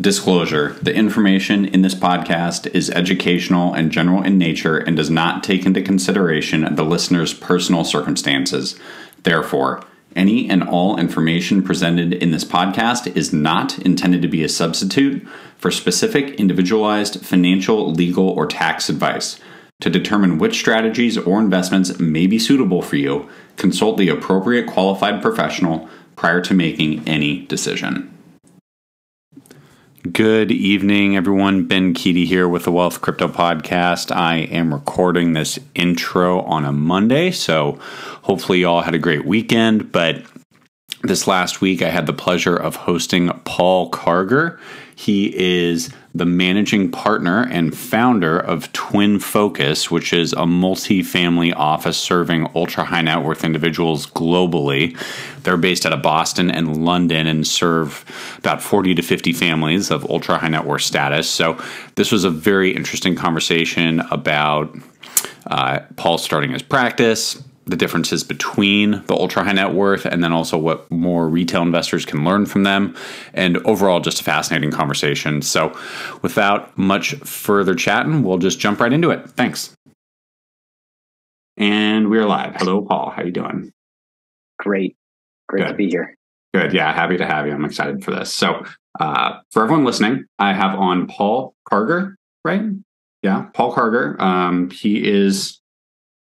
Disclosure 0.00 0.74
The 0.80 0.94
information 0.94 1.66
in 1.66 1.82
this 1.82 1.94
podcast 1.94 2.66
is 2.74 2.88
educational 2.90 3.74
and 3.74 3.92
general 3.92 4.22
in 4.22 4.38
nature 4.38 4.78
and 4.78 4.96
does 4.96 5.10
not 5.10 5.44
take 5.44 5.66
into 5.66 5.82
consideration 5.82 6.74
the 6.74 6.82
listener's 6.82 7.34
personal 7.34 7.84
circumstances. 7.84 8.74
Therefore, 9.22 9.84
any 10.16 10.48
and 10.48 10.62
all 10.62 10.98
information 10.98 11.62
presented 11.62 12.14
in 12.14 12.30
this 12.30 12.44
podcast 12.44 13.14
is 13.14 13.34
not 13.34 13.78
intended 13.80 14.22
to 14.22 14.28
be 14.28 14.42
a 14.42 14.48
substitute 14.48 15.26
for 15.58 15.70
specific 15.70 16.40
individualized 16.40 17.24
financial, 17.24 17.92
legal, 17.92 18.30
or 18.30 18.46
tax 18.46 18.88
advice. 18.88 19.38
To 19.82 19.90
determine 19.90 20.38
which 20.38 20.58
strategies 20.58 21.18
or 21.18 21.38
investments 21.38 21.98
may 21.98 22.26
be 22.26 22.38
suitable 22.38 22.80
for 22.80 22.96
you, 22.96 23.28
consult 23.58 23.98
the 23.98 24.08
appropriate 24.08 24.66
qualified 24.66 25.20
professional 25.20 25.86
prior 26.16 26.40
to 26.40 26.54
making 26.54 27.06
any 27.06 27.44
decision. 27.46 28.11
Good 30.10 30.50
evening, 30.50 31.16
everyone. 31.16 31.68
Ben 31.68 31.94
Keaty 31.94 32.26
here 32.26 32.48
with 32.48 32.64
the 32.64 32.72
Wealth 32.72 33.00
Crypto 33.00 33.28
Podcast. 33.28 34.10
I 34.10 34.38
am 34.38 34.74
recording 34.74 35.32
this 35.32 35.60
intro 35.76 36.40
on 36.40 36.64
a 36.64 36.72
Monday, 36.72 37.30
so 37.30 37.78
hopefully, 38.22 38.58
you 38.58 38.68
all 38.68 38.82
had 38.82 38.96
a 38.96 38.98
great 38.98 39.24
weekend. 39.24 39.92
But 39.92 40.24
this 41.02 41.28
last 41.28 41.60
week, 41.60 41.82
I 41.82 41.90
had 41.90 42.06
the 42.06 42.12
pleasure 42.12 42.56
of 42.56 42.74
hosting 42.74 43.28
Paul 43.44 43.92
Karger. 43.92 44.58
He 44.96 45.32
is 45.38 45.90
the 46.14 46.26
managing 46.26 46.90
partner 46.90 47.46
and 47.50 47.76
founder 47.76 48.38
of 48.38 48.70
TwinFocus, 48.72 49.90
which 49.90 50.12
is 50.12 50.32
a 50.34 50.46
multi 50.46 51.02
family 51.02 51.52
office 51.52 51.96
serving 51.96 52.50
ultra 52.54 52.84
high 52.84 53.00
net 53.00 53.22
worth 53.24 53.44
individuals 53.44 54.06
globally. 54.06 54.96
They're 55.42 55.56
based 55.56 55.86
out 55.86 55.92
of 55.92 56.02
Boston 56.02 56.50
and 56.50 56.84
London 56.84 57.26
and 57.26 57.46
serve 57.46 58.04
about 58.38 58.62
40 58.62 58.94
to 58.96 59.02
50 59.02 59.32
families 59.32 59.90
of 59.90 60.08
ultra 60.10 60.38
high 60.38 60.48
net 60.48 60.66
worth 60.66 60.82
status. 60.82 61.28
So, 61.30 61.62
this 61.94 62.12
was 62.12 62.24
a 62.24 62.30
very 62.30 62.74
interesting 62.74 63.14
conversation 63.14 64.00
about 64.10 64.76
uh, 65.46 65.80
Paul 65.96 66.18
starting 66.18 66.52
his 66.52 66.62
practice, 66.62 67.42
the 67.66 67.76
differences 67.76 68.24
between 68.24 69.02
the 69.06 69.14
ultra 69.14 69.44
high 69.44 69.52
net 69.52 69.72
worth 69.72 70.04
and 70.04 70.22
then 70.22 70.32
also 70.32 70.58
what 70.58 70.90
more 70.90 71.28
retail 71.28 71.62
investors 71.62 72.04
can 72.04 72.24
learn 72.24 72.46
from 72.46 72.64
them. 72.64 72.94
And 73.34 73.58
overall, 73.58 74.00
just 74.00 74.20
a 74.20 74.24
fascinating 74.24 74.70
conversation. 74.70 75.42
So, 75.42 75.76
without 76.22 76.76
much 76.76 77.14
further 77.16 77.74
chatting, 77.74 78.22
we'll 78.22 78.38
just 78.38 78.58
jump 78.58 78.80
right 78.80 78.92
into 78.92 79.10
it. 79.10 79.28
Thanks. 79.30 79.76
And 81.56 82.10
we're 82.10 82.26
live. 82.26 82.56
Hello, 82.56 82.82
Paul. 82.82 83.10
How 83.10 83.22
are 83.22 83.26
you 83.26 83.32
doing? 83.32 83.72
Great. 84.58 84.96
Great 85.48 85.62
Good. 85.64 85.68
to 85.68 85.74
be 85.74 85.88
here. 85.88 86.16
Good. 86.54 86.72
Yeah, 86.72 86.92
happy 86.92 87.16
to 87.16 87.26
have 87.26 87.46
you. 87.46 87.52
I'm 87.52 87.64
excited 87.64 88.04
for 88.04 88.10
this. 88.10 88.32
So, 88.32 88.64
uh, 89.00 89.38
for 89.50 89.62
everyone 89.62 89.84
listening, 89.84 90.24
I 90.38 90.52
have 90.52 90.78
on 90.78 91.06
Paul 91.06 91.54
Karger, 91.70 92.14
right? 92.44 92.62
Yeah, 93.22 93.46
Paul 93.54 93.74
Karger. 93.74 94.20
Um, 94.20 94.70
he 94.70 95.08
is 95.08 95.61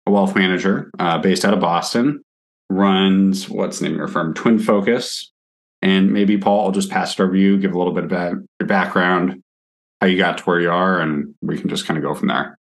a 0.07 0.11
wealth 0.11 0.35
manager 0.35 0.91
uh, 0.99 1.19
based 1.19 1.45
out 1.45 1.55
of 1.55 1.61
Boston, 1.61 2.23
runs 2.71 3.49
what's 3.49 3.79
the 3.79 3.85
name 3.85 3.95
of 3.95 3.99
your 3.99 4.09
firm, 4.09 4.35
TwinFocus. 4.35 5.27
And 5.81 6.13
maybe 6.13 6.39
Paul, 6.39 6.67
I'll 6.67 6.73
just 6.73 6.91
pass 6.91 7.15
it 7.15 7.21
over 7.21 7.33
to 7.33 7.39
you, 7.39 7.59
give 7.59 7.75
a 7.75 7.79
little 7.79 7.93
bit 7.93 8.05
about 8.05 8.35
your 8.61 8.67
background, 8.67 9.43
how 10.01 10.07
you 10.07 10.17
got 10.17 10.39
to 10.39 10.45
where 10.45 10.61
you 10.61 10.71
are, 10.71 11.01
and 11.01 11.35
we 11.43 11.59
can 11.59 11.69
just 11.69 11.87
kind 11.87 11.99
of 11.99 12.05
go 12.05 12.15
from 12.15 12.29
there. 12.29 12.59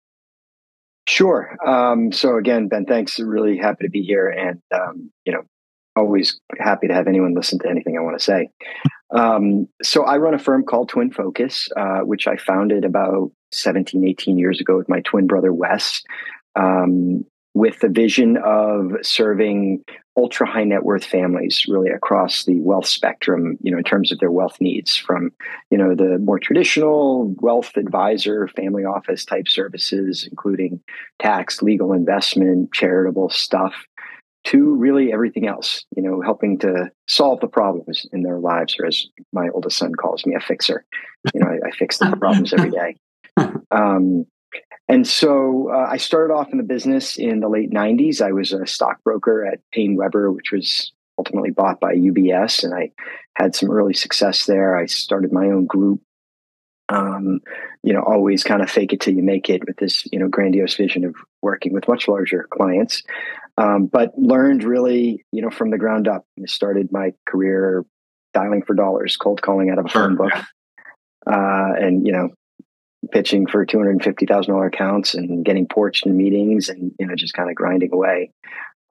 Sure. 1.07 1.55
Um, 1.65 2.11
so 2.11 2.37
again, 2.37 2.67
Ben, 2.67 2.85
thanks. 2.85 3.19
Really 3.19 3.57
happy 3.57 3.85
to 3.85 3.89
be 3.89 4.01
here, 4.01 4.27
and 4.27 4.61
um, 4.73 5.11
you 5.23 5.31
know, 5.31 5.43
always 5.95 6.39
happy 6.59 6.87
to 6.87 6.93
have 6.93 7.07
anyone 7.07 7.33
listen 7.33 7.59
to 7.59 7.69
anything 7.69 7.97
I 7.97 8.01
want 8.01 8.17
to 8.17 8.23
say. 8.23 8.49
Um, 9.11 9.67
so 9.83 10.03
I 10.03 10.17
run 10.17 10.33
a 10.33 10.39
firm 10.39 10.63
called 10.63 10.91
TwinFocus, 10.91 11.69
uh, 11.77 12.05
which 12.05 12.27
I 12.27 12.37
founded 12.37 12.83
about 12.83 13.31
17, 13.51 14.05
18 14.05 14.37
years 14.37 14.59
ago 14.59 14.77
with 14.77 14.89
my 14.89 15.01
twin 15.01 15.27
brother 15.27 15.53
Wes 15.53 16.01
um, 16.55 17.25
with 17.55 17.79
the 17.79 17.89
vision 17.89 18.37
of 18.43 18.91
serving 19.01 19.83
ultra 20.17 20.47
high 20.47 20.63
net 20.63 20.83
worth 20.83 21.03
families 21.03 21.65
really 21.67 21.89
across 21.89 22.45
the 22.45 22.59
wealth 22.59 22.85
spectrum 22.85 23.57
you 23.61 23.71
know 23.71 23.77
in 23.77 23.83
terms 23.83 24.11
of 24.11 24.19
their 24.19 24.31
wealth 24.31 24.57
needs 24.61 24.95
from 24.95 25.31
you 25.71 25.77
know 25.77 25.95
the 25.95 26.17
more 26.19 26.39
traditional 26.39 27.33
wealth 27.41 27.75
advisor 27.75 28.47
family 28.49 28.85
office 28.85 29.25
type 29.25 29.47
services 29.47 30.27
including 30.29 30.79
tax 31.19 31.61
legal 31.61 31.91
investment 31.91 32.71
charitable 32.73 33.29
stuff 33.29 33.73
to 34.43 34.75
really 34.75 35.11
everything 35.11 35.47
else 35.47 35.85
you 35.95 36.03
know 36.03 36.21
helping 36.21 36.57
to 36.57 36.89
solve 37.07 37.39
the 37.39 37.47
problems 37.47 38.05
in 38.13 38.23
their 38.23 38.39
lives 38.39 38.75
or 38.79 38.85
as 38.85 39.05
my 39.33 39.49
oldest 39.53 39.77
son 39.77 39.93
calls 39.95 40.25
me 40.25 40.35
a 40.35 40.39
fixer. 40.39 40.85
You 41.33 41.41
know 41.41 41.47
i, 41.47 41.67
I 41.67 41.71
fix 41.71 41.97
the 41.97 42.15
problems 42.19 42.53
every 42.53 42.71
day. 42.71 42.95
Um, 43.71 44.25
and 44.87 45.07
so 45.07 45.71
uh, 45.71 45.87
I 45.89 45.97
started 45.97 46.33
off 46.33 46.51
in 46.51 46.57
the 46.57 46.63
business 46.63 47.17
in 47.17 47.39
the 47.39 47.49
late 47.49 47.71
90s. 47.71 48.21
I 48.21 48.31
was 48.31 48.53
a 48.53 48.67
stockbroker 48.67 49.45
at 49.45 49.59
PaineWebber, 49.75 50.33
which 50.35 50.51
was 50.51 50.91
ultimately 51.17 51.49
bought 51.49 51.79
by 51.79 51.95
UBS. 51.95 52.63
And 52.63 52.73
I 52.73 52.91
had 53.35 53.55
some 53.55 53.71
early 53.71 53.93
success 53.93 54.45
there. 54.45 54.77
I 54.77 54.85
started 54.85 55.31
my 55.31 55.45
own 55.45 55.65
group. 55.65 56.01
Um, 56.89 57.39
you 57.81 57.93
know, 57.93 58.03
always 58.03 58.43
kind 58.43 58.61
of 58.61 58.69
fake 58.69 58.93
it 58.93 59.01
till 59.01 59.15
you 59.15 59.23
make 59.23 59.49
it 59.49 59.65
with 59.65 59.77
this, 59.77 60.05
you 60.11 60.19
know, 60.19 60.27
grandiose 60.27 60.75
vision 60.75 61.03
of 61.03 61.15
working 61.41 61.73
with 61.73 61.87
much 61.87 62.07
larger 62.07 62.47
clients. 62.51 63.01
Um, 63.57 63.87
but 63.87 64.15
learned 64.19 64.63
really, 64.63 65.25
you 65.31 65.41
know, 65.41 65.49
from 65.49 65.71
the 65.71 65.79
ground 65.79 66.07
up. 66.07 66.27
I 66.39 66.45
started 66.45 66.91
my 66.91 67.13
career 67.25 67.83
dialing 68.35 68.61
for 68.61 68.75
dollars, 68.75 69.17
cold 69.17 69.41
calling 69.41 69.71
out 69.71 69.79
of 69.79 69.85
a 69.85 69.89
phone 69.89 70.15
book. 70.15 70.33
Uh, 71.25 71.73
and 71.79 72.05
you 72.05 72.13
know 72.13 72.29
pitching 73.15 73.47
for 73.47 73.65
two 73.65 73.77
hundred 73.77 73.91
and 73.91 74.03
fifty 74.03 74.25
thousand 74.25 74.53
dollar 74.53 74.67
accounts 74.67 75.13
and 75.13 75.45
getting 75.45 75.65
porched 75.65 76.05
in 76.05 76.17
meetings 76.17 76.67
and 76.67 76.91
you 76.99 77.07
know 77.07 77.15
just 77.15 77.33
kind 77.33 77.49
of 77.49 77.55
grinding 77.55 77.93
away. 77.93 78.31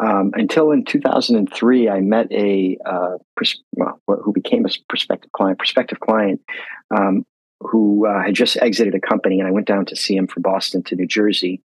Um, 0.01 0.33
until 0.35 0.73
in 0.73 0.85
2003, 0.85 1.89
I 1.89 2.01
met 2.01 2.33
a 2.33 2.79
uh, 2.85 3.19
pers- 3.37 3.63
well, 3.73 4.01
who 4.07 4.33
became 4.33 4.65
a 4.65 4.71
prospective 4.89 5.31
client, 5.33 5.59
prospective 5.59 6.01
client, 6.01 6.41
um, 6.91 7.25
who 7.61 8.07
uh, 8.07 8.25
had 8.25 8.35
just 8.35 8.57
exited 8.57 8.95
a 8.95 9.01
company, 9.01 9.39
and 9.39 9.47
I 9.47 9.53
went 9.53 9.69
down 9.69 9.85
to 9.87 9.97
see 9.97 10.17
him 10.17 10.27
from 10.27 10.43
Boston 10.43 10.83
to 10.85 10.97
New 10.97 11.07
Jersey, 11.07 11.63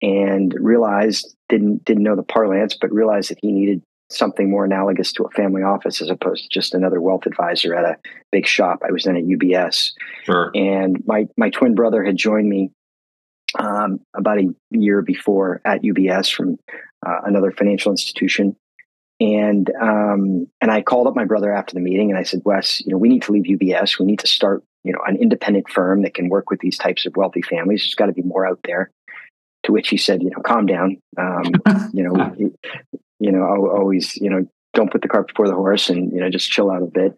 and 0.00 0.54
realized 0.58 1.34
didn't 1.48 1.84
didn't 1.84 2.04
know 2.04 2.14
the 2.14 2.22
parlance, 2.22 2.76
but 2.80 2.92
realized 2.92 3.30
that 3.30 3.38
he 3.42 3.50
needed 3.50 3.82
something 4.10 4.50
more 4.50 4.64
analogous 4.64 5.12
to 5.12 5.24
a 5.24 5.30
family 5.30 5.62
office 5.62 6.00
as 6.00 6.10
opposed 6.10 6.44
to 6.44 6.48
just 6.48 6.74
another 6.74 7.00
wealth 7.00 7.26
advisor 7.26 7.74
at 7.74 7.84
a 7.84 7.96
big 8.30 8.46
shop. 8.46 8.82
I 8.86 8.92
was 8.92 9.04
then 9.04 9.16
at 9.16 9.24
UBS. 9.24 9.92
Sure. 10.24 10.50
And 10.54 11.02
my, 11.06 11.26
my 11.36 11.50
twin 11.50 11.74
brother 11.74 12.04
had 12.04 12.16
joined 12.16 12.48
me 12.48 12.70
um, 13.58 14.00
about 14.14 14.38
a 14.38 14.54
year 14.70 15.02
before 15.02 15.60
at 15.64 15.82
UBS 15.82 16.32
from 16.32 16.58
uh, 17.06 17.20
another 17.24 17.50
financial 17.50 17.90
institution. 17.90 18.56
And 19.18 19.70
um, 19.80 20.46
and 20.60 20.70
I 20.70 20.82
called 20.82 21.06
up 21.06 21.16
my 21.16 21.24
brother 21.24 21.50
after 21.50 21.74
the 21.74 21.80
meeting 21.80 22.10
and 22.10 22.18
I 22.18 22.22
said, 22.22 22.42
Wes, 22.44 22.80
you 22.82 22.92
know, 22.92 22.98
we 22.98 23.08
need 23.08 23.22
to 23.22 23.32
leave 23.32 23.44
UBS. 23.44 23.98
We 23.98 24.04
need 24.04 24.18
to 24.18 24.26
start, 24.26 24.62
you 24.84 24.92
know, 24.92 24.98
an 25.06 25.16
independent 25.16 25.70
firm 25.70 26.02
that 26.02 26.12
can 26.12 26.28
work 26.28 26.50
with 26.50 26.60
these 26.60 26.76
types 26.76 27.06
of 27.06 27.16
wealthy 27.16 27.40
families. 27.40 27.80
There's 27.80 27.94
got 27.94 28.06
to 28.06 28.12
be 28.12 28.22
more 28.22 28.46
out 28.46 28.60
there. 28.64 28.90
To 29.64 29.72
which 29.72 29.88
he 29.88 29.96
said, 29.96 30.22
you 30.22 30.30
know, 30.30 30.42
calm 30.42 30.66
down. 30.66 30.98
Um, 31.18 31.44
you 31.92 32.04
know, 32.04 32.36
you 33.18 33.32
know, 33.32 33.42
always, 33.42 34.16
you 34.16 34.30
know, 34.30 34.46
don't 34.74 34.90
put 34.90 35.02
the 35.02 35.08
cart 35.08 35.28
before 35.28 35.48
the 35.48 35.54
horse 35.54 35.88
and, 35.88 36.12
you 36.12 36.20
know, 36.20 36.30
just 36.30 36.50
chill 36.50 36.70
out 36.70 36.82
a 36.82 36.86
bit. 36.86 37.16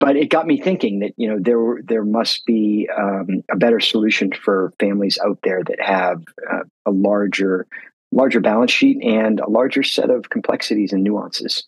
But 0.00 0.16
it 0.16 0.30
got 0.30 0.46
me 0.46 0.60
thinking 0.60 1.00
that, 1.00 1.12
you 1.16 1.28
know, 1.28 1.38
there, 1.40 1.82
there 1.82 2.04
must 2.04 2.46
be 2.46 2.88
um, 2.96 3.42
a 3.50 3.56
better 3.56 3.80
solution 3.80 4.30
for 4.32 4.72
families 4.78 5.18
out 5.24 5.38
there 5.42 5.62
that 5.64 5.80
have 5.80 6.22
uh, 6.50 6.62
a 6.86 6.90
larger, 6.90 7.66
larger 8.12 8.40
balance 8.40 8.70
sheet 8.70 9.02
and 9.02 9.40
a 9.40 9.50
larger 9.50 9.82
set 9.82 10.08
of 10.08 10.30
complexities 10.30 10.92
and 10.92 11.02
nuances. 11.02 11.64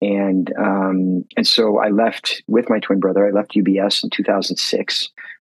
And, 0.00 0.50
um, 0.58 1.24
and 1.36 1.46
so 1.46 1.78
I 1.78 1.88
left 1.88 2.42
with 2.46 2.70
my 2.70 2.78
twin 2.78 3.00
brother, 3.00 3.26
I 3.26 3.32
left 3.32 3.52
UBS 3.52 4.02
in 4.02 4.10
2006 4.10 5.10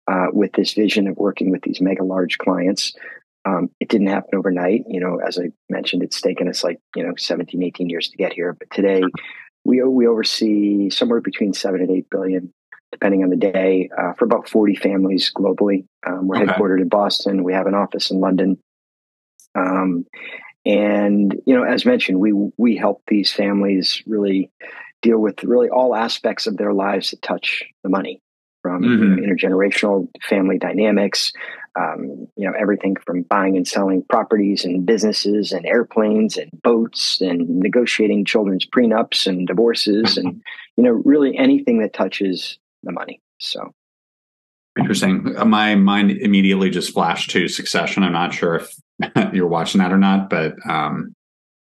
uh, 0.07 0.27
with 0.33 0.53
this 0.53 0.75
vision 0.75 1.09
of 1.09 1.17
working 1.17 1.51
with 1.51 1.63
these 1.63 1.81
mega 1.81 2.05
large 2.05 2.39
clients. 2.39 2.95
Um, 3.45 3.71
it 3.81 3.89
didn't 3.89 4.07
happen 4.07 4.39
overnight. 4.39 4.85
You 4.89 5.01
know, 5.01 5.21
as 5.21 5.39
I 5.39 5.51
mentioned, 5.69 6.03
it's 6.03 6.21
taken 6.21 6.49
us 6.49 6.65
like, 6.65 6.81
you 6.97 7.05
know, 7.05 7.15
17, 7.17 7.63
18 7.63 7.91
years 7.91 8.09
to 8.09 8.17
get 8.17 8.33
here. 8.33 8.53
But 8.55 8.71
today 8.71 9.03
we, 9.65 9.83
we 9.83 10.07
oversee 10.07 10.91
somewhere 10.91 11.21
between 11.21 11.53
seven 11.53 11.81
and 11.81 11.91
eight 11.91 12.09
billion, 12.11 12.53
depending 12.93 13.23
on 13.23 13.31
the 13.31 13.37
day, 13.37 13.91
uh, 13.97 14.15
for 14.15 14.25
about 14.25 14.49
40 14.49 14.77
families 14.77 15.33
globally. 15.35 15.87
Um, 16.07 16.29
we're 16.29 16.37
okay. 16.37 16.47
headquartered 16.47 16.81
in 16.81 16.89
Boston. 16.89 17.45
We 17.45 17.53
have 17.53 17.67
an 17.67 17.75
office 17.75 18.11
in 18.11 18.21
London. 18.21 18.59
Um, 19.55 20.07
and, 20.67 21.39
you 21.47 21.55
know, 21.55 21.65
as 21.65 21.85
mentioned, 21.85 22.21
we, 22.21 22.33
we 22.57 22.77
help 22.77 23.03
these 23.07 23.31
families 23.31 24.03
really 24.07 24.51
deal 25.03 25.19
with 25.19 25.45
really 25.45 25.69
all 25.69 25.95
aspects 25.95 26.47
of 26.47 26.57
their 26.57 26.73
lives 26.73 27.11
that 27.11 27.21
touch 27.21 27.63
the 27.83 27.91
money 27.91 28.23
from 28.63 28.83
mm-hmm. 28.83 29.23
intergenerational 29.23 30.09
family 30.23 30.59
dynamics, 30.59 31.33
um, 31.77 32.27
you 32.37 32.47
know 32.47 32.53
everything 32.59 32.97
from 33.05 33.23
buying 33.23 33.57
and 33.57 33.67
selling 33.67 34.05
properties 34.09 34.65
and 34.65 34.87
businesses 34.87 35.53
and 35.53 35.67
airplanes 35.67 36.37
and 36.37 36.51
boats 36.63 37.21
and 37.21 37.49
negotiating 37.49 38.25
children's 38.25 38.67
prenups 38.67 39.27
and 39.27 39.47
divorces 39.47 40.17
and 40.17 40.43
you 40.77 40.85
know 40.85 41.03
really 41.05 41.37
anything 41.37 41.81
that 41.81 41.93
touches 41.93 42.59
the 42.83 42.93
money. 42.93 43.21
So 43.39 43.73
Interesting. 44.79 45.35
My 45.47 45.77
mind 45.77 46.11
immediately 46.11 46.69
just 46.69 46.93
flashed 46.93 47.31
to 47.31 47.47
Succession. 47.47 48.03
I'm 48.03 48.13
not 48.13 48.35
sure 48.35 48.57
if 48.57 48.75
you're 49.33 49.47
watching 49.47 49.81
that 49.81 49.93
or 49.93 49.99
not, 49.99 50.29
but 50.29 50.55
um, 50.69 51.14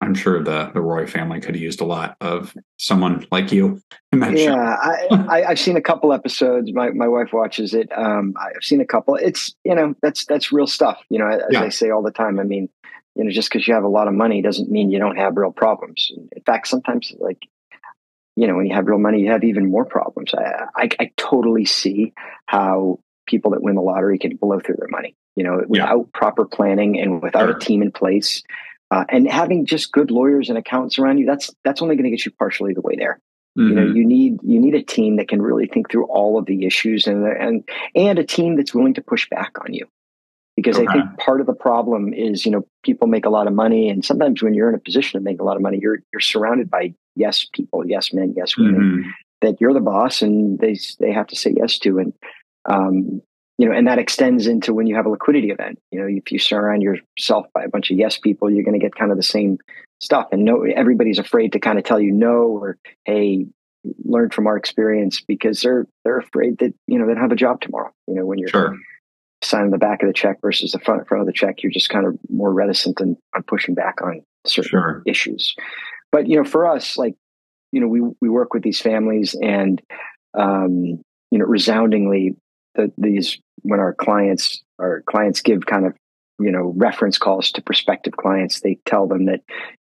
I'm 0.04 0.14
sure 0.14 0.42
the 0.42 0.70
the 0.74 0.82
Roy 0.82 1.06
family 1.06 1.40
could 1.40 1.54
have 1.54 1.62
used 1.62 1.80
a 1.80 1.84
lot 1.84 2.16
of 2.20 2.54
someone 2.76 3.26
like 3.32 3.50
you. 3.52 3.80
yeah, 4.12 4.54
I, 4.54 5.06
I, 5.28 5.40
have 5.48 5.58
seen 5.58 5.76
a 5.76 5.80
couple 5.80 6.12
episodes. 6.12 6.70
My 6.72 6.90
my 6.90 7.08
wife 7.08 7.32
watches 7.32 7.72
it. 7.72 7.88
Um, 7.96 8.34
I've 8.38 8.62
seen 8.62 8.80
a 8.80 8.84
couple. 8.84 9.14
It's 9.16 9.54
you 9.64 9.74
know 9.74 9.94
that's 10.02 10.26
that's 10.26 10.52
real 10.52 10.66
stuff. 10.66 11.00
You 11.08 11.18
know, 11.18 11.28
as 11.28 11.42
yeah. 11.50 11.62
I 11.62 11.70
say 11.70 11.90
all 11.90 12.02
the 12.02 12.10
time. 12.10 12.38
I 12.38 12.42
mean, 12.42 12.68
you 13.14 13.24
know, 13.24 13.30
just 13.30 13.50
because 13.50 13.66
you 13.66 13.72
have 13.74 13.84
a 13.84 13.88
lot 13.88 14.06
of 14.06 14.14
money 14.14 14.42
doesn't 14.42 14.70
mean 14.70 14.90
you 14.90 14.98
don't 14.98 15.16
have 15.16 15.36
real 15.36 15.52
problems. 15.52 16.12
In 16.14 16.42
fact, 16.42 16.68
sometimes 16.68 17.12
like 17.18 17.42
you 18.36 18.46
know 18.46 18.56
when 18.56 18.66
you 18.66 18.74
have 18.74 18.86
real 18.86 18.98
money, 18.98 19.20
you 19.20 19.30
have 19.30 19.44
even 19.44 19.70
more 19.70 19.86
problems. 19.86 20.34
I 20.34 20.66
I, 20.76 20.88
I 21.00 21.10
totally 21.16 21.64
see 21.64 22.12
how 22.44 23.00
people 23.26 23.52
that 23.52 23.62
win 23.62 23.74
the 23.74 23.80
lottery 23.80 24.18
can 24.18 24.36
blow 24.36 24.60
through 24.60 24.76
their 24.78 24.88
money. 24.88 25.16
You 25.34 25.44
know, 25.44 25.62
without 25.66 25.98
yeah. 25.98 26.04
proper 26.12 26.44
planning 26.44 27.00
and 27.00 27.22
without 27.22 27.48
sure. 27.48 27.56
a 27.56 27.58
team 27.58 27.80
in 27.80 27.90
place 27.90 28.42
uh, 28.94 29.04
and 29.08 29.28
having 29.28 29.66
just 29.66 29.90
good 29.90 30.12
lawyers 30.12 30.48
and 30.48 30.56
accountants 30.56 31.00
around 31.00 31.18
you, 31.18 31.26
that's 31.26 31.50
that's 31.64 31.82
only 31.82 31.96
going 31.96 32.04
to 32.04 32.10
get 32.10 32.24
you 32.24 32.30
partially 32.38 32.74
the 32.74 32.80
way 32.80 32.94
there. 32.94 33.18
Mm-hmm. 33.58 33.68
You 33.68 33.74
know, 33.74 33.82
mm-hmm. 33.86 33.96
you 33.96 34.04
need 34.04 34.38
you 34.44 34.60
need 34.60 34.74
a 34.76 34.82
team 34.82 35.16
that 35.16 35.26
can 35.26 35.42
really 35.42 35.66
think 35.66 35.90
through 35.90 36.06
all 36.06 36.38
of 36.38 36.46
the 36.46 36.64
issues 36.64 37.08
and 37.08 37.26
and 37.26 37.68
and 37.96 38.20
a 38.20 38.24
team 38.24 38.54
that's 38.54 38.72
willing 38.72 38.94
to 38.94 39.02
push 39.02 39.28
back 39.28 39.52
on 39.64 39.74
you. 39.74 39.88
Because 40.56 40.76
okay. 40.76 40.86
I 40.86 40.92
think 40.92 41.18
part 41.18 41.40
of 41.40 41.48
the 41.48 41.54
problem 41.54 42.14
is, 42.14 42.46
you 42.46 42.52
know, 42.52 42.64
people 42.84 43.08
make 43.08 43.26
a 43.26 43.30
lot 43.30 43.48
of 43.48 43.52
money, 43.52 43.88
and 43.88 44.04
sometimes 44.04 44.40
when 44.40 44.54
you're 44.54 44.68
in 44.68 44.76
a 44.76 44.78
position 44.78 45.18
to 45.18 45.24
make 45.24 45.40
a 45.40 45.44
lot 45.44 45.56
of 45.56 45.62
money, 45.62 45.80
you're 45.82 45.98
you're 46.12 46.20
surrounded 46.20 46.70
by 46.70 46.94
yes 47.16 47.44
people, 47.52 47.84
yes 47.84 48.12
men, 48.12 48.34
yes 48.36 48.56
women, 48.56 48.80
mm-hmm. 48.80 49.10
that 49.40 49.60
you're 49.60 49.74
the 49.74 49.80
boss, 49.80 50.22
and 50.22 50.60
they 50.60 50.78
they 51.00 51.10
have 51.10 51.26
to 51.26 51.36
say 51.36 51.52
yes 51.56 51.80
to, 51.80 51.98
and 51.98 52.12
um, 52.66 53.22
you 53.58 53.68
know, 53.68 53.74
and 53.74 53.86
that 53.86 53.98
extends 53.98 54.46
into 54.46 54.74
when 54.74 54.86
you 54.86 54.96
have 54.96 55.06
a 55.06 55.10
liquidity 55.10 55.50
event. 55.50 55.78
You 55.90 56.00
know, 56.00 56.06
if 56.08 56.32
you 56.32 56.38
surround 56.38 56.82
yourself 56.82 57.46
by 57.54 57.62
a 57.62 57.68
bunch 57.68 57.90
of 57.90 57.96
yes 57.96 58.18
people, 58.18 58.50
you're 58.50 58.64
going 58.64 58.78
to 58.78 58.84
get 58.84 58.96
kind 58.96 59.10
of 59.10 59.16
the 59.16 59.22
same 59.22 59.58
stuff. 60.00 60.26
And 60.32 60.44
no, 60.44 60.64
everybody's 60.64 61.18
afraid 61.18 61.52
to 61.52 61.60
kind 61.60 61.78
of 61.78 61.84
tell 61.84 62.00
you 62.00 62.10
no 62.10 62.42
or 62.46 62.78
hey, 63.04 63.46
learn 64.04 64.30
from 64.30 64.46
our 64.46 64.56
experience 64.56 65.20
because 65.20 65.60
they're 65.60 65.86
they're 66.04 66.18
afraid 66.18 66.58
that 66.58 66.74
you 66.86 66.98
know 66.98 67.06
they 67.06 67.14
don't 67.14 67.22
have 67.22 67.32
a 67.32 67.36
job 67.36 67.60
tomorrow. 67.60 67.92
You 68.08 68.14
know, 68.14 68.26
when 68.26 68.38
you're 68.38 68.48
sure. 68.48 68.76
signing 69.42 69.70
the 69.70 69.78
back 69.78 70.02
of 70.02 70.08
the 70.08 70.14
check 70.14 70.40
versus 70.40 70.72
the 70.72 70.80
front 70.80 71.06
front 71.06 71.20
of 71.20 71.26
the 71.26 71.32
check, 71.32 71.62
you're 71.62 71.72
just 71.72 71.90
kind 71.90 72.06
of 72.06 72.18
more 72.28 72.52
reticent 72.52 73.00
on, 73.00 73.16
on 73.36 73.42
pushing 73.44 73.74
back 73.74 74.02
on 74.02 74.22
certain 74.46 74.70
sure. 74.70 75.02
issues. 75.06 75.54
But 76.10 76.28
you 76.28 76.36
know, 76.36 76.44
for 76.44 76.66
us, 76.66 76.96
like 76.96 77.14
you 77.70 77.80
know, 77.80 77.88
we 77.88 78.00
we 78.20 78.28
work 78.28 78.52
with 78.52 78.62
these 78.62 78.80
families 78.80 79.36
and 79.40 79.80
um, 80.36 81.02
you 81.30 81.38
know, 81.38 81.44
resoundingly 81.44 82.36
that 82.74 82.92
these 82.98 83.38
when 83.62 83.80
our 83.80 83.94
clients 83.94 84.62
our 84.78 85.02
clients 85.06 85.40
give 85.40 85.66
kind 85.66 85.86
of 85.86 85.94
you 86.38 86.50
know 86.50 86.72
reference 86.76 87.18
calls 87.18 87.50
to 87.52 87.62
prospective 87.62 88.16
clients 88.16 88.60
they 88.60 88.78
tell 88.86 89.06
them 89.06 89.26
that 89.26 89.40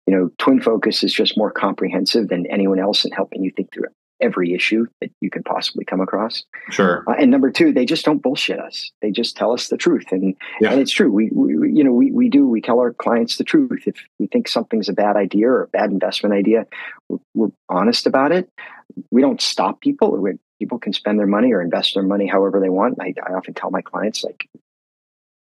you 0.06 0.14
know 0.14 0.30
TwinFocus 0.38 1.04
is 1.04 1.12
just 1.12 1.36
more 1.36 1.50
comprehensive 1.50 2.28
than 2.28 2.46
anyone 2.46 2.80
else 2.80 3.04
in 3.04 3.12
helping 3.12 3.42
you 3.42 3.50
think 3.50 3.72
through 3.72 3.86
every 4.20 4.52
issue 4.52 4.86
that 5.00 5.10
you 5.22 5.30
can 5.30 5.42
possibly 5.42 5.84
come 5.84 6.00
across. 6.00 6.44
Sure. 6.70 7.04
Uh, 7.08 7.14
and 7.18 7.30
number 7.30 7.50
two 7.50 7.72
they 7.72 7.86
just 7.86 8.04
don't 8.04 8.22
bullshit 8.22 8.58
us. 8.58 8.90
They 9.00 9.10
just 9.10 9.36
tell 9.36 9.52
us 9.52 9.68
the 9.68 9.76
truth. 9.76 10.06
And 10.10 10.36
yeah. 10.60 10.72
and 10.72 10.80
it's 10.80 10.92
true. 10.92 11.10
We, 11.10 11.30
we 11.32 11.72
you 11.72 11.84
know 11.84 11.92
we, 11.92 12.10
we 12.10 12.28
do 12.28 12.46
we 12.46 12.60
tell 12.60 12.80
our 12.80 12.92
clients 12.92 13.36
the 13.36 13.44
truth. 13.44 13.84
If 13.86 13.96
we 14.18 14.26
think 14.26 14.48
something's 14.48 14.88
a 14.88 14.92
bad 14.92 15.16
idea 15.16 15.48
or 15.48 15.62
a 15.62 15.68
bad 15.68 15.90
investment 15.90 16.34
idea 16.34 16.66
we're, 17.08 17.18
we're 17.34 17.50
honest 17.68 18.06
about 18.06 18.32
it. 18.32 18.50
We 19.10 19.22
don't 19.22 19.40
stop 19.40 19.80
people. 19.80 20.16
We, 20.16 20.32
people 20.60 20.78
can 20.78 20.92
spend 20.92 21.18
their 21.18 21.26
money 21.26 21.52
or 21.52 21.60
invest 21.60 21.94
their 21.94 22.04
money 22.04 22.26
however 22.26 22.60
they 22.60 22.68
want. 22.68 22.98
I, 23.00 23.14
I 23.26 23.32
often 23.32 23.54
tell 23.54 23.70
my 23.70 23.80
clients, 23.80 24.22
like, 24.22 24.46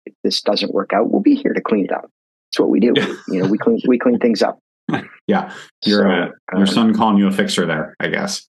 if 0.07 0.15
this 0.25 0.41
doesn't 0.41 0.73
work 0.73 0.93
out, 0.95 1.11
we'll 1.11 1.21
be 1.21 1.35
here 1.35 1.53
to 1.53 1.61
clean 1.61 1.85
it 1.85 1.93
up. 1.93 2.09
That's 2.51 2.61
what 2.61 2.71
we 2.71 2.81
do. 2.81 2.95
you 3.29 3.43
know, 3.43 3.49
we 3.49 3.59
clean 3.59 3.81
we 3.87 3.99
clean 3.99 4.19
things 4.19 4.43
up. 4.43 4.59
yeah, 5.27 5.53
your 5.85 6.03
so, 6.03 6.09
uh, 6.09 6.29
your 6.53 6.61
um, 6.61 6.67
son 6.67 6.95
calling 6.95 7.19
you 7.19 7.27
a 7.27 7.33
fixer 7.33 7.67
there, 7.67 7.95
I 8.01 8.09
guess. 8.09 8.49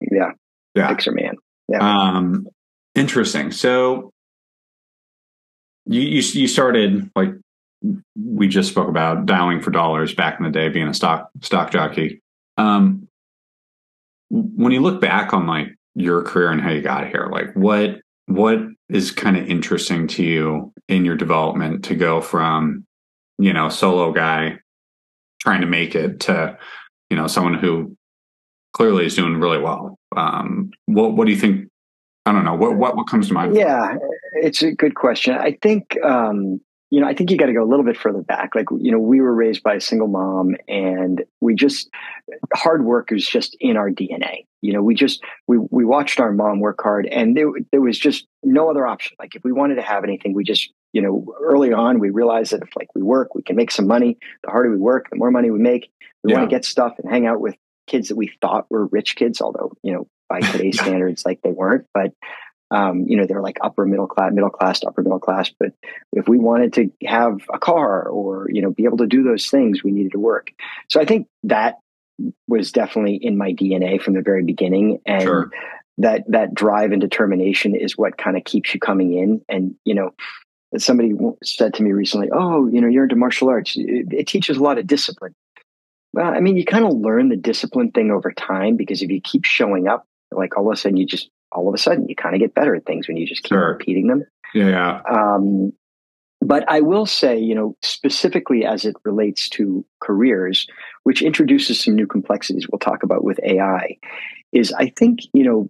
Yeah, 0.00 0.30
yeah, 0.74 0.88
fixer 0.88 1.12
man. 1.12 1.36
Yeah. 1.68 1.78
Um, 1.80 2.48
interesting. 2.94 3.52
So 3.52 4.10
you 5.86 6.00
you 6.00 6.22
you 6.32 6.48
started 6.48 7.10
like 7.14 7.30
we 8.16 8.48
just 8.48 8.70
spoke 8.70 8.88
about 8.88 9.26
dialing 9.26 9.60
for 9.60 9.70
dollars 9.70 10.14
back 10.14 10.38
in 10.40 10.44
the 10.44 10.50
day, 10.50 10.68
being 10.68 10.88
a 10.88 10.94
stock 10.94 11.30
stock 11.42 11.70
jockey. 11.70 12.20
Um, 12.56 13.08
when 14.30 14.72
you 14.72 14.80
look 14.80 15.00
back 15.00 15.32
on 15.32 15.46
like 15.46 15.68
your 15.94 16.22
career 16.22 16.50
and 16.50 16.60
how 16.60 16.70
you 16.70 16.82
got 16.82 17.08
here? 17.08 17.28
Like 17.30 17.52
what 17.54 18.00
what 18.26 18.58
is 18.88 19.10
kind 19.10 19.36
of 19.36 19.46
interesting 19.48 20.06
to 20.06 20.22
you 20.22 20.72
in 20.88 21.04
your 21.04 21.16
development 21.16 21.84
to 21.84 21.94
go 21.94 22.20
from 22.20 22.86
you 23.38 23.52
know 23.52 23.68
solo 23.68 24.12
guy 24.12 24.58
trying 25.40 25.60
to 25.60 25.66
make 25.66 25.94
it 25.94 26.20
to 26.20 26.56
you 27.10 27.16
know 27.16 27.26
someone 27.26 27.54
who 27.54 27.96
clearly 28.72 29.06
is 29.06 29.14
doing 29.16 29.40
really 29.40 29.58
well? 29.58 29.98
Um 30.16 30.70
what 30.86 31.14
what 31.14 31.26
do 31.26 31.32
you 31.32 31.38
think 31.38 31.68
i 32.26 32.32
don't 32.32 32.44
know 32.44 32.54
what 32.54 32.76
what 32.76 32.96
what 32.96 33.08
comes 33.08 33.28
to 33.28 33.34
mind? 33.34 33.56
Yeah 33.56 33.96
it's 34.34 34.62
a 34.62 34.72
good 34.72 34.94
question. 34.94 35.34
I 35.34 35.56
think 35.62 35.96
um 36.04 36.60
you 36.90 37.00
know, 37.00 37.06
I 37.06 37.14
think 37.14 37.30
you 37.30 37.36
got 37.36 37.46
to 37.46 37.52
go 37.52 37.62
a 37.62 37.68
little 37.68 37.84
bit 37.84 37.98
further 37.98 38.22
back. 38.22 38.54
Like, 38.54 38.66
you 38.78 38.90
know, 38.90 38.98
we 38.98 39.20
were 39.20 39.34
raised 39.34 39.62
by 39.62 39.74
a 39.74 39.80
single 39.80 40.08
mom 40.08 40.56
and 40.66 41.22
we 41.40 41.54
just, 41.54 41.90
hard 42.54 42.84
work 42.84 43.12
is 43.12 43.26
just 43.26 43.56
in 43.60 43.76
our 43.76 43.90
DNA. 43.90 44.46
You 44.62 44.72
know, 44.72 44.82
we 44.82 44.94
just, 44.94 45.22
we, 45.46 45.58
we 45.58 45.84
watched 45.84 46.18
our 46.18 46.32
mom 46.32 46.60
work 46.60 46.80
hard 46.82 47.06
and 47.06 47.36
there, 47.36 47.48
there 47.72 47.82
was 47.82 47.98
just 47.98 48.26
no 48.42 48.70
other 48.70 48.86
option. 48.86 49.16
Like 49.18 49.34
if 49.34 49.44
we 49.44 49.52
wanted 49.52 49.74
to 49.74 49.82
have 49.82 50.02
anything, 50.02 50.32
we 50.32 50.44
just, 50.44 50.72
you 50.94 51.02
know, 51.02 51.26
early 51.42 51.74
on, 51.74 51.98
we 51.98 52.08
realized 52.08 52.52
that 52.52 52.62
if 52.62 52.74
like 52.74 52.88
we 52.94 53.02
work, 53.02 53.34
we 53.34 53.42
can 53.42 53.56
make 53.56 53.70
some 53.70 53.86
money. 53.86 54.16
The 54.42 54.50
harder 54.50 54.70
we 54.70 54.78
work, 54.78 55.10
the 55.10 55.16
more 55.16 55.30
money 55.30 55.50
we 55.50 55.58
make. 55.58 55.90
We 56.24 56.32
yeah. 56.32 56.38
want 56.38 56.50
to 56.50 56.56
get 56.56 56.64
stuff 56.64 56.94
and 56.98 57.10
hang 57.10 57.26
out 57.26 57.40
with 57.40 57.54
kids 57.86 58.08
that 58.08 58.16
we 58.16 58.32
thought 58.40 58.66
were 58.70 58.86
rich 58.86 59.14
kids, 59.14 59.42
although, 59.42 59.72
you 59.82 59.92
know, 59.92 60.06
by 60.28 60.40
today's 60.40 60.80
standards, 60.80 61.26
like 61.26 61.40
they 61.42 61.52
weren't, 61.52 61.86
but, 61.92 62.12
um, 62.70 63.06
you 63.06 63.16
know, 63.16 63.26
they're 63.26 63.42
like 63.42 63.58
upper 63.62 63.86
middle 63.86 64.06
class, 64.06 64.32
middle 64.32 64.50
class 64.50 64.84
upper 64.84 65.02
middle 65.02 65.18
class. 65.18 65.50
But 65.58 65.72
if 66.12 66.28
we 66.28 66.38
wanted 66.38 66.72
to 66.74 66.90
have 67.06 67.40
a 67.52 67.58
car 67.58 68.06
or, 68.08 68.48
you 68.50 68.60
know, 68.60 68.70
be 68.70 68.84
able 68.84 68.98
to 68.98 69.06
do 69.06 69.22
those 69.22 69.48
things, 69.48 69.82
we 69.82 69.90
needed 69.90 70.12
to 70.12 70.18
work. 70.18 70.52
So 70.90 71.00
I 71.00 71.04
think 71.04 71.28
that 71.44 71.78
was 72.46 72.72
definitely 72.72 73.16
in 73.16 73.38
my 73.38 73.52
DNA 73.52 74.00
from 74.00 74.14
the 74.14 74.22
very 74.22 74.44
beginning. 74.44 75.00
And 75.06 75.22
sure. 75.22 75.50
that, 75.98 76.24
that 76.28 76.54
drive 76.54 76.92
and 76.92 77.00
determination 77.00 77.74
is 77.74 77.96
what 77.96 78.18
kind 78.18 78.36
of 78.36 78.44
keeps 78.44 78.74
you 78.74 78.80
coming 78.80 79.14
in. 79.14 79.40
And, 79.48 79.74
you 79.84 79.94
know, 79.94 80.10
somebody 80.76 81.14
said 81.42 81.72
to 81.74 81.82
me 81.82 81.92
recently, 81.92 82.28
Oh, 82.32 82.66
you 82.66 82.80
know, 82.80 82.88
you're 82.88 83.04
into 83.04 83.16
martial 83.16 83.48
arts. 83.48 83.76
It, 83.76 84.12
it 84.12 84.26
teaches 84.26 84.58
a 84.58 84.62
lot 84.62 84.78
of 84.78 84.86
discipline. 84.86 85.34
Well, 86.12 86.34
I 86.34 86.40
mean, 86.40 86.56
you 86.56 86.64
kind 86.64 86.84
of 86.84 86.92
learn 86.92 87.28
the 87.28 87.36
discipline 87.36 87.92
thing 87.92 88.10
over 88.10 88.32
time 88.32 88.76
because 88.76 89.02
if 89.02 89.10
you 89.10 89.20
keep 89.20 89.44
showing 89.44 89.88
up, 89.88 90.04
like 90.30 90.56
all 90.56 90.66
of 90.66 90.72
a 90.72 90.76
sudden 90.76 90.96
you 90.96 91.06
just 91.06 91.30
all 91.52 91.68
of 91.68 91.74
a 91.74 91.78
sudden 91.78 92.08
you 92.08 92.16
kind 92.16 92.34
of 92.34 92.40
get 92.40 92.54
better 92.54 92.74
at 92.74 92.86
things 92.86 93.08
when 93.08 93.16
you 93.16 93.26
just 93.26 93.42
keep 93.42 93.50
sure. 93.50 93.70
repeating 93.70 94.06
them. 94.06 94.24
Yeah. 94.54 95.00
Um, 95.10 95.72
but 96.40 96.64
I 96.68 96.80
will 96.80 97.06
say, 97.06 97.38
you 97.38 97.54
know, 97.54 97.76
specifically 97.82 98.64
as 98.64 98.84
it 98.84 98.94
relates 99.04 99.48
to 99.50 99.84
careers, 100.00 100.66
which 101.02 101.20
introduces 101.22 101.82
some 101.82 101.94
new 101.94 102.06
complexities 102.06 102.68
we'll 102.70 102.78
talk 102.78 103.02
about 103.02 103.24
with 103.24 103.40
AI, 103.42 103.96
is 104.52 104.72
I 104.72 104.92
think, 104.96 105.20
you 105.32 105.42
know, 105.42 105.68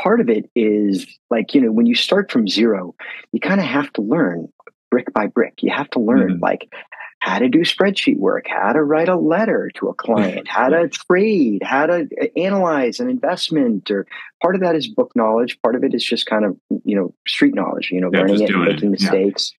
part 0.00 0.20
of 0.20 0.28
it 0.28 0.50
is 0.54 1.06
like, 1.30 1.54
you 1.54 1.60
know, 1.60 1.72
when 1.72 1.86
you 1.86 1.94
start 1.94 2.30
from 2.30 2.48
zero, 2.48 2.94
you 3.32 3.40
kind 3.40 3.60
of 3.60 3.66
have 3.66 3.92
to 3.94 4.02
learn 4.02 4.48
brick 4.94 5.12
by 5.12 5.26
brick. 5.26 5.54
You 5.60 5.72
have 5.72 5.90
to 5.90 5.98
learn 5.98 6.34
mm-hmm. 6.34 6.42
like 6.42 6.72
how 7.18 7.40
to 7.40 7.48
do 7.48 7.60
spreadsheet 7.60 8.16
work, 8.16 8.44
how 8.46 8.72
to 8.72 8.80
write 8.80 9.08
a 9.08 9.16
letter 9.16 9.72
to 9.74 9.88
a 9.88 9.94
client, 9.94 10.46
how 10.46 10.68
to 10.68 10.88
trade, 11.10 11.64
how 11.64 11.86
to 11.86 12.06
analyze 12.36 13.00
an 13.00 13.10
investment. 13.10 13.90
Or 13.90 14.06
part 14.40 14.54
of 14.54 14.60
that 14.60 14.76
is 14.76 14.86
book 14.86 15.10
knowledge. 15.16 15.60
Part 15.62 15.74
of 15.74 15.82
it 15.82 15.94
is 15.94 16.04
just 16.04 16.26
kind 16.26 16.44
of, 16.44 16.56
you 16.84 16.94
know, 16.94 17.12
street 17.26 17.56
knowledge, 17.56 17.90
you 17.90 18.00
know, 18.00 18.08
yeah, 18.12 18.20
learning 18.20 18.42
it, 18.42 18.50
and 18.50 18.64
making 18.64 18.88
it. 18.88 18.90
mistakes, 18.92 19.50
yeah. 19.52 19.58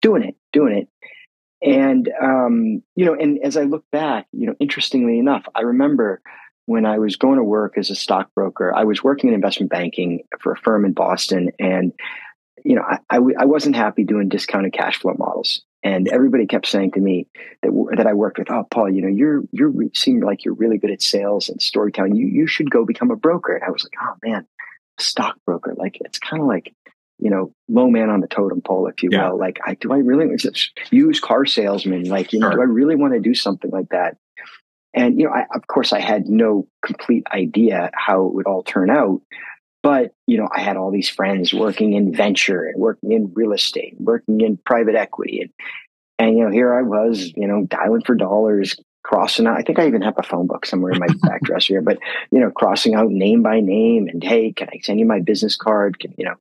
doing 0.00 0.22
it, 0.22 0.36
doing 0.54 0.78
it. 0.78 0.88
And, 1.62 2.10
um, 2.22 2.82
you 2.96 3.04
know, 3.04 3.14
and 3.14 3.38
as 3.44 3.58
I 3.58 3.64
look 3.64 3.84
back, 3.92 4.28
you 4.32 4.46
know, 4.46 4.54
interestingly 4.60 5.18
enough, 5.18 5.44
I 5.54 5.60
remember 5.60 6.22
when 6.64 6.86
I 6.86 6.98
was 6.98 7.16
going 7.16 7.36
to 7.36 7.44
work 7.44 7.76
as 7.76 7.90
a 7.90 7.94
stockbroker, 7.94 8.74
I 8.74 8.84
was 8.84 9.04
working 9.04 9.28
in 9.28 9.34
investment 9.34 9.70
banking 9.70 10.22
for 10.40 10.52
a 10.52 10.56
firm 10.56 10.86
in 10.86 10.94
Boston. 10.94 11.50
And, 11.58 11.92
you 12.64 12.76
know, 12.76 12.82
I, 12.82 12.98
I, 13.10 13.18
I 13.40 13.44
wasn't 13.44 13.76
happy 13.76 14.04
doing 14.04 14.28
discounted 14.28 14.72
cash 14.72 14.98
flow 14.98 15.14
models. 15.18 15.62
And 15.82 16.08
everybody 16.08 16.46
kept 16.46 16.66
saying 16.66 16.92
to 16.92 17.00
me 17.00 17.26
that 17.62 17.70
that 17.96 18.06
I 18.06 18.12
worked 18.12 18.38
with, 18.38 18.50
"Oh, 18.50 18.66
Paul, 18.70 18.90
you 18.90 19.00
know, 19.00 19.08
you're 19.08 19.42
you're 19.50 19.72
seem 19.94 20.20
like 20.20 20.44
you're 20.44 20.54
really 20.54 20.76
good 20.76 20.90
at 20.90 21.00
sales 21.00 21.48
and 21.48 21.60
storytelling. 21.60 22.16
You 22.16 22.26
you 22.26 22.46
should 22.46 22.70
go 22.70 22.84
become 22.84 23.10
a 23.10 23.16
broker." 23.16 23.54
And 23.54 23.64
I 23.64 23.70
was 23.70 23.84
like, 23.84 23.94
"Oh 24.02 24.14
man, 24.22 24.46
stockbroker! 24.98 25.74
Like 25.76 25.98
it's 26.00 26.18
kind 26.18 26.42
of 26.42 26.48
like." 26.48 26.74
You 27.22 27.28
know, 27.28 27.52
low 27.68 27.90
man 27.90 28.08
on 28.08 28.20
the 28.20 28.26
totem 28.26 28.62
pole, 28.62 28.86
if 28.86 29.02
you 29.02 29.10
yeah. 29.12 29.28
will. 29.28 29.38
Like, 29.38 29.58
I 29.62 29.74
do 29.74 29.92
I 29.92 29.98
really 29.98 30.34
use 30.90 31.20
car 31.20 31.44
salesman? 31.44 32.04
Like, 32.04 32.32
you 32.32 32.38
know, 32.38 32.50
do 32.50 32.62
I 32.62 32.64
really 32.64 32.96
want 32.96 33.12
to 33.12 33.20
do 33.20 33.34
something 33.34 33.70
like 33.70 33.90
that? 33.90 34.16
And 34.94 35.20
you 35.20 35.26
know, 35.26 35.32
I, 35.32 35.44
of 35.54 35.66
course, 35.66 35.92
I 35.92 36.00
had 36.00 36.28
no 36.28 36.66
complete 36.84 37.24
idea 37.32 37.90
how 37.92 38.26
it 38.26 38.34
would 38.34 38.46
all 38.46 38.62
turn 38.62 38.90
out. 38.90 39.20
But, 39.82 40.12
you 40.26 40.36
know, 40.36 40.48
I 40.54 40.60
had 40.60 40.76
all 40.76 40.90
these 40.90 41.08
friends 41.08 41.54
working 41.54 41.94
in 41.94 42.14
venture 42.14 42.64
and 42.64 42.80
working 42.80 43.12
in 43.12 43.32
real 43.34 43.52
estate, 43.52 43.96
working 43.98 44.40
in 44.40 44.58
private 44.58 44.94
equity. 44.94 45.40
And, 45.40 45.50
and, 46.18 46.38
you 46.38 46.44
know, 46.44 46.50
here 46.50 46.74
I 46.74 46.82
was, 46.82 47.32
you 47.34 47.46
know, 47.46 47.64
dialing 47.64 48.02
for 48.02 48.14
dollars, 48.14 48.76
crossing 49.02 49.46
out. 49.46 49.56
I 49.56 49.62
think 49.62 49.78
I 49.78 49.86
even 49.86 50.02
have 50.02 50.18
a 50.18 50.22
phone 50.22 50.46
book 50.46 50.66
somewhere 50.66 50.92
in 50.92 50.98
my 50.98 51.06
back 51.22 51.42
dresser 51.42 51.74
here, 51.74 51.82
but, 51.82 51.98
you 52.30 52.40
know, 52.40 52.50
crossing 52.50 52.94
out 52.94 53.10
name 53.10 53.42
by 53.42 53.60
name 53.60 54.08
and, 54.08 54.22
hey, 54.22 54.52
can 54.52 54.68
I 54.70 54.80
send 54.82 55.00
you 55.00 55.06
my 55.06 55.20
business 55.20 55.56
card? 55.56 55.98
Can, 55.98 56.14
you 56.18 56.26
know, 56.26 56.34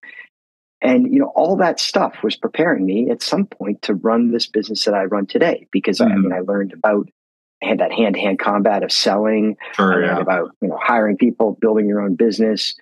and, 0.82 1.12
you 1.12 1.20
know, 1.20 1.32
all 1.36 1.56
that 1.58 1.80
stuff 1.80 2.16
was 2.24 2.36
preparing 2.36 2.86
me 2.86 3.10
at 3.10 3.22
some 3.22 3.46
point 3.46 3.82
to 3.84 3.94
run 3.94 4.32
this 4.32 4.48
business 4.48 4.86
that 4.86 4.94
I 4.94 5.06
run 5.06 5.26
today 5.26 5.68
because 5.72 6.00
mm-hmm. 6.00 6.12
I 6.12 6.16
mean, 6.16 6.34
I 6.34 6.40
learned 6.40 6.74
about 6.74 7.10
had 7.62 7.80
that 7.80 7.92
hand 7.92 8.16
to 8.16 8.22
hand 8.22 8.40
combat 8.40 8.84
of 8.84 8.92
selling. 8.92 9.58
Sure, 9.74 10.04
I 10.04 10.08
yeah. 10.08 10.20
about, 10.20 10.52
you 10.62 10.70
know, 10.70 10.80
hiring 10.82 11.18
people, 11.18 11.58
building 11.60 11.88
your 11.88 12.02
own 12.02 12.16
business. 12.16 12.76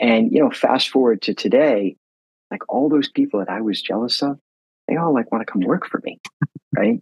And, 0.00 0.32
you 0.32 0.40
know, 0.40 0.50
fast 0.50 0.90
forward 0.90 1.22
to 1.22 1.34
today, 1.34 1.96
like 2.50 2.62
all 2.68 2.88
those 2.88 3.08
people 3.08 3.40
that 3.40 3.50
I 3.50 3.60
was 3.60 3.82
jealous 3.82 4.22
of, 4.22 4.38
they 4.86 4.96
all 4.96 5.12
like 5.12 5.30
want 5.32 5.46
to 5.46 5.52
come 5.52 5.62
work 5.62 5.86
for 5.86 6.00
me. 6.04 6.20
right. 6.76 7.00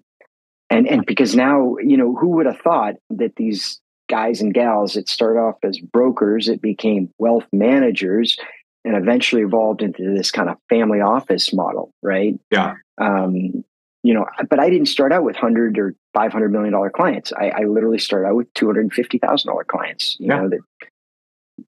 And, 0.70 0.88
and 0.88 1.06
because 1.06 1.36
now, 1.36 1.76
you 1.78 1.96
know, 1.96 2.14
who 2.16 2.28
would 2.30 2.46
have 2.46 2.58
thought 2.58 2.94
that 3.10 3.36
these 3.36 3.80
guys 4.08 4.40
and 4.40 4.52
gals 4.52 4.94
that 4.94 5.08
start 5.08 5.36
off 5.36 5.56
as 5.62 5.78
brokers, 5.78 6.48
it 6.48 6.60
became 6.60 7.10
wealth 7.18 7.46
managers 7.52 8.36
and 8.84 8.96
eventually 8.96 9.42
evolved 9.42 9.82
into 9.82 10.14
this 10.14 10.30
kind 10.30 10.48
of 10.48 10.56
family 10.68 11.00
office 11.00 11.52
model. 11.52 11.92
Right. 12.02 12.38
Yeah. 12.50 12.74
Um, 12.98 13.64
you 14.02 14.14
know, 14.14 14.26
but 14.48 14.60
I 14.60 14.70
didn't 14.70 14.86
start 14.86 15.12
out 15.12 15.24
with 15.24 15.34
hundred 15.34 15.78
or 15.78 15.94
five 16.14 16.32
hundred 16.32 16.52
million 16.52 16.72
dollar 16.72 16.90
clients. 16.90 17.32
I, 17.32 17.50
I 17.50 17.64
literally 17.64 17.98
started 17.98 18.28
out 18.28 18.36
with 18.36 18.52
two 18.54 18.66
hundred 18.66 18.82
and 18.82 18.92
fifty 18.92 19.18
thousand 19.18 19.50
dollar 19.50 19.64
clients. 19.64 20.16
You 20.20 20.28
yeah. 20.28 20.40
know 20.40 20.48
that 20.48 20.60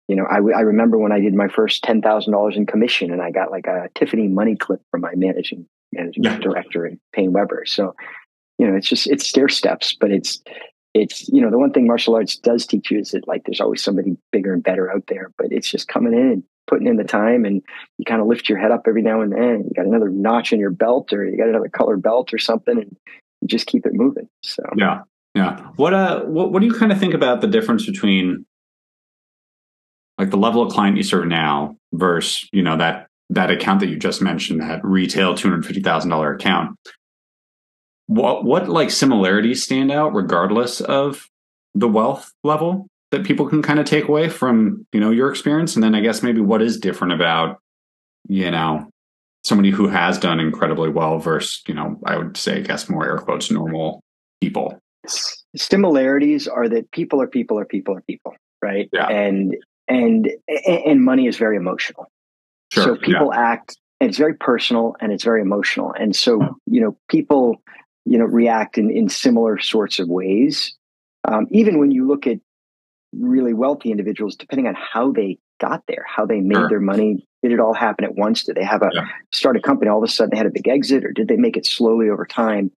you 0.06 0.16
know, 0.16 0.24
I, 0.24 0.36
I 0.36 0.60
remember 0.60 0.98
when 0.98 1.12
I 1.12 1.20
did 1.20 1.34
my 1.34 1.48
first 1.48 1.82
ten 1.82 2.02
thousand 2.02 2.32
dollars 2.32 2.56
in 2.56 2.66
commission, 2.66 3.12
and 3.12 3.22
I 3.22 3.30
got 3.30 3.50
like 3.50 3.66
a 3.66 3.88
Tiffany 3.94 4.28
money 4.28 4.56
clip 4.56 4.80
from 4.90 5.02
my 5.02 5.14
managing 5.14 5.66
managing 5.92 6.24
yeah. 6.24 6.38
director 6.38 6.86
in 6.86 7.00
PaineWebber. 7.16 7.66
So, 7.66 7.94
you 8.58 8.66
know, 8.66 8.76
it's 8.76 8.88
just 8.88 9.06
it's 9.06 9.26
stair 9.26 9.48
steps, 9.48 9.96
but 9.98 10.10
it's 10.10 10.42
it's 10.94 11.28
you 11.28 11.40
know 11.40 11.50
the 11.50 11.58
one 11.58 11.72
thing 11.72 11.86
martial 11.86 12.14
arts 12.14 12.36
does 12.36 12.66
teach 12.66 12.90
you 12.90 12.98
is 12.98 13.10
that 13.10 13.28
like 13.28 13.42
there's 13.44 13.60
always 13.60 13.82
somebody 13.82 14.16
bigger 14.32 14.52
and 14.52 14.62
better 14.62 14.90
out 14.90 15.04
there, 15.08 15.30
but 15.38 15.48
it's 15.50 15.70
just 15.70 15.88
coming 15.88 16.12
in 16.12 16.32
and 16.32 16.42
putting 16.66 16.86
in 16.86 16.96
the 16.96 17.04
time, 17.04 17.44
and 17.44 17.62
you 17.96 18.04
kind 18.04 18.20
of 18.20 18.26
lift 18.26 18.48
your 18.48 18.58
head 18.58 18.70
up 18.70 18.84
every 18.86 19.02
now 19.02 19.22
and 19.22 19.32
then. 19.32 19.64
You 19.64 19.70
got 19.74 19.86
another 19.86 20.10
notch 20.10 20.52
in 20.52 20.60
your 20.60 20.70
belt, 20.70 21.12
or 21.12 21.24
you 21.24 21.36
got 21.36 21.48
another 21.48 21.68
color 21.68 21.96
belt 21.96 22.32
or 22.32 22.38
something, 22.38 22.78
and 22.78 22.96
you 23.40 23.48
just 23.48 23.66
keep 23.66 23.86
it 23.86 23.92
moving. 23.94 24.28
So 24.42 24.62
yeah, 24.76 25.02
yeah. 25.34 25.58
What 25.76 25.94
uh, 25.94 26.22
what 26.22 26.52
what 26.52 26.60
do 26.60 26.66
you 26.66 26.74
kind 26.74 26.92
of 26.92 26.98
think 26.98 27.14
about 27.14 27.40
the 27.40 27.46
difference 27.46 27.86
between 27.86 28.44
like 30.18 30.30
the 30.30 30.36
level 30.36 30.62
of 30.62 30.72
client 30.72 30.96
you 30.96 31.02
serve 31.02 31.26
now 31.26 31.76
versus 31.92 32.48
you 32.52 32.62
know 32.62 32.76
that 32.76 33.06
that 33.30 33.50
account 33.50 33.80
that 33.80 33.88
you 33.88 33.96
just 33.96 34.22
mentioned 34.22 34.60
that 34.60 34.84
retail 34.84 35.34
$250000 35.34 36.34
account 36.34 36.76
what 38.06 38.44
what 38.44 38.68
like 38.68 38.90
similarities 38.90 39.62
stand 39.62 39.92
out 39.92 40.14
regardless 40.14 40.80
of 40.80 41.28
the 41.74 41.88
wealth 41.88 42.32
level 42.42 42.88
that 43.10 43.24
people 43.24 43.48
can 43.48 43.62
kind 43.62 43.78
of 43.78 43.86
take 43.86 44.08
away 44.08 44.28
from 44.28 44.86
you 44.92 45.00
know 45.00 45.10
your 45.10 45.30
experience? 45.30 45.76
And 45.76 45.82
then 45.84 45.94
i 45.94 46.00
guess 46.00 46.22
maybe 46.22 46.40
what 46.40 46.62
is 46.62 46.78
different 46.78 47.12
about 47.12 47.58
you 48.28 48.50
know 48.50 48.90
somebody 49.44 49.70
who 49.70 49.88
has 49.88 50.18
done 50.18 50.40
incredibly 50.40 50.90
well 50.90 51.18
versus 51.18 51.62
you 51.68 51.74
know 51.74 51.98
i 52.04 52.16
would 52.16 52.36
say 52.36 52.56
i 52.56 52.60
guess 52.60 52.88
more 52.88 53.06
air 53.06 53.18
quotes 53.18 53.50
normal 53.50 54.02
people? 54.40 54.78
Similarities 55.56 56.48
are 56.48 56.68
that 56.68 56.90
people 56.90 57.20
are 57.20 57.26
people 57.26 57.58
are 57.58 57.64
people 57.64 57.94
are 57.96 58.02
people 58.02 58.34
right? 58.62 58.88
Yeah. 58.92 59.06
and 59.06 59.56
and 59.88 60.30
and 60.66 61.04
money 61.04 61.26
is 61.26 61.36
very 61.36 61.56
emotional. 61.56 62.06
Sure, 62.72 62.84
so 62.84 62.96
people 62.96 63.30
yeah. 63.32 63.40
act 63.40 63.78
and 64.00 64.08
it's 64.08 64.18
very 64.18 64.34
personal 64.34 64.94
and 65.00 65.12
it's 65.12 65.24
very 65.24 65.40
emotional. 65.40 65.92
And 65.98 66.14
so, 66.14 66.56
you 66.66 66.80
know, 66.80 66.96
people, 67.08 67.62
you 68.04 68.18
know, 68.18 68.24
react 68.24 68.78
in, 68.78 68.90
in 68.90 69.08
similar 69.08 69.58
sorts 69.58 69.98
of 69.98 70.08
ways. 70.08 70.76
Um, 71.24 71.46
even 71.50 71.78
when 71.78 71.90
you 71.90 72.06
look 72.06 72.26
at 72.26 72.38
really 73.12 73.54
wealthy 73.54 73.90
individuals, 73.90 74.36
depending 74.36 74.66
on 74.66 74.74
how 74.74 75.12
they 75.12 75.38
got 75.60 75.82
there, 75.88 76.04
how 76.06 76.26
they 76.26 76.40
made 76.40 76.56
sure. 76.56 76.68
their 76.68 76.80
money, 76.80 77.26
did 77.42 77.52
it 77.52 77.60
all 77.60 77.74
happen 77.74 78.04
at 78.04 78.14
once? 78.14 78.44
Did 78.44 78.56
they 78.56 78.64
have 78.64 78.82
a 78.82 78.90
yeah. 78.92 79.06
start 79.32 79.56
a 79.56 79.60
company 79.60 79.90
all 79.90 79.98
of 79.98 80.08
a 80.08 80.12
sudden 80.12 80.30
they 80.30 80.36
had 80.36 80.46
a 80.46 80.50
big 80.50 80.68
exit, 80.68 81.04
or 81.04 81.12
did 81.12 81.28
they 81.28 81.36
make 81.36 81.56
it 81.56 81.66
slowly 81.66 82.08
over 82.08 82.24
time? 82.24 82.70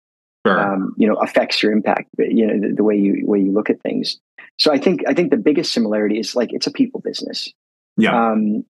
Sure. 0.46 0.74
Um, 0.74 0.94
you 0.96 1.08
know, 1.08 1.16
affects 1.16 1.62
your 1.62 1.72
impact. 1.72 2.08
You 2.18 2.46
know, 2.46 2.68
the, 2.68 2.74
the 2.76 2.84
way 2.84 2.96
you 2.96 3.22
way 3.26 3.40
you 3.40 3.52
look 3.52 3.70
at 3.70 3.80
things. 3.82 4.18
So 4.58 4.72
I 4.72 4.78
think 4.78 5.02
I 5.06 5.14
think 5.14 5.30
the 5.30 5.36
biggest 5.36 5.72
similarity 5.72 6.18
is 6.18 6.34
like 6.34 6.52
it's 6.52 6.66
a 6.66 6.70
people 6.70 7.00
business. 7.00 7.52
Yeah. 7.96 8.30
Um, 8.30 8.64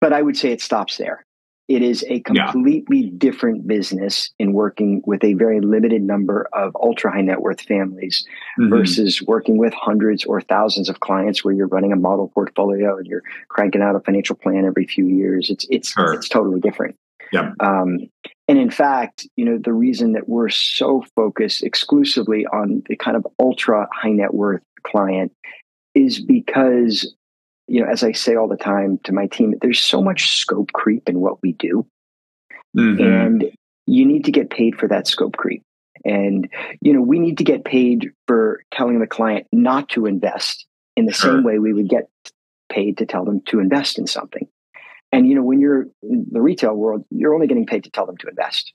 but 0.00 0.12
I 0.12 0.22
would 0.22 0.36
say 0.36 0.50
it 0.50 0.60
stops 0.60 0.96
there. 0.96 1.24
It 1.70 1.82
is 1.82 2.04
a 2.08 2.18
completely 2.20 2.98
yeah. 2.98 3.10
different 3.16 3.68
business 3.68 4.30
in 4.40 4.54
working 4.54 5.02
with 5.06 5.22
a 5.22 5.34
very 5.34 5.60
limited 5.60 6.02
number 6.02 6.48
of 6.52 6.74
ultra 6.74 7.12
high 7.12 7.20
net 7.20 7.42
worth 7.42 7.60
families 7.60 8.26
mm-hmm. 8.58 8.70
versus 8.70 9.22
working 9.22 9.56
with 9.56 9.72
hundreds 9.72 10.24
or 10.24 10.40
thousands 10.40 10.88
of 10.88 10.98
clients 10.98 11.44
where 11.44 11.54
you're 11.54 11.68
running 11.68 11.92
a 11.92 11.96
model 11.96 12.26
portfolio 12.26 12.96
and 12.96 13.06
you're 13.06 13.22
cranking 13.48 13.82
out 13.82 13.94
a 13.94 14.00
financial 14.00 14.34
plan 14.34 14.64
every 14.64 14.84
few 14.84 15.06
years. 15.06 15.48
It's 15.48 15.64
it's 15.70 15.92
sure. 15.92 16.12
it's 16.12 16.28
totally 16.28 16.58
different. 16.58 16.96
Yeah. 17.32 17.52
Um, 17.60 18.00
and 18.50 18.58
in 18.58 18.70
fact, 18.70 19.28
you 19.36 19.44
know, 19.44 19.58
the 19.58 19.72
reason 19.72 20.14
that 20.14 20.28
we're 20.28 20.48
so 20.48 21.04
focused 21.14 21.62
exclusively 21.62 22.46
on 22.46 22.82
the 22.88 22.96
kind 22.96 23.16
of 23.16 23.24
ultra 23.38 23.86
high 23.92 24.10
net 24.10 24.34
worth 24.34 24.62
client 24.82 25.30
is 25.94 26.20
because 26.20 27.14
you 27.68 27.80
know 27.80 27.88
as 27.90 28.02
i 28.02 28.12
say 28.12 28.34
all 28.34 28.48
the 28.48 28.56
time 28.56 28.98
to 29.04 29.12
my 29.12 29.26
team 29.26 29.54
there's 29.60 29.80
so 29.80 30.00
much 30.00 30.30
scope 30.30 30.72
creep 30.72 31.08
in 31.08 31.20
what 31.20 31.42
we 31.42 31.52
do 31.52 31.86
mm-hmm. 32.76 33.02
and 33.02 33.44
you 33.86 34.06
need 34.06 34.24
to 34.24 34.32
get 34.32 34.50
paid 34.50 34.76
for 34.76 34.88
that 34.88 35.06
scope 35.06 35.36
creep 35.36 35.62
and 36.04 36.48
you 36.80 36.92
know 36.92 37.02
we 37.02 37.18
need 37.18 37.38
to 37.38 37.44
get 37.44 37.64
paid 37.64 38.10
for 38.26 38.62
telling 38.72 38.98
the 39.00 39.06
client 39.06 39.46
not 39.52 39.88
to 39.88 40.06
invest 40.06 40.64
in 40.96 41.06
the 41.06 41.12
sure. 41.12 41.34
same 41.34 41.44
way 41.44 41.58
we 41.58 41.72
would 41.72 41.88
get 41.88 42.08
paid 42.70 42.96
to 42.98 43.04
tell 43.04 43.24
them 43.24 43.40
to 43.42 43.60
invest 43.60 43.98
in 43.98 44.06
something 44.06 44.48
and 45.12 45.26
you 45.26 45.34
know 45.34 45.42
when 45.42 45.60
you're 45.60 45.86
in 46.02 46.26
the 46.30 46.40
retail 46.40 46.74
world 46.74 47.04
you're 47.10 47.34
only 47.34 47.46
getting 47.46 47.66
paid 47.66 47.84
to 47.84 47.90
tell 47.90 48.06
them 48.06 48.16
to 48.16 48.28
invest 48.28 48.72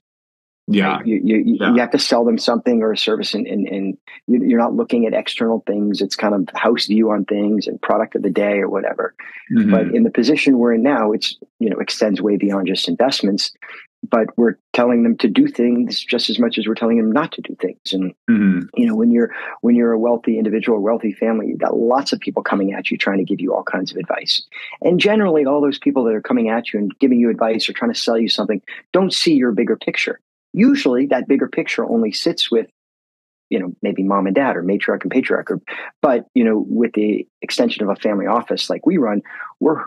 yeah. 0.68 1.00
You, 1.04 1.20
you, 1.22 1.36
you, 1.36 1.56
yeah. 1.60 1.72
you, 1.72 1.80
have 1.80 1.92
to 1.92 1.98
sell 1.98 2.24
them 2.24 2.38
something 2.38 2.82
or 2.82 2.92
a 2.92 2.98
service 2.98 3.34
and, 3.34 3.46
and, 3.46 3.68
and 3.68 3.96
you're 4.26 4.58
not 4.58 4.74
looking 4.74 5.06
at 5.06 5.14
external 5.14 5.62
things. 5.66 6.00
It's 6.00 6.16
kind 6.16 6.34
of 6.34 6.48
house 6.56 6.86
view 6.86 7.10
on 7.10 7.24
things 7.24 7.68
and 7.68 7.80
product 7.80 8.16
of 8.16 8.22
the 8.22 8.30
day 8.30 8.58
or 8.58 8.68
whatever. 8.68 9.14
Mm-hmm. 9.52 9.70
But 9.70 9.94
in 9.94 10.02
the 10.02 10.10
position 10.10 10.58
we're 10.58 10.74
in 10.74 10.82
now, 10.82 11.12
it's, 11.12 11.36
you 11.60 11.70
know, 11.70 11.78
extends 11.78 12.20
way 12.20 12.36
beyond 12.36 12.66
just 12.66 12.88
investments, 12.88 13.52
but 14.10 14.26
we're 14.36 14.56
telling 14.72 15.02
them 15.02 15.16
to 15.18 15.28
do 15.28 15.46
things 15.46 16.04
just 16.04 16.30
as 16.30 16.38
much 16.38 16.58
as 16.58 16.66
we're 16.66 16.74
telling 16.74 16.96
them 16.96 17.10
not 17.10 17.32
to 17.32 17.42
do 17.42 17.56
things. 17.60 17.92
And, 17.92 18.14
mm-hmm. 18.30 18.60
you 18.74 18.86
know, 18.86 18.94
when 18.94 19.10
you're, 19.10 19.30
when 19.60 19.74
you're 19.74 19.92
a 19.92 19.98
wealthy 19.98 20.38
individual, 20.38 20.78
a 20.78 20.80
wealthy 20.80 21.12
family, 21.12 21.48
you've 21.48 21.58
got 21.58 21.76
lots 21.76 22.12
of 22.12 22.20
people 22.20 22.42
coming 22.42 22.72
at 22.72 22.90
you 22.90 22.98
trying 22.98 23.18
to 23.18 23.24
give 23.24 23.40
you 23.40 23.54
all 23.54 23.62
kinds 23.62 23.90
of 23.90 23.96
advice. 23.96 24.42
And 24.82 25.00
generally 25.00 25.44
all 25.44 25.60
those 25.60 25.78
people 25.78 26.04
that 26.04 26.14
are 26.14 26.22
coming 26.22 26.48
at 26.48 26.72
you 26.72 26.78
and 26.78 26.98
giving 26.98 27.18
you 27.18 27.30
advice 27.30 27.68
or 27.68 27.72
trying 27.72 27.92
to 27.92 27.98
sell 27.98 28.18
you 28.18 28.28
something 28.28 28.60
don't 28.92 29.12
see 29.12 29.34
your 29.34 29.52
bigger 29.52 29.76
picture 29.76 30.20
usually 30.56 31.06
that 31.06 31.28
bigger 31.28 31.48
picture 31.48 31.84
only 31.84 32.10
sits 32.10 32.50
with 32.50 32.66
you 33.50 33.60
know 33.60 33.72
maybe 33.82 34.02
mom 34.02 34.26
and 34.26 34.34
dad 34.34 34.56
or 34.56 34.62
matriarch 34.62 35.02
and 35.02 35.10
patriarch 35.10 35.50
or, 35.50 35.60
but 36.02 36.26
you 36.34 36.42
know 36.42 36.64
with 36.66 36.92
the 36.94 37.26
extension 37.42 37.82
of 37.82 37.90
a 37.90 37.96
family 38.00 38.26
office 38.26 38.68
like 38.70 38.86
we 38.86 38.96
run 38.96 39.22
we're 39.60 39.84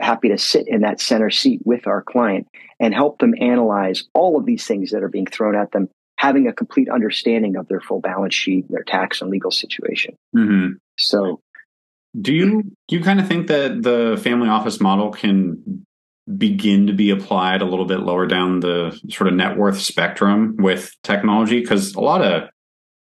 happy 0.00 0.28
to 0.28 0.38
sit 0.38 0.66
in 0.68 0.82
that 0.82 1.00
center 1.00 1.30
seat 1.30 1.60
with 1.64 1.86
our 1.86 2.02
client 2.02 2.46
and 2.80 2.94
help 2.94 3.18
them 3.18 3.34
analyze 3.40 4.04
all 4.14 4.38
of 4.38 4.46
these 4.46 4.66
things 4.66 4.90
that 4.90 5.02
are 5.02 5.08
being 5.08 5.26
thrown 5.26 5.56
at 5.56 5.72
them 5.72 5.88
having 6.16 6.46
a 6.46 6.52
complete 6.52 6.88
understanding 6.88 7.56
of 7.56 7.66
their 7.68 7.80
full 7.80 8.00
balance 8.00 8.34
sheet 8.34 8.64
their 8.70 8.84
tax 8.84 9.20
and 9.20 9.30
legal 9.30 9.50
situation 9.50 10.16
mm-hmm. 10.34 10.74
so 10.96 11.40
do 12.20 12.32
you 12.32 12.62
do 12.88 12.96
you 12.96 13.02
kind 13.02 13.18
of 13.18 13.26
think 13.26 13.48
that 13.48 13.82
the 13.82 14.20
family 14.22 14.48
office 14.48 14.80
model 14.80 15.10
can 15.10 15.84
begin 16.38 16.86
to 16.86 16.92
be 16.92 17.10
applied 17.10 17.62
a 17.62 17.64
little 17.64 17.84
bit 17.84 18.00
lower 18.00 18.26
down 18.26 18.60
the 18.60 18.98
sort 19.10 19.28
of 19.28 19.34
net 19.34 19.56
worth 19.56 19.80
spectrum 19.80 20.56
with 20.58 20.94
technology? 21.02 21.60
Because 21.60 21.94
a 21.94 22.00
lot 22.00 22.22
of, 22.22 22.48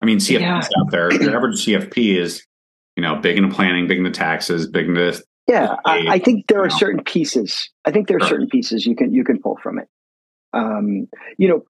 I 0.00 0.06
mean, 0.06 0.18
CFPs 0.18 0.40
yeah. 0.40 0.58
out 0.58 0.90
there, 0.90 1.10
the 1.10 1.32
average 1.32 1.64
CFP 1.64 2.18
is, 2.18 2.44
you 2.96 3.02
know, 3.02 3.16
big 3.16 3.36
into 3.36 3.54
planning, 3.54 3.86
big 3.86 3.98
into 3.98 4.10
taxes, 4.10 4.68
big 4.68 4.88
into. 4.88 5.20
Yeah, 5.48 5.76
I, 5.84 6.06
I, 6.08 6.18
think 6.18 6.46
there 6.46 6.62
are 6.62 6.70
certain 6.70 7.02
pieces. 7.02 7.68
I 7.84 7.90
think 7.90 8.06
there 8.06 8.16
are 8.18 8.26
certain 8.26 8.48
pieces 8.48 8.86
you 8.86 8.94
can 8.94 9.12
you 9.12 9.24
can 9.24 9.40
pull 9.40 9.58
from 9.60 9.78
it. 9.78 9.88
Um, 10.52 11.08
you 11.36 11.48
know, 11.48 11.64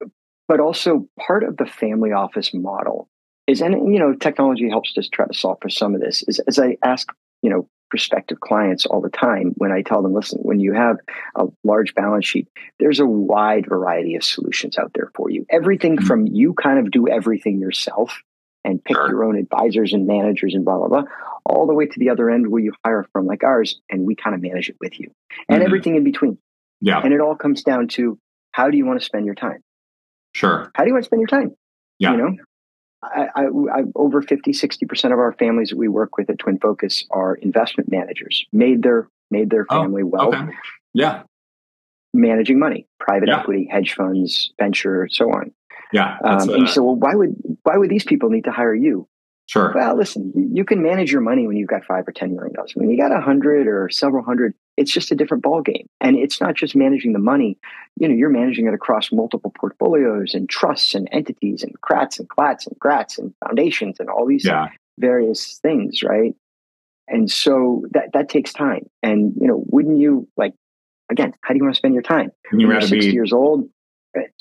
but 0.46 0.60
also 0.60 1.08
part 1.18 1.42
of 1.42 1.56
the 1.56 1.66
family 1.66 2.12
office 2.12 2.52
model 2.52 3.08
is, 3.46 3.62
and 3.62 3.92
you 3.92 3.98
know, 3.98 4.14
technology 4.14 4.68
helps 4.68 4.96
us 4.98 5.08
try 5.08 5.26
to 5.26 5.34
solve 5.34 5.58
for 5.62 5.70
some 5.70 5.94
of 5.94 6.00
this. 6.00 6.22
Is 6.28 6.38
as 6.40 6.58
I 6.58 6.76
ask, 6.84 7.08
you 7.40 7.48
know, 7.48 7.68
prospective 7.88 8.40
clients 8.40 8.86
all 8.86 9.00
the 9.00 9.10
time 9.10 9.52
when 9.56 9.72
I 9.72 9.82
tell 9.82 10.02
them, 10.02 10.14
listen, 10.14 10.40
when 10.42 10.60
you 10.60 10.72
have 10.72 10.96
a 11.36 11.46
large 11.64 11.94
balance 11.94 12.26
sheet, 12.26 12.48
there's 12.78 13.00
a 13.00 13.06
wide 13.06 13.66
variety 13.66 14.16
of 14.16 14.24
solutions 14.24 14.78
out 14.78 14.92
there 14.94 15.10
for 15.14 15.30
you. 15.30 15.44
Everything 15.50 15.96
mm-hmm. 15.96 16.06
from 16.06 16.26
you 16.26 16.54
kind 16.54 16.78
of 16.78 16.90
do 16.90 17.08
everything 17.08 17.60
yourself 17.60 18.22
and 18.64 18.82
pick 18.82 18.96
sure. 18.96 19.08
your 19.08 19.24
own 19.24 19.36
advisors 19.36 19.92
and 19.92 20.06
managers 20.06 20.54
and 20.54 20.64
blah 20.64 20.78
blah 20.78 20.88
blah. 20.88 21.04
All 21.44 21.66
the 21.66 21.74
way 21.74 21.86
to 21.86 21.98
the 21.98 22.10
other 22.10 22.30
end 22.30 22.48
where 22.48 22.62
you 22.62 22.72
hire 22.84 23.00
a 23.00 23.04
firm 23.12 23.26
like 23.26 23.42
ours 23.42 23.80
and 23.90 24.06
we 24.06 24.14
kind 24.14 24.34
of 24.34 24.42
manage 24.42 24.68
it 24.68 24.76
with 24.80 24.98
you. 24.98 25.10
And 25.48 25.58
mm-hmm. 25.58 25.66
everything 25.66 25.96
in 25.96 26.04
between. 26.04 26.38
Yeah. 26.80 27.00
And 27.02 27.12
it 27.12 27.20
all 27.20 27.36
comes 27.36 27.62
down 27.62 27.88
to 27.88 28.18
how 28.52 28.70
do 28.70 28.76
you 28.76 28.86
want 28.86 29.00
to 29.00 29.04
spend 29.04 29.26
your 29.26 29.34
time? 29.34 29.62
Sure. 30.34 30.70
How 30.74 30.84
do 30.84 30.88
you 30.88 30.94
want 30.94 31.04
to 31.04 31.06
spend 31.06 31.20
your 31.20 31.28
time? 31.28 31.54
Yeah. 31.98 32.12
you 32.12 32.16
know? 32.18 32.36
I, 33.02 33.26
I, 33.34 33.42
I, 33.44 33.82
over 33.96 34.22
50 34.22 34.52
60% 34.52 35.04
of 35.12 35.18
our 35.18 35.32
families 35.32 35.70
that 35.70 35.76
we 35.76 35.88
work 35.88 36.16
with 36.16 36.30
at 36.30 36.38
TwinFocus 36.38 37.04
are 37.10 37.34
investment 37.34 37.90
managers. 37.90 38.46
Made 38.52 38.82
their 38.82 39.08
made 39.30 39.50
their 39.50 39.66
oh, 39.70 39.82
family 39.82 40.02
oh, 40.02 40.06
well. 40.06 40.34
okay. 40.34 40.52
yeah 40.94 41.22
managing 42.12 42.58
money 42.58 42.86
private 43.00 43.28
yeah. 43.28 43.40
equity 43.40 43.68
hedge 43.70 43.94
funds 43.94 44.52
venture 44.58 45.08
so 45.10 45.30
on 45.30 45.52
yeah 45.92 46.18
um, 46.24 46.48
and 46.48 46.60
you 46.60 46.66
say 46.66 46.80
well 46.80 46.96
why 46.96 47.14
would 47.14 47.34
why 47.62 47.76
would 47.76 47.90
these 47.90 48.04
people 48.04 48.30
need 48.30 48.44
to 48.44 48.52
hire 48.52 48.74
you 48.74 49.08
Sure. 49.52 49.72
Well, 49.74 49.96
listen, 49.96 50.32
you 50.54 50.64
can 50.64 50.82
manage 50.82 51.12
your 51.12 51.20
money 51.20 51.46
when 51.46 51.56
you've 51.56 51.68
got 51.68 51.84
five 51.84 52.06
or 52.08 52.12
ten 52.12 52.34
million 52.34 52.54
dollars. 52.54 52.72
When 52.74 52.88
you 52.88 52.96
got 52.96 53.12
a 53.12 53.20
hundred 53.20 53.66
or 53.66 53.90
several 53.90 54.24
hundred, 54.24 54.54
it's 54.76 54.90
just 54.90 55.10
a 55.10 55.14
different 55.14 55.42
ball 55.42 55.60
game. 55.60 55.86
And 56.00 56.16
it's 56.16 56.40
not 56.40 56.54
just 56.54 56.74
managing 56.74 57.12
the 57.12 57.18
money. 57.18 57.58
You 57.98 58.08
know, 58.08 58.14
you're 58.14 58.30
managing 58.30 58.66
it 58.66 58.72
across 58.72 59.12
multiple 59.12 59.52
portfolios 59.58 60.32
and 60.32 60.48
trusts 60.48 60.94
and 60.94 61.08
entities 61.12 61.62
and 61.62 61.78
CRATs 61.82 62.18
and 62.18 62.28
CLATs 62.30 62.66
and 62.66 62.78
GRATs 62.78 63.18
and 63.18 63.34
foundations 63.44 64.00
and 64.00 64.08
all 64.08 64.26
these 64.26 64.46
yeah. 64.46 64.68
various 64.98 65.58
things, 65.58 66.02
right? 66.02 66.34
And 67.08 67.30
so 67.30 67.84
that 67.90 68.14
that 68.14 68.28
takes 68.28 68.52
time. 68.52 68.86
And 69.02 69.34
you 69.38 69.48
know, 69.48 69.64
wouldn't 69.66 69.98
you 69.98 70.28
like 70.36 70.54
again? 71.12 71.32
How 71.42 71.54
do 71.54 71.58
you 71.58 71.64
want 71.64 71.74
to 71.74 71.78
spend 71.78 71.94
your 71.94 72.02
time? 72.02 72.32
When 72.50 72.60
you're 72.60 72.80
sixty 72.80 73.12
years 73.12 73.32
old 73.32 73.68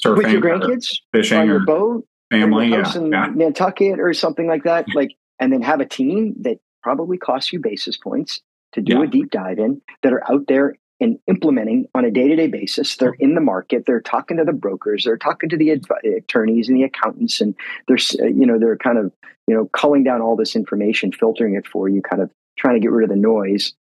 surfing, 0.04 0.18
with 0.18 0.32
your 0.32 0.42
grandkids, 0.42 1.00
fishing, 1.14 1.38
on 1.38 1.48
your 1.48 1.60
boat, 1.66 2.08
family, 2.32 2.70
yeah, 2.70 2.98
in 2.98 3.12
yeah. 3.12 3.28
Nantucket 3.34 4.00
or 4.00 4.14
something 4.14 4.48
like 4.48 4.64
that. 4.64 4.88
Like, 4.96 5.16
and 5.40 5.54
then 5.54 5.62
have 5.62 5.80
a 5.80 5.86
team 5.86 6.36
that 6.42 6.60
probably 6.82 7.18
costs 7.18 7.54
you 7.54 7.60
basis 7.60 7.98
points 7.98 8.42
to 8.74 8.82
do 8.82 8.94
yeah. 8.94 9.04
a 9.04 9.08
deep 9.08 9.32
dive 9.32 9.60
in 9.60 9.82
that 10.02 10.14
are 10.14 10.32
out 10.32 10.46
there 10.48 10.76
and 11.00 11.18
implementing 11.28 11.88
on 11.96 12.06
a 12.06 12.12
day-to-day 12.12 12.48
basis 12.48 12.96
they're 12.96 13.16
in 13.20 13.34
the 13.34 13.42
market 13.42 13.86
they're 13.86 14.02
talking 14.02 14.38
to 14.38 14.44
the 14.44 14.54
brokers 14.54 15.04
they're 15.04 15.18
talking 15.18 15.50
to 15.50 15.58
the 15.58 15.72
attorneys 16.18 16.70
and 16.70 16.78
the 16.78 16.84
accountants 16.84 17.42
and 17.42 17.56
they're 17.88 17.98
uh, 18.22 18.28
you 18.28 18.46
know 18.46 18.60
they're 18.60 18.78
kind 18.78 18.98
of 18.98 19.12
you 19.48 19.56
know 19.56 19.66
culling 19.74 20.04
down 20.04 20.22
all 20.22 20.36
this 20.36 20.56
information 20.56 21.12
filtering 21.12 21.56
it 21.56 21.68
for 21.68 21.90
you 21.90 22.02
kind 22.02 22.22
of 22.22 22.32
trying 22.58 22.76
to 22.76 22.80
get 22.80 22.92
rid 22.92 23.04
of 23.04 23.10
the 23.10 23.20
noise 23.20 23.74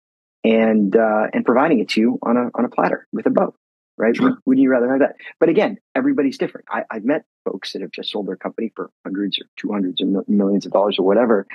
and 0.45 0.95
uh, 0.97 1.26
and 1.33 1.45
providing 1.45 1.80
it 1.80 1.90
to 1.90 2.00
you 2.00 2.18
on 2.23 2.37
a 2.37 2.50
on 2.54 2.64
a 2.64 2.68
platter 2.68 3.07
with 3.12 3.26
a 3.26 3.30
bow 3.30 3.54
right? 3.99 4.16
Sure. 4.16 4.38
Wouldn't 4.47 4.62
you 4.62 4.71
rather 4.71 4.88
have 4.88 5.00
that? 5.00 5.16
But 5.40 5.49
again, 5.49 5.78
everybody's 5.95 6.38
different. 6.38 6.66
I, 6.71 6.85
have 6.90 7.04
met 7.04 7.25
folks 7.45 7.73
that 7.73 7.83
have 7.83 7.90
just 7.90 8.11
sold 8.11 8.28
their 8.28 8.37
company 8.37 8.73
for 8.75 8.90
hundreds 9.04 9.38
or 9.38 9.47
two 9.57 9.73
hundreds 9.73 10.00
of 10.00 10.28
millions 10.28 10.64
of 10.64 10.73
dollars 10.73 10.99
or 10.99 11.04
whatever, 11.04 11.47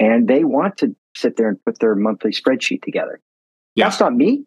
and 0.00 0.26
they 0.26 0.42
want 0.42 0.78
to 0.78 0.96
sit 1.14 1.36
there 1.36 1.48
and 1.48 1.62
put 1.64 1.78
their 1.78 1.94
monthly 1.94 2.32
spreadsheet 2.32 2.82
together. 2.82 3.20
Yeah. 3.76 3.84
That's 3.84 4.00
not 4.00 4.14
me. 4.14 4.44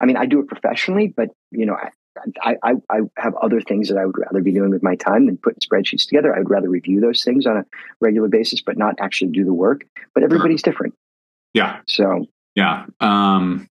I 0.00 0.06
mean, 0.06 0.16
I 0.16 0.26
do 0.26 0.40
it 0.40 0.48
professionally, 0.48 1.12
but 1.14 1.28
you 1.50 1.66
know, 1.66 1.76
I, 2.42 2.56
I, 2.62 2.72
I 2.90 3.00
have 3.16 3.34
other 3.36 3.60
things 3.60 3.88
that 3.88 3.98
I 3.98 4.06
would 4.06 4.18
rather 4.18 4.40
be 4.40 4.52
doing 4.52 4.70
with 4.70 4.82
my 4.82 4.96
time 4.96 5.26
than 5.26 5.36
putting 5.36 5.60
spreadsheets 5.60 6.06
together. 6.06 6.34
I 6.34 6.38
would 6.38 6.50
rather 6.50 6.68
review 6.68 7.00
those 7.00 7.22
things 7.22 7.46
on 7.46 7.58
a 7.58 7.66
regular 8.00 8.28
basis, 8.28 8.62
but 8.62 8.76
not 8.76 8.96
actually 9.00 9.30
do 9.32 9.44
the 9.44 9.52
work. 9.52 9.84
But 10.14 10.22
everybody's 10.22 10.62
different. 10.62 10.94
Yeah. 11.52 11.80
So 11.86 12.26
yeah. 12.54 12.86
Um, 13.00 13.68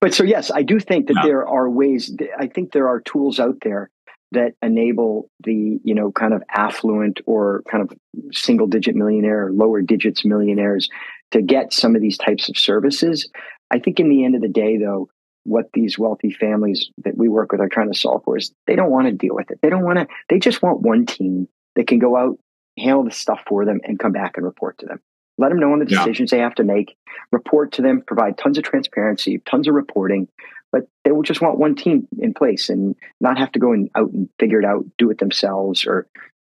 but 0.00 0.14
so 0.14 0.24
yes, 0.24 0.50
I 0.50 0.62
do 0.62 0.78
think 0.78 1.08
that 1.08 1.20
there 1.22 1.46
are 1.46 1.68
ways. 1.68 2.14
I 2.38 2.46
think 2.46 2.72
there 2.72 2.88
are 2.88 3.00
tools 3.00 3.40
out 3.40 3.56
there 3.62 3.90
that 4.32 4.54
enable 4.62 5.28
the 5.44 5.78
you 5.84 5.94
know 5.94 6.10
kind 6.12 6.32
of 6.34 6.42
affluent 6.50 7.20
or 7.26 7.62
kind 7.70 7.82
of 7.82 7.96
single 8.32 8.66
digit 8.66 8.94
millionaire 8.94 9.46
or 9.46 9.52
lower 9.52 9.82
digits 9.82 10.24
millionaires 10.24 10.88
to 11.32 11.42
get 11.42 11.72
some 11.72 11.94
of 11.96 12.02
these 12.02 12.18
types 12.18 12.48
of 12.48 12.56
services. 12.56 13.28
I 13.70 13.78
think 13.78 13.98
in 13.98 14.08
the 14.08 14.24
end 14.24 14.34
of 14.34 14.42
the 14.42 14.48
day, 14.48 14.76
though, 14.76 15.08
what 15.44 15.70
these 15.72 15.98
wealthy 15.98 16.30
families 16.30 16.90
that 17.04 17.16
we 17.16 17.28
work 17.28 17.52
with 17.52 17.60
are 17.60 17.68
trying 17.68 17.92
to 17.92 17.98
solve 17.98 18.22
for 18.24 18.36
is 18.36 18.52
they 18.66 18.76
don't 18.76 18.90
want 18.90 19.06
to 19.06 19.12
deal 19.12 19.34
with 19.34 19.50
it. 19.50 19.58
They 19.62 19.70
don't 19.70 19.84
want 19.84 19.98
to. 19.98 20.06
They 20.28 20.38
just 20.38 20.62
want 20.62 20.80
one 20.80 21.06
team 21.06 21.48
that 21.74 21.86
can 21.86 21.98
go 21.98 22.16
out, 22.16 22.38
handle 22.78 23.04
the 23.04 23.10
stuff 23.10 23.40
for 23.46 23.64
them, 23.64 23.80
and 23.84 23.98
come 23.98 24.12
back 24.12 24.36
and 24.36 24.46
report 24.46 24.78
to 24.78 24.86
them. 24.86 25.00
Let 25.38 25.48
them 25.48 25.58
know 25.58 25.72
on 25.72 25.78
the 25.78 25.84
decisions 25.84 26.30
yeah. 26.30 26.38
they 26.38 26.42
have 26.42 26.54
to 26.56 26.64
make, 26.64 26.96
report 27.30 27.72
to 27.72 27.82
them, 27.82 28.02
provide 28.06 28.36
tons 28.38 28.58
of 28.58 28.64
transparency, 28.64 29.38
tons 29.46 29.66
of 29.66 29.74
reporting. 29.74 30.28
But 30.70 30.88
they 31.04 31.12
will 31.12 31.22
just 31.22 31.40
want 31.40 31.58
one 31.58 31.74
team 31.74 32.08
in 32.18 32.32
place 32.32 32.68
and 32.68 32.94
not 33.20 33.38
have 33.38 33.52
to 33.52 33.58
go 33.58 33.72
and 33.72 33.90
out 33.94 34.10
and 34.10 34.28
figure 34.38 34.60
it 34.60 34.64
out, 34.64 34.84
do 34.98 35.10
it 35.10 35.18
themselves 35.18 35.84
or 35.86 36.06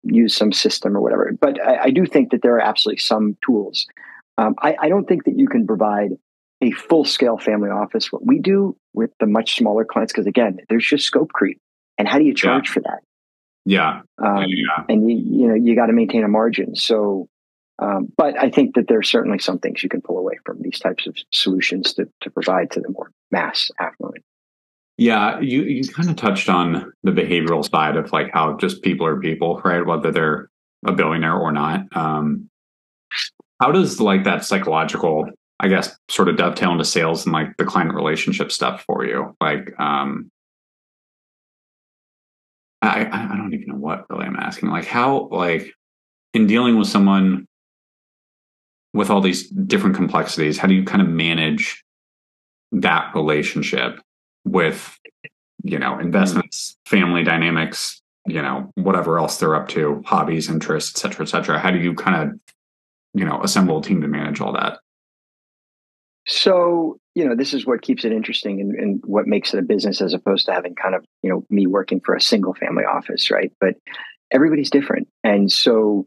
use 0.02 0.36
some 0.36 0.52
system 0.52 0.96
or 0.96 1.00
whatever. 1.00 1.32
But 1.38 1.60
I, 1.60 1.84
I 1.84 1.90
do 1.90 2.06
think 2.06 2.30
that 2.30 2.42
there 2.42 2.54
are 2.54 2.60
absolutely 2.60 3.00
some 3.00 3.36
tools. 3.44 3.86
Um, 4.38 4.54
I, 4.60 4.76
I 4.80 4.88
don't 4.88 5.06
think 5.06 5.24
that 5.24 5.38
you 5.38 5.48
can 5.48 5.66
provide 5.66 6.12
a 6.62 6.70
full 6.70 7.04
scale 7.04 7.36
family 7.38 7.70
office. 7.70 8.10
What 8.10 8.24
we 8.24 8.38
do 8.38 8.76
with 8.94 9.10
the 9.20 9.26
much 9.26 9.56
smaller 9.56 9.84
clients, 9.84 10.12
because 10.12 10.26
again, 10.26 10.60
there's 10.68 10.86
just 10.86 11.04
scope 11.04 11.32
creep. 11.32 11.60
And 11.98 12.06
how 12.08 12.18
do 12.18 12.24
you 12.24 12.34
charge 12.34 12.68
yeah. 12.68 12.72
for 12.72 12.80
that? 12.80 13.00
Yeah. 13.64 14.00
Um, 14.18 14.44
yeah. 14.48 14.84
And 14.88 15.10
you, 15.10 15.16
you 15.16 15.48
know, 15.48 15.54
you 15.54 15.74
got 15.74 15.86
to 15.86 15.92
maintain 15.92 16.24
a 16.24 16.28
margin. 16.28 16.76
So 16.76 17.28
um, 17.78 18.12
but 18.16 18.38
I 18.42 18.50
think 18.50 18.74
that 18.74 18.88
there 18.88 18.98
are 18.98 19.02
certainly 19.02 19.38
some 19.38 19.58
things 19.58 19.82
you 19.82 19.88
can 19.88 20.00
pull 20.00 20.18
away 20.18 20.38
from 20.44 20.60
these 20.62 20.78
types 20.78 21.06
of 21.06 21.16
solutions 21.30 21.94
to, 21.94 22.08
to 22.22 22.30
provide 22.30 22.70
to 22.72 22.80
the 22.80 22.90
more 22.90 23.12
mass 23.30 23.70
affluent. 23.78 24.24
Yeah, 24.98 25.38
you, 25.40 25.62
you 25.62 25.86
kind 25.86 26.08
of 26.08 26.16
touched 26.16 26.48
on 26.48 26.90
the 27.02 27.10
behavioral 27.10 27.68
side 27.68 27.96
of 27.96 28.12
like 28.12 28.30
how 28.32 28.56
just 28.56 28.82
people 28.82 29.06
are 29.06 29.20
people, 29.20 29.60
right? 29.62 29.84
Whether 29.84 30.10
they're 30.10 30.48
a 30.86 30.92
billionaire 30.92 31.36
or 31.36 31.52
not. 31.52 31.94
Um, 31.94 32.48
how 33.60 33.72
does 33.72 34.00
like 34.00 34.24
that 34.24 34.44
psychological, 34.44 35.28
I 35.60 35.68
guess, 35.68 35.94
sort 36.08 36.28
of 36.28 36.36
dovetail 36.36 36.72
into 36.72 36.84
sales 36.84 37.26
and 37.26 37.32
like 37.34 37.56
the 37.58 37.64
client 37.66 37.92
relationship 37.92 38.50
stuff 38.50 38.84
for 38.86 39.04
you? 39.04 39.36
Like, 39.38 39.78
um, 39.78 40.30
I, 42.80 43.06
I 43.06 43.36
don't 43.36 43.52
even 43.52 43.68
know 43.68 43.74
what 43.76 44.08
really 44.08 44.26
I'm 44.26 44.36
asking. 44.36 44.70
Like, 44.70 44.86
how, 44.86 45.28
like, 45.30 45.72
in 46.34 46.46
dealing 46.46 46.78
with 46.78 46.88
someone 46.88 47.46
with 48.96 49.10
all 49.10 49.20
these 49.20 49.48
different 49.50 49.94
complexities, 49.94 50.58
how 50.58 50.66
do 50.66 50.74
you 50.74 50.82
kind 50.82 51.02
of 51.02 51.08
manage 51.08 51.84
that 52.72 53.14
relationship 53.14 54.00
with, 54.44 54.98
you 55.62 55.78
know, 55.78 55.98
investments, 55.98 56.76
family 56.86 57.22
dynamics, 57.22 58.00
you 58.26 58.40
know, 58.40 58.70
whatever 58.74 59.18
else 59.18 59.38
they're 59.38 59.54
up 59.54 59.68
to, 59.68 60.02
hobbies, 60.06 60.48
interests, 60.48 60.96
et 60.96 61.00
cetera, 61.00 61.26
et 61.26 61.28
cetera? 61.28 61.58
How 61.58 61.70
do 61.70 61.78
you 61.78 61.94
kind 61.94 62.30
of, 62.30 62.40
you 63.12 63.24
know, 63.24 63.40
assemble 63.42 63.78
a 63.78 63.82
team 63.82 64.00
to 64.00 64.08
manage 64.08 64.40
all 64.40 64.54
that? 64.54 64.78
So, 66.26 66.98
you 67.14 67.24
know, 67.24 67.36
this 67.36 67.54
is 67.54 67.66
what 67.66 67.82
keeps 67.82 68.04
it 68.04 68.12
interesting 68.12 68.60
and, 68.60 68.74
and, 68.74 69.00
what 69.04 69.28
makes 69.28 69.54
it 69.54 69.60
a 69.60 69.62
business 69.62 70.00
as 70.00 70.12
opposed 70.12 70.46
to 70.46 70.52
having 70.52 70.74
kind 70.74 70.94
of, 70.94 71.04
you 71.22 71.30
know, 71.30 71.44
me 71.50 71.66
working 71.66 72.00
for 72.00 72.14
a 72.16 72.20
single 72.20 72.52
family 72.54 72.84
office, 72.84 73.30
right? 73.30 73.52
But 73.60 73.76
everybody's 74.32 74.70
different. 74.70 75.06
And 75.22 75.52
so 75.52 76.06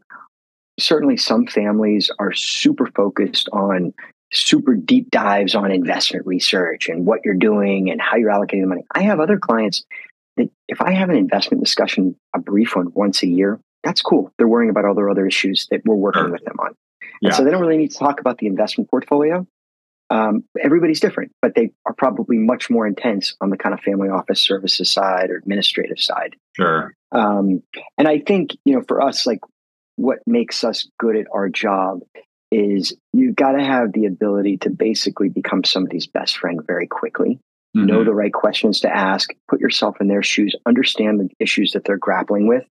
certainly 0.80 1.16
some 1.16 1.46
families 1.46 2.10
are 2.18 2.32
super 2.32 2.86
focused 2.86 3.48
on 3.52 3.92
super 4.32 4.74
deep 4.74 5.10
dives 5.10 5.54
on 5.54 5.70
investment 5.70 6.26
research 6.26 6.88
and 6.88 7.04
what 7.04 7.20
you're 7.24 7.34
doing 7.34 7.90
and 7.90 8.00
how 8.00 8.16
you're 8.16 8.30
allocating 8.30 8.62
the 8.62 8.66
money. 8.66 8.84
I 8.94 9.02
have 9.02 9.20
other 9.20 9.38
clients 9.38 9.84
that 10.36 10.50
if 10.68 10.80
I 10.80 10.92
have 10.92 11.10
an 11.10 11.16
investment 11.16 11.62
discussion, 11.62 12.16
a 12.34 12.38
brief 12.38 12.76
one 12.76 12.92
once 12.94 13.22
a 13.22 13.26
year, 13.26 13.60
that's 13.82 14.02
cool. 14.02 14.32
They're 14.38 14.48
worrying 14.48 14.70
about 14.70 14.84
all 14.84 14.94
their 14.94 15.10
other 15.10 15.26
issues 15.26 15.66
that 15.70 15.80
we're 15.84 15.94
working 15.94 16.22
sure. 16.22 16.32
with 16.32 16.44
them 16.44 16.56
on. 16.60 16.74
Yeah. 17.20 17.28
And 17.28 17.34
so 17.34 17.44
they 17.44 17.50
don't 17.50 17.60
really 17.60 17.76
need 17.76 17.90
to 17.90 17.98
talk 17.98 18.20
about 18.20 18.38
the 18.38 18.46
investment 18.46 18.90
portfolio. 18.90 19.46
Um, 20.10 20.44
everybody's 20.60 20.98
different, 20.98 21.30
but 21.40 21.54
they 21.54 21.70
are 21.86 21.94
probably 21.94 22.36
much 22.36 22.68
more 22.68 22.86
intense 22.86 23.36
on 23.40 23.50
the 23.50 23.56
kind 23.56 23.72
of 23.72 23.80
family 23.80 24.08
office 24.08 24.40
services 24.40 24.90
side 24.90 25.30
or 25.30 25.36
administrative 25.36 26.00
side. 26.00 26.34
Sure. 26.56 26.94
Um, 27.12 27.62
and 27.96 28.08
I 28.08 28.18
think, 28.18 28.56
you 28.64 28.74
know, 28.74 28.82
for 28.86 29.00
us, 29.02 29.24
like 29.24 29.38
what 29.96 30.18
makes 30.26 30.64
us 30.64 30.88
good 30.98 31.16
at 31.16 31.26
our 31.32 31.48
job 31.48 32.00
is 32.50 32.94
you've 33.12 33.36
got 33.36 33.52
to 33.52 33.62
have 33.62 33.92
the 33.92 34.06
ability 34.06 34.56
to 34.58 34.70
basically 34.70 35.28
become 35.28 35.62
somebody's 35.64 36.06
best 36.06 36.36
friend 36.36 36.60
very 36.66 36.86
quickly. 36.86 37.38
Mm-hmm. 37.76 37.86
Know 37.86 38.04
the 38.04 38.14
right 38.14 38.32
questions 38.32 38.80
to 38.80 38.94
ask, 38.94 39.30
put 39.48 39.60
yourself 39.60 40.00
in 40.00 40.08
their 40.08 40.24
shoes, 40.24 40.56
understand 40.66 41.20
the 41.20 41.28
issues 41.38 41.72
that 41.72 41.84
they're 41.84 41.98
grappling 41.98 42.48
with, 42.48 42.64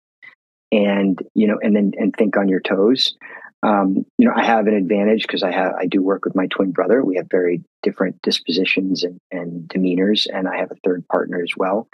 and 0.73 1.21
you 1.35 1.47
know, 1.47 1.59
and 1.63 1.77
then 1.77 1.93
and 1.97 2.15
think 2.17 2.37
on 2.37 2.49
your 2.49 2.61
toes. 2.61 3.15
Um, 3.63 4.05
you 4.19 4.27
know, 4.27 4.35
I 4.35 4.45
have 4.45 4.67
an 4.67 4.75
advantage 4.75 5.23
because 5.23 5.45
I 5.45 5.53
have 5.53 5.75
I 5.79 5.87
do 5.87 6.03
work 6.03 6.25
with 6.25 6.35
my 6.35 6.47
twin 6.49 6.73
brother. 6.73 7.05
We 7.05 7.17
have 7.17 7.29
very 7.31 7.63
different 7.85 8.21
dispositions 8.23 9.05
and, 9.05 9.21
and 9.31 9.69
demeanors, 9.69 10.27
and 10.33 10.49
I 10.49 10.57
have 10.57 10.73
a 10.73 10.77
third 10.83 11.07
partner 11.07 11.41
as 11.43 11.53
well. 11.57 11.87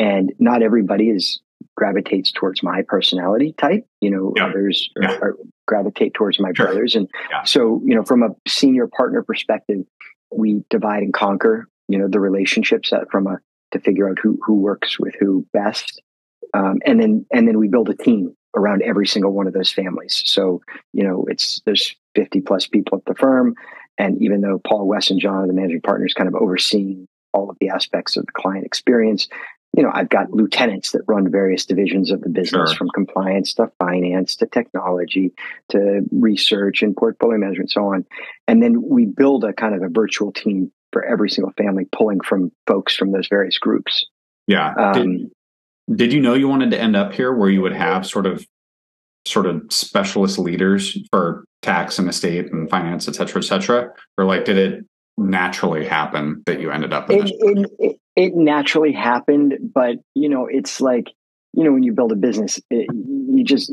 And 0.00 0.32
not 0.40 0.62
everybody 0.62 1.08
is 1.10 1.40
gravitates 1.76 2.32
towards 2.32 2.62
my 2.62 2.82
personality 2.82 3.54
type. 3.58 3.86
You 4.00 4.10
know, 4.10 4.32
yeah. 4.36 4.46
others 4.46 4.90
yeah. 5.00 5.16
Are, 5.16 5.30
are 5.30 5.36
gravitate 5.70 6.14
towards 6.14 6.40
my 6.40 6.50
sure. 6.54 6.66
brothers. 6.66 6.96
And 6.96 7.08
yeah. 7.30 7.44
so, 7.44 7.80
you 7.84 7.94
know, 7.94 8.02
from 8.02 8.24
a 8.24 8.30
senior 8.48 8.88
partner 8.88 9.22
perspective, 9.22 9.84
we 10.32 10.64
divide 10.68 11.04
and 11.04 11.14
conquer, 11.14 11.68
you 11.88 11.96
know, 11.96 12.08
the 12.08 12.18
relationships 12.18 12.90
that 12.90 13.10
from 13.10 13.28
a, 13.28 13.38
to 13.70 13.78
figure 13.78 14.10
out 14.10 14.18
who, 14.20 14.36
who 14.44 14.54
works 14.54 14.98
with 14.98 15.14
who 15.20 15.46
best. 15.52 16.02
Um, 16.54 16.80
and 16.84 17.00
then, 17.00 17.24
and 17.32 17.46
then 17.46 17.58
we 17.58 17.68
build 17.68 17.88
a 17.88 17.94
team 17.94 18.34
around 18.56 18.82
every 18.82 19.06
single 19.06 19.32
one 19.32 19.46
of 19.46 19.52
those 19.52 19.70
families. 19.70 20.22
So, 20.26 20.60
you 20.92 21.04
know, 21.04 21.24
it's 21.28 21.62
there's 21.66 21.94
50 22.16 22.40
plus 22.40 22.66
people 22.66 22.98
at 22.98 23.04
the 23.04 23.14
firm. 23.14 23.54
And 23.96 24.20
even 24.20 24.40
though 24.40 24.58
Paul 24.58 24.88
Wes 24.88 25.08
and 25.10 25.20
John 25.20 25.36
are 25.36 25.46
the 25.46 25.52
managing 25.52 25.82
partners 25.82 26.14
kind 26.14 26.28
of 26.28 26.34
overseeing 26.34 27.06
all 27.32 27.48
of 27.48 27.56
the 27.60 27.68
aspects 27.68 28.16
of 28.16 28.26
the 28.26 28.32
client 28.32 28.66
experience, 28.66 29.28
you 29.76 29.82
know, 29.82 29.90
I've 29.94 30.08
got 30.08 30.32
lieutenants 30.32 30.90
that 30.92 31.02
run 31.06 31.30
various 31.30 31.64
divisions 31.64 32.10
of 32.10 32.22
the 32.22 32.28
business 32.28 32.70
Sure. 32.70 32.76
from 32.76 32.88
compliance 32.90 33.54
to 33.54 33.70
finance 33.78 34.34
to 34.36 34.46
technology 34.46 35.32
to 35.68 36.02
research 36.10 36.82
and 36.82 36.96
portfolio 36.96 37.38
management, 37.38 37.70
so 37.70 37.86
on. 37.86 38.04
And 38.48 38.62
then 38.62 38.82
we 38.82 39.06
build 39.06 39.44
a 39.44 39.52
kind 39.52 39.74
of 39.74 39.82
a 39.82 39.88
virtual 39.88 40.32
team 40.32 40.72
for 40.92 41.04
every 41.04 41.30
single 41.30 41.52
family, 41.52 41.86
pulling 41.92 42.20
from 42.20 42.50
folks 42.66 42.96
from 42.96 43.12
those 43.12 43.28
various 43.28 43.58
groups. 43.58 44.04
Yeah. 44.48 44.74
Um, 44.74 44.92
did, 44.92 45.30
did 45.96 46.12
you 46.12 46.20
know 46.20 46.34
you 46.34 46.48
wanted 46.48 46.72
to 46.72 46.80
end 46.80 46.96
up 46.96 47.12
here 47.12 47.32
where 47.32 47.48
you 47.48 47.62
would 47.62 47.72
have 47.72 48.04
sort 48.06 48.26
of 48.26 48.44
sort 49.24 49.46
of 49.46 49.62
specialist 49.70 50.38
leaders 50.38 50.98
for 51.12 51.44
tax 51.62 51.98
and 51.98 52.08
estate 52.08 52.50
and 52.52 52.68
finance, 52.68 53.06
et 53.06 53.14
cetera, 53.14 53.40
et 53.40 53.44
cetera? 53.44 53.90
Or 54.18 54.24
like 54.24 54.44
did 54.44 54.56
it 54.58 54.84
naturally 55.16 55.86
happen 55.86 56.42
that 56.46 56.60
you 56.60 56.72
ended 56.72 56.92
up 56.92 57.08
in 57.10 57.18
it, 57.18 57.22
this? 57.22 57.32
it, 57.38 57.70
it, 57.78 57.99
it 58.16 58.34
naturally 58.34 58.92
happened, 58.92 59.54
but 59.74 59.96
you 60.14 60.28
know, 60.28 60.46
it's 60.50 60.80
like 60.80 61.08
you 61.52 61.64
know 61.64 61.72
when 61.72 61.82
you 61.82 61.92
build 61.92 62.12
a 62.12 62.16
business, 62.16 62.60
it, 62.70 62.86
you 62.92 63.44
just 63.44 63.72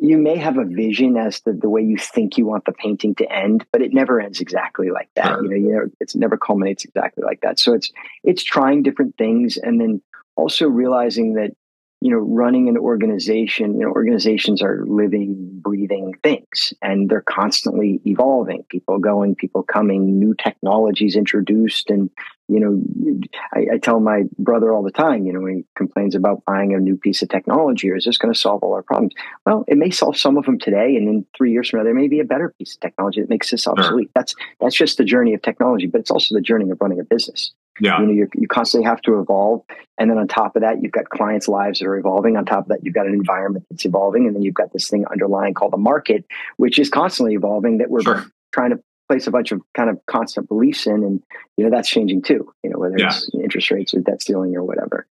you 0.00 0.18
may 0.18 0.36
have 0.36 0.58
a 0.58 0.64
vision 0.64 1.16
as 1.16 1.40
to 1.42 1.52
the 1.52 1.68
way 1.68 1.82
you 1.82 1.96
think 1.96 2.38
you 2.38 2.46
want 2.46 2.64
the 2.64 2.72
painting 2.72 3.14
to 3.16 3.30
end, 3.30 3.64
but 3.72 3.82
it 3.82 3.92
never 3.92 4.20
ends 4.20 4.40
exactly 4.40 4.90
like 4.90 5.10
that. 5.14 5.42
You 5.42 5.48
know, 5.48 5.56
you 5.56 5.72
know, 5.72 5.86
it's 6.00 6.16
never 6.16 6.36
culminates 6.36 6.84
exactly 6.84 7.24
like 7.24 7.40
that. 7.42 7.60
So 7.60 7.74
it's 7.74 7.90
it's 8.24 8.42
trying 8.42 8.82
different 8.82 9.16
things, 9.16 9.56
and 9.56 9.80
then 9.80 10.02
also 10.36 10.66
realizing 10.66 11.34
that 11.34 11.52
you 12.02 12.10
know 12.10 12.18
running 12.18 12.68
an 12.68 12.76
organization 12.76 13.74
you 13.74 13.86
know 13.86 13.92
organizations 13.92 14.60
are 14.60 14.84
living 14.86 15.52
breathing 15.62 16.14
things 16.22 16.74
and 16.82 17.08
they're 17.08 17.22
constantly 17.22 18.00
evolving. 18.04 18.64
People 18.68 18.98
going 18.98 19.34
people 19.36 19.62
coming 19.62 20.18
new 20.18 20.34
technologies 20.34 21.14
introduced 21.14 21.90
and 21.90 22.10
you 22.48 22.58
know 22.58 23.20
I, 23.54 23.74
I 23.74 23.78
tell 23.78 24.00
my 24.00 24.24
brother 24.38 24.72
all 24.72 24.82
the 24.82 24.90
time 24.90 25.26
you 25.26 25.32
know 25.32 25.40
when 25.40 25.58
he 25.58 25.64
complains 25.76 26.16
about 26.16 26.44
buying 26.44 26.74
a 26.74 26.78
new 26.78 26.96
piece 26.96 27.22
of 27.22 27.28
technology 27.28 27.88
or 27.90 27.96
is 27.96 28.04
this 28.04 28.18
going 28.18 28.34
to 28.34 28.38
solve 28.38 28.62
all 28.62 28.74
our 28.74 28.82
problems? 28.82 29.14
Well 29.46 29.64
it 29.68 29.78
may 29.78 29.90
solve 29.90 30.16
some 30.16 30.36
of 30.36 30.44
them 30.44 30.58
today 30.58 30.96
and 30.96 31.08
in 31.08 31.24
three 31.36 31.52
years 31.52 31.70
from 31.70 31.78
now 31.78 31.84
there 31.84 31.94
may 31.94 32.08
be 32.08 32.20
a 32.20 32.24
better 32.24 32.52
piece 32.58 32.74
of 32.74 32.80
technology 32.80 33.20
that 33.20 33.30
makes 33.30 33.50
this 33.50 33.68
obsolete. 33.68 34.10
That's 34.14 34.34
that's 34.60 34.74
just 34.74 34.98
the 34.98 35.04
journey 35.04 35.34
of 35.34 35.42
technology 35.42 35.86
but 35.86 36.00
it's 36.00 36.10
also 36.10 36.34
the 36.34 36.40
journey 36.40 36.68
of 36.70 36.80
running 36.80 36.98
a 36.98 37.04
business 37.04 37.52
Yeah. 37.80 38.00
you 38.00 38.06
know 38.06 38.12
you 38.12 38.28
you 38.34 38.48
constantly 38.48 38.86
have 38.86 39.00
to 39.02 39.18
evolve. 39.20 39.62
And 39.98 40.10
then 40.10 40.18
on 40.18 40.28
top 40.28 40.56
of 40.56 40.62
that 40.62 40.82
you've 40.82 40.92
got 40.92 41.08
clients 41.08 41.48
lives 41.48 41.78
that 41.78 41.86
are 41.86 41.96
evolving. 41.96 42.36
On 42.36 42.44
top 42.44 42.64
of 42.64 42.68
that 42.68 42.80
you've 42.84 42.94
got 42.94 43.06
an 43.06 43.14
environment 43.14 43.64
that's 43.70 43.84
evolving. 43.86 44.26
And 44.26 44.34
then 44.36 44.42
you've 44.42 44.54
got 44.54 44.72
this 44.72 44.88
thing 44.88 45.06
underlying 45.10 45.54
called 45.54 45.72
the 45.72 45.78
market 45.78 46.24
which 46.58 46.78
is 46.78 46.90
constantly 46.90 47.34
evolving 47.34 47.78
that 47.78 47.90
we're 47.90 48.02
Sure. 48.02 48.24
trying 48.52 48.70
to 48.70 48.80
place 49.08 49.26
a 49.26 49.30
bunch 49.30 49.52
of 49.52 49.60
kind 49.74 49.90
of 49.90 49.98
constant 50.06 50.48
beliefs 50.48 50.86
in. 50.86 51.02
And 51.02 51.22
you 51.56 51.64
know 51.64 51.70
that's 51.70 51.88
changing 51.88 52.22
too 52.22 52.52
you 52.62 52.70
know 52.70 52.78
whether 52.78 52.98
Yeah. 52.98 53.06
it's 53.08 53.30
interest 53.34 53.70
rates 53.70 53.94
or 53.94 54.00
debt 54.00 54.22
ceiling 54.22 54.54
or 54.56 54.62
whatever. 54.64 55.06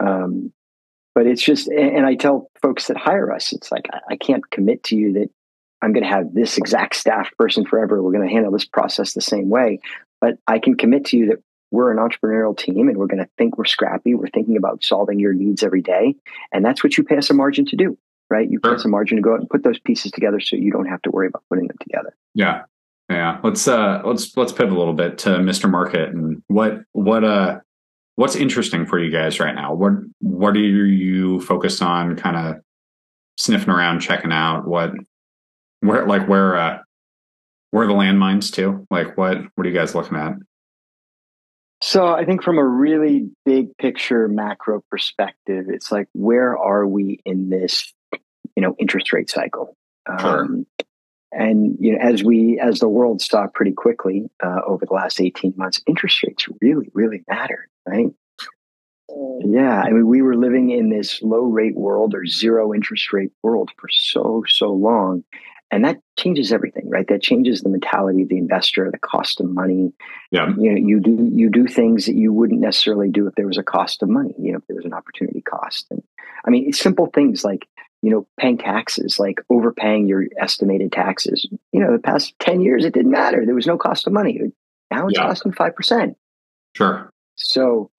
Um, 0.00 0.52
but 1.14 1.26
it's 1.28 1.42
just 1.42 1.68
and, 1.68 2.04
i 2.04 2.16
tell 2.16 2.50
folks 2.60 2.88
that 2.88 2.96
hire 2.96 3.30
us 3.32 3.52
it's 3.52 3.70
like 3.70 3.86
I 4.10 4.16
can't 4.16 4.48
commit 4.50 4.82
to 4.84 4.96
you 4.96 5.12
that 5.12 5.30
i'm 5.80 5.92
going 5.92 6.02
to 6.02 6.08
have 6.08 6.34
this 6.34 6.58
exact 6.58 6.96
staff 6.96 7.30
person 7.38 7.64
forever. 7.64 8.02
We're 8.02 8.10
going 8.12 8.26
to 8.26 8.34
handle 8.34 8.50
this 8.50 8.64
process 8.64 9.12
the 9.12 9.20
same 9.20 9.48
way. 9.48 9.78
But 10.20 10.38
i 10.48 10.58
can 10.58 10.76
commit 10.76 11.04
to 11.06 11.16
you 11.16 11.26
that 11.28 11.38
we're 11.74 11.90
an 11.90 11.98
entrepreneurial 11.98 12.56
team 12.56 12.88
and 12.88 12.96
we're 12.96 13.06
going 13.06 13.22
to 13.22 13.28
think 13.36 13.58
we're 13.58 13.64
scrappy 13.64 14.14
we're 14.14 14.28
thinking 14.28 14.56
about 14.56 14.82
solving 14.84 15.18
your 15.18 15.32
needs 15.32 15.62
every 15.62 15.82
day 15.82 16.14
and 16.52 16.64
that's 16.64 16.82
what 16.84 16.96
you 16.96 17.04
pay 17.04 17.16
us 17.16 17.30
a 17.30 17.34
margin 17.34 17.64
to 17.66 17.76
do 17.76 17.98
right 18.30 18.50
you 18.50 18.58
pay 18.60 18.68
Sure. 18.70 18.76
us 18.76 18.84
a 18.84 18.88
margin 18.88 19.16
to 19.16 19.22
go 19.22 19.34
out 19.34 19.40
and 19.40 19.48
put 19.50 19.62
those 19.64 19.78
pieces 19.78 20.10
together 20.12 20.40
so 20.40 20.56
you 20.56 20.70
don't 20.70 20.86
have 20.86 21.02
to 21.02 21.10
worry 21.10 21.26
about 21.26 21.42
putting 21.50 21.66
them 21.68 21.76
together 21.80 22.14
Yeah. 22.34 22.62
Yeah. 23.10 23.38
Let's 23.44 23.68
uh 23.68 24.00
let's 24.04 24.34
let's 24.36 24.52
pivot 24.52 24.72
a 24.74 24.78
little 24.78 24.94
bit 24.94 25.18
to 25.18 25.30
Mr. 25.30 25.70
Market 25.70 26.08
and 26.14 26.42
what 26.46 26.80
what 26.92 27.22
uh 27.22 27.60
what's 28.16 28.34
interesting 28.36 28.86
for 28.86 28.98
you 28.98 29.10
guys 29.10 29.38
right 29.40 29.54
now? 29.54 29.74
What 29.74 29.92
what 30.20 30.56
are 30.56 30.60
you 30.60 31.40
focused 31.40 31.82
on 31.82 32.16
kind 32.16 32.36
of 32.36 32.62
sniffing 33.36 33.68
around, 33.68 34.00
checking 34.00 34.32
out? 34.32 34.66
What 34.66 34.92
where 35.80 36.06
like 36.06 36.26
where 36.28 36.56
uh 36.56 36.78
where 37.72 37.84
are 37.84 37.88
the 37.88 37.92
landmines 37.92 38.50
too? 38.50 38.86
Like 38.90 39.18
what 39.18 39.36
what 39.54 39.66
are 39.66 39.68
you 39.68 39.76
guys 39.76 39.94
looking 39.94 40.16
at? 40.16 40.32
So 41.86 42.06
I 42.06 42.24
think 42.24 42.42
from 42.42 42.56
a 42.56 42.64
really 42.64 43.28
big 43.44 43.76
picture 43.76 44.26
macro 44.26 44.82
perspective, 44.90 45.66
it's 45.68 45.92
like 45.92 46.08
where 46.14 46.56
are 46.56 46.86
we 46.86 47.20
in 47.26 47.50
this, 47.50 47.92
you 48.56 48.62
know, 48.62 48.74
interest 48.78 49.12
rate 49.12 49.28
cycle? 49.28 49.76
Sure. 50.18 50.44
Um, 50.44 50.66
and 51.30 51.76
you 51.78 51.92
know, 51.92 51.98
as 52.00 52.24
we 52.24 52.58
as 52.58 52.78
the 52.78 52.88
world 52.88 53.20
saw 53.20 53.48
pretty 53.48 53.72
quickly 53.72 54.30
uh, 54.42 54.60
over 54.66 54.86
the 54.86 54.94
last 54.94 55.20
eighteen 55.20 55.52
months, 55.58 55.82
interest 55.86 56.22
rates 56.22 56.48
really, 56.62 56.88
really 56.94 57.22
matter, 57.28 57.68
right? 57.86 58.08
Yeah, 59.44 59.82
I 59.82 59.90
mean, 59.90 60.06
we 60.06 60.22
were 60.22 60.36
living 60.36 60.70
in 60.70 60.88
this 60.88 61.20
low 61.20 61.42
rate 61.42 61.76
world 61.76 62.14
or 62.14 62.24
zero 62.24 62.72
interest 62.72 63.12
rate 63.12 63.30
world 63.42 63.70
for 63.78 63.90
so 63.90 64.42
so 64.48 64.72
long, 64.72 65.22
and 65.74 65.84
that 65.84 65.98
changes 66.16 66.52
everything, 66.52 66.88
right? 66.88 67.06
That 67.08 67.22
changes 67.22 67.60
the 67.62 67.68
mentality 67.68 68.22
of 68.22 68.28
the 68.28 68.38
investor, 68.38 68.88
the 68.90 68.98
cost 68.98 69.40
of 69.40 69.46
money, 69.50 69.92
Yeah. 70.30 70.48
you 70.56 70.70
know 70.70 70.76
you 70.88 71.00
do 71.00 71.28
you 71.32 71.50
do 71.50 71.66
things 71.66 72.06
that 72.06 72.14
you 72.14 72.32
wouldn't 72.32 72.60
necessarily 72.60 73.08
do 73.10 73.26
if 73.26 73.34
there 73.34 73.46
was 73.46 73.58
a 73.58 73.62
cost 73.62 74.02
of 74.02 74.08
money 74.08 74.34
you 74.38 74.52
know 74.52 74.58
if 74.58 74.66
there 74.66 74.76
was 74.76 74.84
an 74.84 74.92
opportunity 74.92 75.40
cost 75.42 75.86
and 75.90 76.02
i 76.46 76.50
mean 76.50 76.68
it's 76.68 76.78
simple 76.80 77.06
things 77.06 77.44
like 77.44 77.66
you 78.02 78.10
know 78.10 78.26
paying 78.38 78.58
taxes 78.58 79.18
like 79.18 79.38
overpaying 79.50 80.06
your 80.08 80.24
estimated 80.40 80.90
taxes 80.92 81.46
you 81.72 81.80
know 81.80 81.92
the 81.92 81.98
past 82.10 82.34
10 82.40 82.60
years 82.60 82.84
it 82.84 82.94
didn't 82.94 83.10
matter 83.12 83.44
there 83.46 83.54
was 83.54 83.66
no 83.66 83.76
cost 83.78 84.06
of 84.06 84.12
money 84.12 84.40
now 84.90 85.06
it's 85.08 85.18
Yeah. 85.18 85.26
costing 85.28 85.52
5% 85.52 86.14
Sure. 86.76 87.10
so 87.36 87.90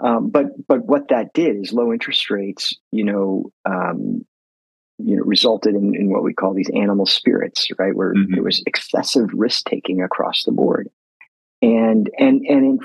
um, 0.00 0.30
but 0.30 0.46
but 0.66 0.84
what 0.86 1.08
that 1.08 1.32
did 1.34 1.56
is 1.56 1.72
low 1.72 1.92
interest 1.92 2.30
rates 2.30 2.74
you 2.90 3.04
know 3.04 3.50
um, 3.64 4.24
you 5.04 5.16
know 5.16 5.22
resulted 5.24 5.74
in, 5.74 5.94
in 5.94 6.10
what 6.10 6.22
we 6.22 6.32
call 6.34 6.54
these 6.54 6.70
animal 6.74 7.06
spirits 7.06 7.68
right? 7.78 7.94
Where 7.94 8.14
Mhm. 8.14 8.34
there 8.34 8.42
was 8.42 8.62
excessive 8.66 9.28
risk 9.32 9.66
taking 9.66 10.02
across 10.02 10.44
the 10.44 10.52
board. 10.52 10.88
And 11.60 12.10
and 12.18 12.42
and 12.46 12.64
in, 12.64 12.78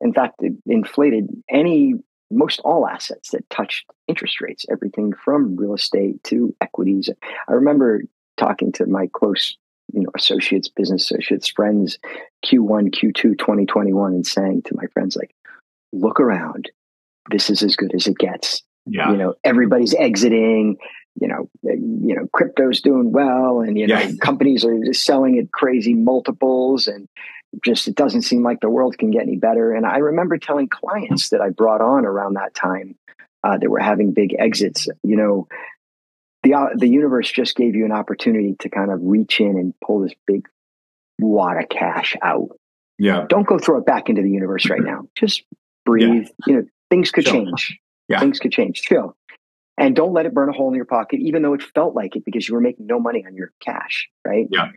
in 0.00 0.12
fact 0.12 0.36
it 0.42 0.52
inflated 0.66 1.28
any 1.50 1.94
most 2.30 2.60
all 2.60 2.86
assets 2.86 3.30
that 3.30 3.48
touched 3.50 3.84
interest 4.08 4.40
rates 4.40 4.64
everything 4.70 5.12
from 5.24 5.54
real 5.56 5.74
estate 5.74 6.22
to 6.24 6.54
equities. 6.60 7.10
I 7.48 7.52
remember 7.52 8.02
talking 8.38 8.72
to 8.72 8.86
my 8.86 9.08
close 9.12 9.56
you 9.92 10.00
know 10.02 10.10
associates 10.16 10.68
business 10.68 11.10
associates 11.10 11.48
friends 11.48 11.98
q1 12.46 12.90
q2 12.94 13.36
2021 13.38 14.14
and 14.14 14.26
saying 14.26 14.62
to 14.62 14.74
my 14.74 14.86
friends 14.94 15.16
like 15.16 15.34
look 15.92 16.18
around. 16.20 16.70
This 17.30 17.50
is 17.50 17.62
as 17.62 17.76
good 17.76 17.94
as 17.94 18.06
it 18.06 18.18
gets 18.18 18.62
Yeah. 18.86 19.10
you 19.12 19.16
know 19.16 19.34
everybody's 19.44 19.94
exiting 19.94 20.76
you 21.20 21.28
know 21.28 21.48
you 21.62 22.14
know 22.16 22.26
crypto's 22.32 22.80
doing 22.80 23.12
well 23.12 23.60
and 23.60 23.78
you 23.78 23.86
know 23.86 23.98
Yeah. 23.98 24.10
companies 24.20 24.64
are 24.64 24.76
just 24.84 25.04
selling 25.04 25.38
at 25.38 25.52
crazy 25.52 25.94
multiples 25.94 26.86
and 26.88 27.06
just 27.64 27.86
it 27.86 27.94
doesn't 27.94 28.22
seem 28.22 28.42
like 28.42 28.60
the 28.60 28.70
world 28.70 28.96
can 28.98 29.10
get 29.10 29.22
any 29.22 29.36
better 29.36 29.72
and 29.72 29.86
i 29.86 29.98
remember 29.98 30.36
telling 30.38 30.68
clients 30.68 31.28
that 31.28 31.40
i 31.40 31.50
brought 31.50 31.80
on 31.80 32.04
around 32.06 32.34
that 32.34 32.54
time 32.54 32.96
uh, 33.44 33.56
that 33.58 33.68
were 33.70 33.78
having 33.78 34.12
big 34.12 34.34
exits 34.38 34.88
you 35.04 35.16
know 35.16 35.46
the 36.42 36.54
uh, 36.54 36.68
the 36.74 36.88
universe 36.88 37.30
just 37.30 37.54
gave 37.54 37.76
you 37.76 37.84
an 37.84 37.92
opportunity 37.92 38.56
to 38.60 38.68
kind 38.68 38.90
of 38.90 38.98
reach 39.02 39.38
in 39.40 39.56
and 39.58 39.74
pull 39.84 40.00
this 40.00 40.14
big 40.26 40.48
wad 41.20 41.56
of 41.62 41.68
cash 41.68 42.16
out 42.22 42.48
Yeah. 42.98 43.26
don't 43.28 43.46
go 43.46 43.58
throw 43.58 43.78
it 43.78 43.86
back 43.86 44.08
into 44.08 44.22
the 44.22 44.30
universe 44.30 44.68
right 44.70 44.82
now 44.82 45.02
just 45.16 45.44
breathe 45.84 46.26
you 46.46 46.54
know 46.56 46.64
things 46.90 47.10
could 47.10 47.24
Chill. 47.24 47.34
change 47.44 47.78
Yeah. 48.08 48.20
things 48.20 48.38
could 48.38 48.52
change 48.52 48.82
chill 48.82 49.16
and 49.78 49.96
don't 49.96 50.12
let 50.12 50.26
it 50.26 50.34
burn 50.34 50.48
a 50.48 50.52
hole 50.52 50.68
in 50.68 50.74
your 50.74 50.84
pocket 50.84 51.20
even 51.20 51.42
though 51.42 51.54
it 51.54 51.62
felt 51.62 51.94
like 51.94 52.16
it 52.16 52.24
because 52.24 52.48
you 52.48 52.54
were 52.54 52.60
making 52.60 52.86
no 52.86 52.98
money 53.00 53.24
on 53.26 53.34
your 53.34 53.52
cash 53.60 54.08
right 54.26 54.46
Yeah. 54.50 54.68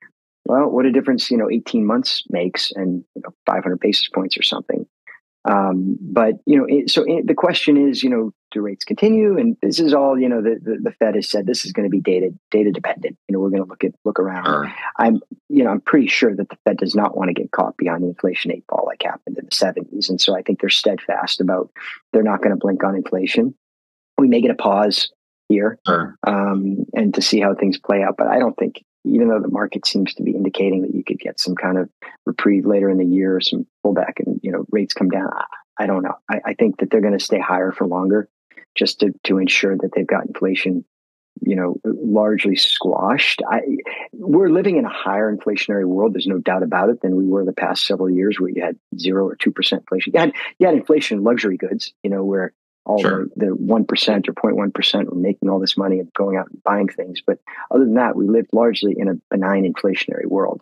well 0.46 0.70
what 0.70 0.86
a 0.86 0.92
difference 0.92 1.30
you 1.32 1.38
know 1.38 1.50
18 1.50 1.86
months 1.86 2.24
makes 2.30 2.72
and 2.74 3.04
you 3.16 3.22
know 3.24 3.34
500 3.46 3.80
basis 3.80 4.08
points 4.14 4.38
or 4.38 4.44
something 4.44 4.86
um, 5.46 5.98
but 6.02 6.36
you 6.46 6.58
know 6.58 6.66
it, 6.68 6.90
so 6.90 7.04
it, 7.08 7.28
the 7.28 7.34
question 7.34 7.78
is 7.78 8.04
you 8.04 8.10
know 8.10 8.32
do 8.52 8.62
rates 8.62 8.84
continue 8.86 9.38
and 9.38 9.58
this 9.62 9.80
is 9.80 9.94
all 9.94 10.18
you 10.20 10.30
know 10.30 10.42
the, 10.42 10.58
the, 10.62 10.78
the 10.84 10.92
fed 10.92 11.16
has 11.16 11.30
said 11.30 11.46
this 11.46 11.66
is 11.66 11.72
going 11.74 11.84
to 11.86 11.90
be 11.90 12.00
data 12.00 12.30
data 12.52 12.72
dependent 12.72 13.18
you 13.28 13.34
know 13.34 13.40
we're 13.40 13.50
going 13.50 13.62
to 13.64 13.68
look 13.68 13.84
at 13.84 13.92
look 14.06 14.20
around 14.20 14.46
Sure. 14.46 14.74
I'm, 14.98 15.20
you 15.50 15.64
know, 15.64 15.72
I'm 15.72 15.82
pretty 15.82 16.08
sure 16.08 16.34
that 16.36 16.50
the 16.50 16.58
Fed 16.66 16.78
does 16.78 16.96
not 16.96 17.18
want 17.18 17.28
to 17.30 17.34
get 17.34 17.52
caught 17.52 17.76
behind 17.78 18.04
the 18.04 18.08
inflation 18.08 18.52
eight 18.52 18.66
ball 18.68 18.84
like 18.86 19.04
happened 19.04 19.38
in 19.38 19.46
the 19.46 19.52
70s. 19.52 20.10
And 20.10 20.22
so 20.22 20.36
I 20.36 20.42
think 20.42 20.62
they're 20.62 20.70
steadfast 20.70 21.42
about 21.42 21.70
they're 22.14 22.24
not 22.24 22.40
going 22.42 22.52
to 22.52 22.56
blink 22.58 22.84
on 22.84 22.96
inflation. 22.96 23.54
We 24.18 24.28
may 24.28 24.42
get 24.42 24.52
a 24.52 24.56
pause 24.56 25.12
here 25.50 25.78
Sure. 25.86 26.18
um, 26.26 26.86
and 26.94 27.14
to 27.14 27.22
see 27.22 27.40
how 27.42 27.56
things 27.56 27.78
play 27.78 28.04
out. 28.04 28.16
But 28.18 28.28
I 28.28 28.40
don't 28.40 28.56
think, 28.56 28.84
even 29.06 29.30
though 29.30 29.40
the 29.40 29.48
market 29.48 29.86
seems 29.86 30.14
to 30.16 30.24
be 30.24 30.32
indicating 30.32 30.82
that 30.82 30.96
you 30.96 31.04
could 31.04 31.20
get 31.20 31.40
some 31.40 31.56
kind 31.56 31.78
of 31.78 31.90
reprieve 32.26 32.66
later 32.66 32.90
in 32.90 32.98
the 32.98 33.06
year, 33.06 33.40
some 33.42 33.66
pullback, 33.86 34.20
and 34.26 34.40
you 34.44 34.52
know 34.52 34.66
rates 34.72 34.94
come 34.94 35.10
down. 35.10 35.30
I, 35.34 35.84
I 35.84 35.88
don't 35.88 36.04
know. 36.04 36.16
I, 36.30 36.42
I 36.46 36.54
think 36.54 36.80
that 36.80 36.90
they're 36.90 37.02
going 37.02 37.18
to 37.18 37.24
stay 37.24 37.40
higher 37.40 37.72
for 37.72 37.88
longer, 37.88 38.30
just 38.76 39.00
to 39.02 39.14
to 39.24 39.38
ensure 39.38 39.78
that 39.78 39.92
they've 39.94 40.08
got 40.08 40.28
inflation 40.28 40.86
you 41.42 41.56
know, 41.56 41.76
largely 41.84 42.56
squashed. 42.56 43.42
I, 43.50 43.62
we're 44.14 44.50
living 44.50 44.78
in 44.78 44.86
a 44.86 44.90
higher 44.90 45.36
inflationary 45.36 45.86
world. 45.86 46.14
There's 46.14 46.28
no 46.28 46.38
doubt 46.38 46.64
about 46.64 46.90
it 46.90 47.02
than 47.02 47.16
we 47.16 47.26
were 47.26 47.44
the 47.44 47.54
past 47.54 47.86
several 47.86 48.10
years, 48.10 48.40
where 48.40 48.50
you 48.50 48.64
had 48.64 48.78
zero 48.98 49.28
or 49.28 49.36
two 49.36 49.52
percent 49.52 49.82
inflation. 49.82 50.14
You 50.14 50.20
had 50.20 50.34
you 50.60 50.68
had 50.68 50.76
inflation 50.76 51.18
in 51.18 51.24
luxury 51.24 51.58
goods, 51.58 51.94
you 52.04 52.10
know, 52.10 52.24
where 52.24 52.54
all 52.86 53.02
sure. 53.02 53.28
the 53.36 53.48
one 53.48 53.86
percent 53.86 54.30
or 54.30 54.34
0.1 54.34 54.74
percent 54.74 55.10
were 55.10 55.20
making 55.20 55.50
all 55.50 55.60
this 55.60 55.78
money 55.78 56.00
and 56.00 56.12
going 56.14 56.38
out 56.38 56.50
and 56.50 56.64
buying 56.64 56.88
things. 56.88 57.22
But 57.26 57.40
other 57.72 57.84
than 57.84 57.96
that, 57.96 58.16
we 58.16 58.28
lived 58.28 58.50
largely 58.54 58.96
in 58.98 59.08
a 59.08 59.16
benign 59.30 59.72
inflationary 59.72 60.26
world. 60.26 60.62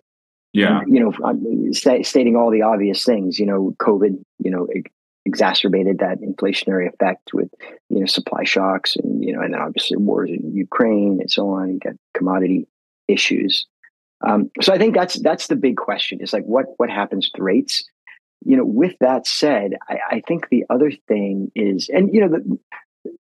Yeah, 0.53 0.81
and, 0.81 0.93
you 0.93 0.99
know, 0.99 1.71
st- 1.71 2.05
stating 2.05 2.35
all 2.35 2.51
the 2.51 2.61
obvious 2.61 3.03
things. 3.03 3.39
You 3.39 3.45
know, 3.45 3.75
COVID. 3.79 4.23
You 4.39 4.51
know, 4.51 4.67
exacerbated 5.25 5.99
that 5.99 6.19
inflationary 6.19 6.87
effect 6.91 7.33
with 7.33 7.49
you 7.89 7.99
know 7.99 8.05
supply 8.05 8.43
shocks 8.43 8.95
and 8.95 9.23
you 9.23 9.33
know 9.33 9.41
and 9.41 9.53
then 9.53 9.61
obviously 9.61 9.97
wars 9.97 10.29
in 10.29 10.55
Ukraine 10.55 11.19
and 11.21 11.31
so 11.31 11.49
on. 11.49 11.73
You 11.73 11.79
got 11.79 11.93
commodity 12.13 12.67
issues. 13.07 13.65
Um, 14.25 14.49
so 14.61 14.73
I 14.73 14.77
think 14.77 14.95
that's 14.95 15.15
that's 15.15 15.47
the 15.47 15.55
big 15.55 15.77
question 15.77 16.21
is 16.21 16.33
like 16.33 16.45
what 16.45 16.65
what 16.77 16.89
happens 16.89 17.29
to 17.31 17.43
rates. 17.43 17.83
You 18.45 18.57
know, 18.57 18.65
with 18.65 18.93
that 18.99 19.27
said, 19.27 19.73
I, 19.89 19.97
I 20.11 20.21
think 20.27 20.49
the 20.49 20.65
other 20.69 20.91
thing 21.07 21.51
is, 21.55 21.89
and 21.89 22.13
you 22.13 22.21
know, 22.21 22.29
the 22.29 22.59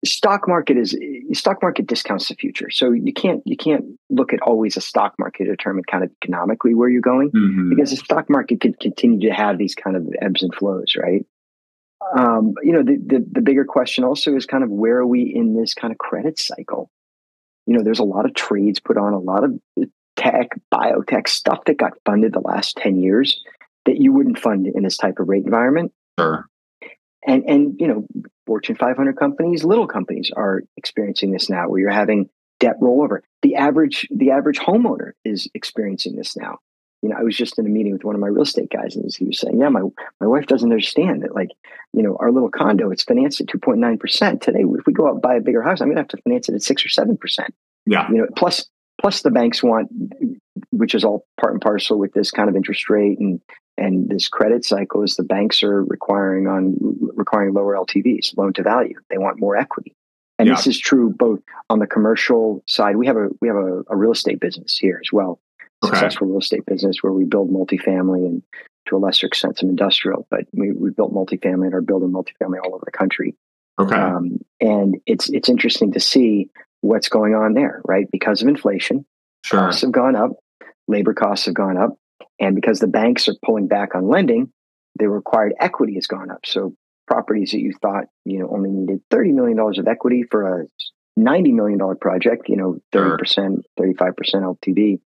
stock 0.05 0.47
market 0.47 0.77
is 0.77 0.95
stock 1.33 1.61
market 1.61 1.87
discounts 1.87 2.27
the 2.27 2.35
future. 2.35 2.69
So 2.69 2.91
you 2.91 3.13
can't 3.13 3.41
you 3.45 3.57
can't 3.57 3.85
look 4.09 4.33
at 4.33 4.41
always 4.41 4.77
a 4.77 4.81
stock 4.81 5.15
market 5.17 5.45
to 5.45 5.51
determine 5.51 5.83
kind 5.83 6.03
of 6.03 6.11
economically 6.21 6.75
where 6.75 6.89
you're 6.89 7.01
going 7.01 7.31
mm-hmm. 7.31 7.69
because 7.69 7.91
the 7.91 7.97
stock 7.97 8.29
market 8.29 8.61
could 8.61 8.79
continue 8.79 9.29
to 9.29 9.33
have 9.33 9.57
these 9.57 9.75
kind 9.75 9.95
of 9.95 10.07
ebbs 10.21 10.43
and 10.43 10.53
flows, 10.55 10.95
right? 10.95 11.25
Um, 12.15 12.55
you 12.63 12.73
know, 12.73 12.83
the, 12.83 12.97
the, 12.97 13.25
the 13.31 13.41
bigger 13.41 13.63
question 13.63 14.03
also 14.03 14.35
is 14.35 14.45
kind 14.45 14.63
of 14.63 14.69
where 14.69 14.97
are 14.97 15.07
we 15.07 15.21
in 15.21 15.55
this 15.55 15.73
kind 15.73 15.91
of 15.91 15.97
credit 15.97 16.39
cycle? 16.39 16.89
You 17.67 17.77
know, 17.77 17.83
there's 17.83 17.99
a 17.99 18.03
lot 18.03 18.25
of 18.25 18.33
trades 18.33 18.79
put 18.79 18.97
on, 18.97 19.13
a 19.13 19.19
lot 19.19 19.43
of 19.43 19.59
tech, 20.17 20.49
biotech 20.73 21.29
stuff 21.29 21.63
that 21.65 21.77
got 21.77 21.93
funded 22.05 22.33
the 22.33 22.41
last 22.41 22.75
10 22.77 22.97
years 23.01 23.41
that 23.85 23.97
you 23.97 24.13
wouldn't 24.13 24.39
fund 24.39 24.67
in 24.67 24.83
this 24.83 24.97
type 24.97 25.19
of 25.19 25.27
rate 25.27 25.45
environment. 25.45 25.91
Sure. 26.19 26.47
And 27.25 27.43
and 27.45 27.75
you 27.79 27.87
know, 27.87 28.07
Fortune 28.45 28.75
500 28.75 29.17
companies, 29.17 29.63
little 29.63 29.87
companies 29.87 30.31
are 30.35 30.63
experiencing 30.77 31.31
this 31.31 31.49
now 31.49 31.69
where 31.69 31.79
you're 31.79 31.91
having 31.91 32.29
debt 32.59 32.79
rollover. 32.81 33.19
The 33.41 33.55
average 33.55 34.07
the 34.11 34.31
average 34.31 34.59
homeowner 34.59 35.11
is 35.23 35.47
experiencing 35.53 36.15
this 36.15 36.35
now 36.35 36.59
you 37.01 37.09
know, 37.09 37.15
I 37.17 37.23
was 37.23 37.35
just 37.35 37.57
in 37.57 37.65
a 37.65 37.69
meeting 37.69 37.93
with 37.93 38.03
one 38.03 38.13
of 38.13 38.21
my 38.21 38.27
real 38.27 38.43
estate 38.43 38.69
guys, 38.69 38.95
and 38.95 39.11
he 39.13 39.25
was 39.25 39.39
saying, 39.39 39.59
"Yeah, 39.59 39.69
my 39.69 39.81
my 40.19 40.27
wife 40.27 40.45
doesn't 40.45 40.71
understand 40.71 41.23
that. 41.23 41.33
Like, 41.33 41.49
you 41.93 42.03
know, 42.03 42.15
our 42.19 42.31
little 42.31 42.49
condo, 42.49 42.91
it's 42.91 43.03
financed 43.03 43.41
at 43.41 43.47
two 43.47 43.57
point 43.57 43.79
nine 43.79 43.97
percent 43.97 44.41
today. 44.41 44.61
If 44.61 44.85
we 44.85 44.93
go 44.93 45.07
out 45.07 45.13
and 45.13 45.21
buy 45.21 45.35
a 45.35 45.41
bigger 45.41 45.63
house, 45.63 45.81
I'm 45.81 45.87
going 45.87 45.95
to 45.95 46.01
have 46.01 46.09
to 46.09 46.17
finance 46.17 46.47
it 46.47 46.55
at 46.55 46.61
six 46.61 46.85
or 46.85 46.89
seven 46.89 47.17
percent. 47.17 47.53
Yeah, 47.87 48.07
you 48.09 48.17
know, 48.17 48.27
plus 48.37 48.67
plus 49.01 49.23
the 49.23 49.31
banks 49.31 49.63
want, 49.63 49.89
which 50.69 50.93
is 50.93 51.03
all 51.03 51.25
part 51.39 51.53
and 51.53 51.61
parcel 51.61 51.97
with 51.97 52.13
this 52.13 52.29
kind 52.29 52.49
of 52.49 52.55
interest 52.55 52.87
rate 52.87 53.19
and 53.19 53.41
and 53.81 54.09
this 54.09 54.27
credit 54.27 54.63
cycle, 54.65 55.03
is 55.03 55.15
the 55.15 55.23
banks 55.23 55.63
are 55.63 55.83
requiring 55.83 56.47
on 56.47 56.75
requiring 57.15 57.53
lower 57.53 57.75
LTVs, 57.75 58.37
loan 58.37 58.53
to 58.53 58.63
value. 58.63 58.95
They 59.09 59.17
want 59.17 59.39
more 59.39 59.55
equity. 59.57 59.95
And 60.39 60.47
yeah. 60.47 60.55
this 60.55 60.67
is 60.67 60.79
true 60.79 61.09
both 61.09 61.39
on 61.69 61.79
the 61.79 61.87
commercial 61.87 62.63
side. 62.67 62.95
We 62.95 63.07
have 63.07 63.17
a 63.17 63.29
we 63.41 63.47
have 63.47 63.57
a, 63.57 63.83
a 63.89 63.95
real 63.95 64.11
estate 64.11 64.39
business 64.39 64.77
here 64.77 64.99
as 65.03 65.11
well 65.11 65.39
okay. 65.83 65.95
successful 65.95 66.27
real 66.27 66.39
estate 66.39 66.65
business 66.65 66.97
where 67.01 67.13
we 67.13 67.25
build 67.25 67.51
multifamily 67.51 68.25
and 68.25 68.43
to 68.87 68.97
a 68.97 68.99
lesser 68.99 69.27
extent 69.27 69.59
some 69.59 69.69
industrial, 69.69 70.27
but 70.31 70.45
we, 70.53 70.71
we 70.71 70.89
built 70.89 71.13
multifamily 71.13 71.65
and 71.65 71.73
are 71.73 71.81
building 71.81 72.11
multifamily 72.11 72.57
all 72.63 72.73
over 72.73 72.83
the 72.83 72.91
country. 72.91 73.35
Okay. 73.79 73.95
Um, 73.95 74.39
and 74.59 74.97
it's 75.05 75.29
it's 75.29 75.49
interesting 75.49 75.91
to 75.93 75.99
see 75.99 76.49
what's 76.81 77.09
going 77.09 77.35
on 77.35 77.53
there, 77.53 77.81
right? 77.85 78.07
Because 78.11 78.41
of 78.41 78.47
inflation, 78.47 79.05
sure. 79.45 79.59
costs 79.59 79.81
have 79.81 79.91
gone 79.91 80.15
up, 80.15 80.31
labor 80.87 81.13
costs 81.13 81.45
have 81.45 81.55
gone 81.55 81.77
up, 81.77 81.97
and 82.41 82.55
because 82.55 82.79
the 82.79 82.87
banks 82.87 83.29
are 83.29 83.35
pulling 83.45 83.67
back 83.67 83.95
on 83.95 84.09
lending, 84.09 84.51
the 84.95 85.07
required 85.07 85.53
equity 85.59 85.93
has 85.95 86.07
gone 86.07 86.29
up. 86.29 86.45
So 86.45 86.75
properties 87.07 87.51
that 87.51 87.59
you 87.59 87.73
thought 87.81 88.05
you 88.25 88.39
know 88.39 88.49
only 88.49 88.71
needed 88.71 89.01
thirty 89.09 89.31
million 89.31 89.57
dollars 89.57 89.77
of 89.77 89.87
equity 89.87 90.23
for 90.29 90.61
a 90.61 90.65
ninety 91.15 91.53
million 91.53 91.79
dollar 91.79 91.95
project, 91.95 92.49
you 92.49 92.57
know, 92.57 92.79
thirty 92.91 93.17
percent, 93.17 93.65
thirty 93.77 93.93
five 93.93 94.17
percent 94.17 94.43
LTV, 94.43 94.99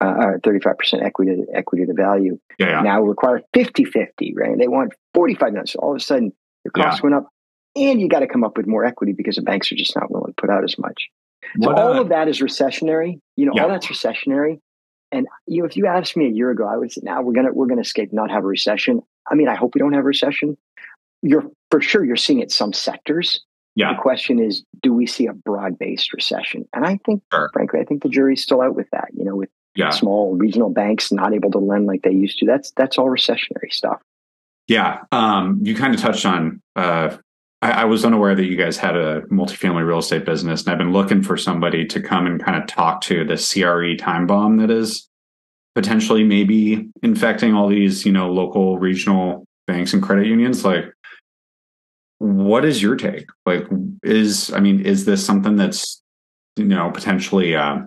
uh, 0.00 0.38
35% 0.44 1.02
equity 1.02 1.36
to, 1.36 1.46
equity 1.54 1.84
to 1.86 1.92
value 1.92 2.38
yeah, 2.58 2.68
yeah. 2.68 2.80
now 2.82 3.02
require 3.02 3.42
50 3.52 3.84
50, 3.84 4.34
right? 4.36 4.56
They 4.56 4.68
want 4.68 4.92
45 5.14 5.52
minutes. 5.52 5.72
So 5.72 5.80
all 5.80 5.90
of 5.90 5.96
a 5.96 6.00
sudden, 6.00 6.32
your 6.64 6.72
costs 6.72 7.00
yeah. 7.00 7.10
went 7.10 7.16
up 7.16 7.28
and 7.76 8.00
you 8.00 8.08
got 8.08 8.20
to 8.20 8.28
come 8.28 8.44
up 8.44 8.56
with 8.56 8.66
more 8.66 8.84
equity 8.84 9.12
because 9.12 9.36
the 9.36 9.42
banks 9.42 9.72
are 9.72 9.76
just 9.76 9.96
not 9.96 10.10
willing 10.10 10.32
to 10.32 10.40
put 10.40 10.50
out 10.50 10.64
as 10.64 10.78
much. 10.78 11.08
So 11.60 11.68
what, 11.68 11.78
all 11.78 11.94
uh, 11.94 12.00
of 12.02 12.08
that 12.10 12.28
is 12.28 12.40
recessionary. 12.40 13.20
You 13.36 13.46
know, 13.46 13.52
all 13.60 13.68
that's 13.68 13.86
recessionary. 13.86 14.60
And 15.10 15.26
you 15.46 15.62
know, 15.62 15.66
if 15.66 15.76
you 15.76 15.86
asked 15.86 16.16
me 16.16 16.26
a 16.26 16.30
year 16.30 16.50
ago, 16.50 16.66
I 16.66 16.76
would 16.76 16.92
say, 16.92 17.00
"Now 17.02 17.22
we're 17.22 17.32
gonna 17.32 17.52
we're 17.52 17.66
gonna 17.66 17.80
escape, 17.80 18.12
not 18.12 18.30
have 18.30 18.44
a 18.44 18.46
recession." 18.46 19.02
I 19.30 19.34
mean, 19.34 19.48
I 19.48 19.54
hope 19.54 19.74
we 19.74 19.78
don't 19.78 19.92
have 19.92 20.04
a 20.04 20.06
recession. 20.06 20.56
You're 21.22 21.50
for 21.70 21.80
sure 21.80 22.04
you're 22.04 22.16
seeing 22.16 22.40
it 22.40 22.52
some 22.52 22.72
sectors. 22.72 23.40
Yeah. 23.74 23.94
The 23.94 24.00
question 24.00 24.40
is, 24.40 24.64
do 24.82 24.92
we 24.92 25.06
see 25.06 25.26
a 25.26 25.32
broad 25.32 25.78
based 25.78 26.12
recession? 26.12 26.68
And 26.74 26.84
I 26.84 26.98
think, 27.06 27.22
sure. 27.32 27.48
frankly, 27.52 27.78
I 27.78 27.84
think 27.84 28.02
the 28.02 28.08
jury's 28.08 28.42
still 28.42 28.60
out 28.60 28.74
with 28.74 28.88
that. 28.90 29.08
You 29.14 29.24
know, 29.24 29.36
with 29.36 29.50
yeah. 29.74 29.90
small 29.90 30.34
regional 30.36 30.70
banks 30.70 31.12
not 31.12 31.32
able 31.32 31.50
to 31.52 31.58
lend 31.58 31.86
like 31.86 32.02
they 32.02 32.10
used 32.10 32.38
to. 32.38 32.46
That's 32.46 32.72
that's 32.72 32.98
all 32.98 33.06
recessionary 33.06 33.70
stuff. 33.70 34.00
Yeah, 34.66 35.04
um, 35.12 35.60
you 35.62 35.74
kind 35.74 35.94
of 35.94 36.00
touched 36.00 36.26
on. 36.26 36.60
Uh, 36.76 37.16
I, 37.60 37.70
I, 37.70 37.84
was 37.84 38.04
unaware 38.04 38.34
that 38.34 38.44
you 38.44 38.56
guys 38.56 38.76
had 38.76 38.96
a 38.96 39.22
multifamily 39.22 39.86
real 39.86 39.98
estate 39.98 40.24
business, 40.24 40.62
and 40.62 40.70
I've 40.70 40.78
been 40.78 40.92
looking 40.92 41.22
for 41.22 41.36
somebody 41.36 41.84
to 41.86 42.00
come 42.00 42.26
and 42.26 42.42
kind 42.42 42.60
of 42.60 42.68
talk 42.68 43.00
to 43.02 43.24
the 43.24 43.36
CRE 43.36 43.96
time 43.96 44.26
bomb 44.26 44.58
that 44.58 44.70
is 44.70 45.08
potentially 45.74 46.24
maybe 46.24 46.88
infecting 47.02 47.54
all 47.54 47.68
these, 47.68 48.06
you 48.06 48.12
know, 48.12 48.30
local 48.30 48.78
regional 48.78 49.44
banks 49.66 49.92
and 49.92 50.02
credit 50.02 50.26
unions. 50.26 50.64
Like, 50.64 50.86
what 52.18 52.64
is 52.64 52.82
your 52.82 52.96
take? 52.96 53.26
Like, 53.44 53.64
is 54.02 54.52
I 54.52 54.60
mean, 54.60 54.84
is 54.84 55.04
this 55.04 55.24
something 55.24 55.56
that's 55.56 56.02
you 56.56 56.64
know 56.64 56.90
potentially 56.90 57.56
uh, 57.56 57.78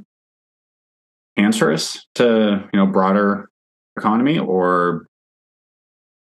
cancerous 1.38 2.06
to 2.16 2.70
you 2.74 2.80
know 2.80 2.88
broader 2.88 3.50
economy, 3.98 4.38
or 4.40 5.08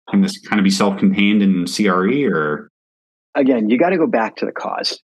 can 0.08 0.22
this 0.22 0.38
kind 0.40 0.58
of 0.58 0.64
be 0.64 0.70
self-contained 0.70 1.42
in 1.42 1.66
CRE? 1.66 2.28
Or 2.32 2.69
again, 3.34 3.70
you 3.70 3.78
got 3.78 3.90
to 3.90 3.98
go 3.98 4.06
back 4.06 4.36
to 4.36 4.46
the 4.46 4.52
cause. 4.52 5.00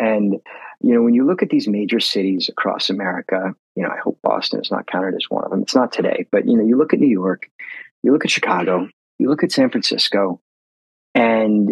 And 0.00 0.34
you 0.80 0.94
know, 0.94 1.02
when 1.02 1.14
you 1.14 1.26
look 1.26 1.42
at 1.42 1.50
these 1.50 1.66
major 1.66 1.98
cities 1.98 2.48
across 2.48 2.88
America, 2.88 3.54
you 3.74 3.82
know, 3.82 3.90
I 3.90 3.98
hope 3.98 4.18
Boston 4.22 4.60
is 4.60 4.70
not 4.70 4.86
counted 4.86 5.14
as 5.14 5.28
one 5.28 5.44
of 5.44 5.50
them. 5.50 5.62
It's 5.62 5.74
not 5.74 5.92
today, 5.92 6.26
but 6.30 6.46
you 6.46 6.56
know, 6.56 6.64
you 6.64 6.76
look 6.76 6.92
at 6.92 7.00
New 7.00 7.08
York, 7.08 7.50
you 8.02 8.12
look 8.12 8.24
at 8.24 8.30
Chicago, 8.30 8.88
you 9.18 9.28
look 9.28 9.42
at 9.42 9.52
San 9.52 9.70
Francisco, 9.70 10.40
and 11.14 11.70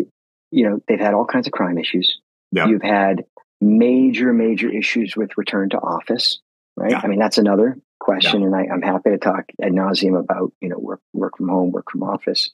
you 0.50 0.68
know, 0.68 0.80
they've 0.88 0.98
had 0.98 1.14
all 1.14 1.24
kinds 1.24 1.46
of 1.46 1.52
crime 1.52 1.78
issues. 1.78 2.18
Yeah. 2.50 2.66
You've 2.66 2.82
had 2.82 3.24
major, 3.60 4.32
major 4.32 4.70
issues 4.70 5.16
with 5.16 5.36
return 5.36 5.70
to 5.70 5.78
office 5.78 6.40
right? 6.76 6.90
Yeah. 6.90 7.00
I 7.02 7.06
mean, 7.06 7.18
that's 7.18 7.38
another 7.38 7.78
question, 7.98 8.40
yeah. 8.40 8.46
and 8.46 8.56
I, 8.56 8.64
am 8.72 8.82
happy 8.82 9.10
to 9.10 9.18
talk 9.18 9.44
ad 9.60 9.72
nauseum 9.72 10.18
about 10.18 10.52
you 10.60 10.68
know 10.68 10.78
work 10.78 11.00
work 11.12 11.36
from 11.36 11.48
home, 11.48 11.72
work 11.72 11.90
from 11.90 12.02
office. 12.02 12.50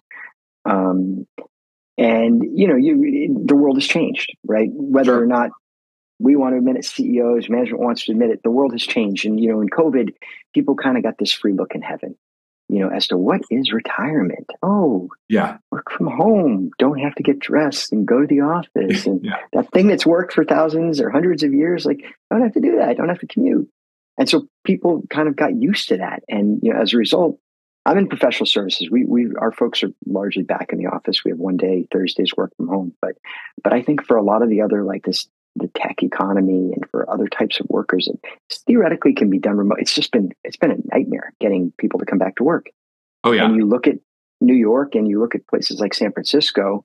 Um, 0.65 1.27
and 1.99 2.43
you 2.55 2.69
know, 2.69 2.77
you 2.77 3.45
the 3.47 3.57
world 3.57 3.77
has 3.77 3.87
changed, 3.87 4.35
right? 4.45 4.69
Whether 4.73 5.13
sure. 5.13 5.23
or 5.23 5.27
not 5.27 5.51
we 6.19 6.37
want 6.37 6.55
to 6.55 6.59
admit 6.59 6.77
it, 6.77 6.85
CEOs, 6.85 7.49
management 7.49 7.83
wants 7.83 8.05
to 8.05 8.13
admit 8.13 8.31
it, 8.31 8.41
the 8.43 8.51
world 8.51 8.73
has 8.73 8.83
changed. 8.83 9.27
And 9.27 9.41
you 9.41 9.51
know, 9.51 9.61
in 9.61 9.69
COVID, 9.69 10.15
people 10.55 10.77
kind 10.77 10.97
of 10.97 11.03
got 11.03 11.19
this 11.19 11.33
free 11.33 11.53
look 11.53 11.75
in 11.75 11.83
heaven. 11.83 12.17
You 12.69 12.79
know, 12.79 12.89
as 12.89 13.09
to 13.09 13.19
what 13.19 13.43
is 13.51 13.73
retirement? 13.73 14.47
Oh, 14.63 15.09
yeah, 15.29 15.59
work 15.71 15.91
from 15.91 16.07
home. 16.07 16.71
Don't 16.79 17.01
have 17.01 17.15
to 17.17 17.23
get 17.23 17.39
dressed 17.39 17.93
and 17.93 18.07
go 18.07 18.21
to 18.21 18.27
the 18.27 18.41
office. 18.41 19.05
And 19.05 19.21
yeah. 19.25 19.39
that 19.53 19.71
thing 19.73 19.89
that's 19.89 20.07
worked 20.07 20.33
for 20.33 20.45
thousands 20.45 21.01
or 21.01 21.11
hundreds 21.11 21.43
of 21.43 21.53
years, 21.53 21.85
like 21.85 22.03
don't 22.31 22.43
have 22.43 22.55
to 22.55 22.61
do 22.61 22.79
that. 22.79 22.97
Don't 22.97 23.11
have 23.11 23.19
to 23.19 23.27
commute. 23.27 23.69
And 24.17 24.29
so 24.29 24.47
people 24.65 25.03
kind 25.11 25.29
of 25.29 25.37
got 25.37 25.55
used 25.55 25.89
to 25.89 25.99
that. 25.99 26.23
And 26.29 26.61
you 26.63 26.73
know, 26.73 26.81
as 26.81 26.95
a 26.95 26.99
result, 26.99 27.39
I'm 27.85 27.99
in 27.99 28.09
professional 28.09 28.47
services. 28.47 28.91
We 28.91 29.05
we 29.05 29.29
our 29.37 29.53
folks 29.53 29.83
are 29.83 29.91
largely 30.07 30.43
back 30.45 30.73
in 30.73 30.79
the 30.79 30.87
office. 30.87 31.25
We 31.25 31.31
have 31.31 31.39
one 31.39 31.57
day 31.57 31.87
Thursdays 31.93 32.37
work 32.37 32.53
from 32.57 32.69
home. 32.69 32.95
But 33.01 33.17
but 33.63 33.73
I 33.73 33.83
think 33.83 34.07
for 34.07 34.17
a 34.17 34.23
lot 34.23 34.43
of 34.43 34.49
the 34.49 34.61
other 34.61 34.85
like 34.85 35.05
this 35.05 35.27
the 35.57 35.69
tech 35.75 36.03
economy 36.03 36.73
and 36.75 36.85
for 36.91 37.09
other 37.11 37.27
types 37.27 37.61
of 37.61 37.67
workers, 37.69 38.09
it 38.09 38.21
theoretically 38.67 39.13
can 39.13 39.29
be 39.29 39.39
done 39.39 39.57
remote. 39.57 39.81
It's 39.81 39.95
just 39.95 40.13
been 40.13 40.33
it's 40.45 40.57
been 40.57 40.71
a 40.71 40.97
nightmare 40.97 41.33
getting 41.41 41.73
people 41.79 41.99
to 41.99 42.07
come 42.07 42.19
back 42.19 42.37
to 42.37 42.45
work. 42.45 42.67
Oh 43.25 43.33
yeah. 43.33 43.47
And 43.47 43.57
you 43.57 43.67
look 43.67 43.87
at 43.87 43.99
New 44.41 44.55
York 44.55 44.95
and 44.95 45.09
you 45.09 45.21
look 45.21 45.35
at 45.35 45.47
places 45.47 45.81
like 45.81 45.95
San 45.95 46.13
Francisco, 46.13 46.85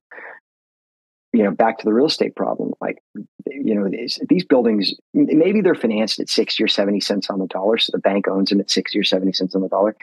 you 1.33 1.43
know, 1.43 1.51
back 1.51 1.79
to 1.79 1.85
the 1.85 1.93
real 1.93 2.05
estate 2.05 2.35
problem. 2.35 2.73
Like, 2.79 2.97
you 3.45 3.75
know, 3.75 3.89
these, 3.89 4.19
these 4.29 4.45
buildings, 4.45 4.93
maybe 5.13 5.61
they're 5.61 5.75
financed 5.75 6.19
at 6.19 6.29
60 6.29 6.63
or 6.63 6.67
70 6.67 6.99
cents 7.01 7.29
on 7.29 7.39
the 7.39 7.47
dollar. 7.47 7.77
So 7.77 7.91
the 7.91 7.99
bank 7.99 8.27
owns 8.27 8.49
them 8.49 8.59
at 8.59 8.69
60 8.69 8.97
or 8.97 9.03
70 9.03 9.33
cents 9.33 9.55
on 9.55 9.61
the 9.61 9.67
dollar. 9.67 9.95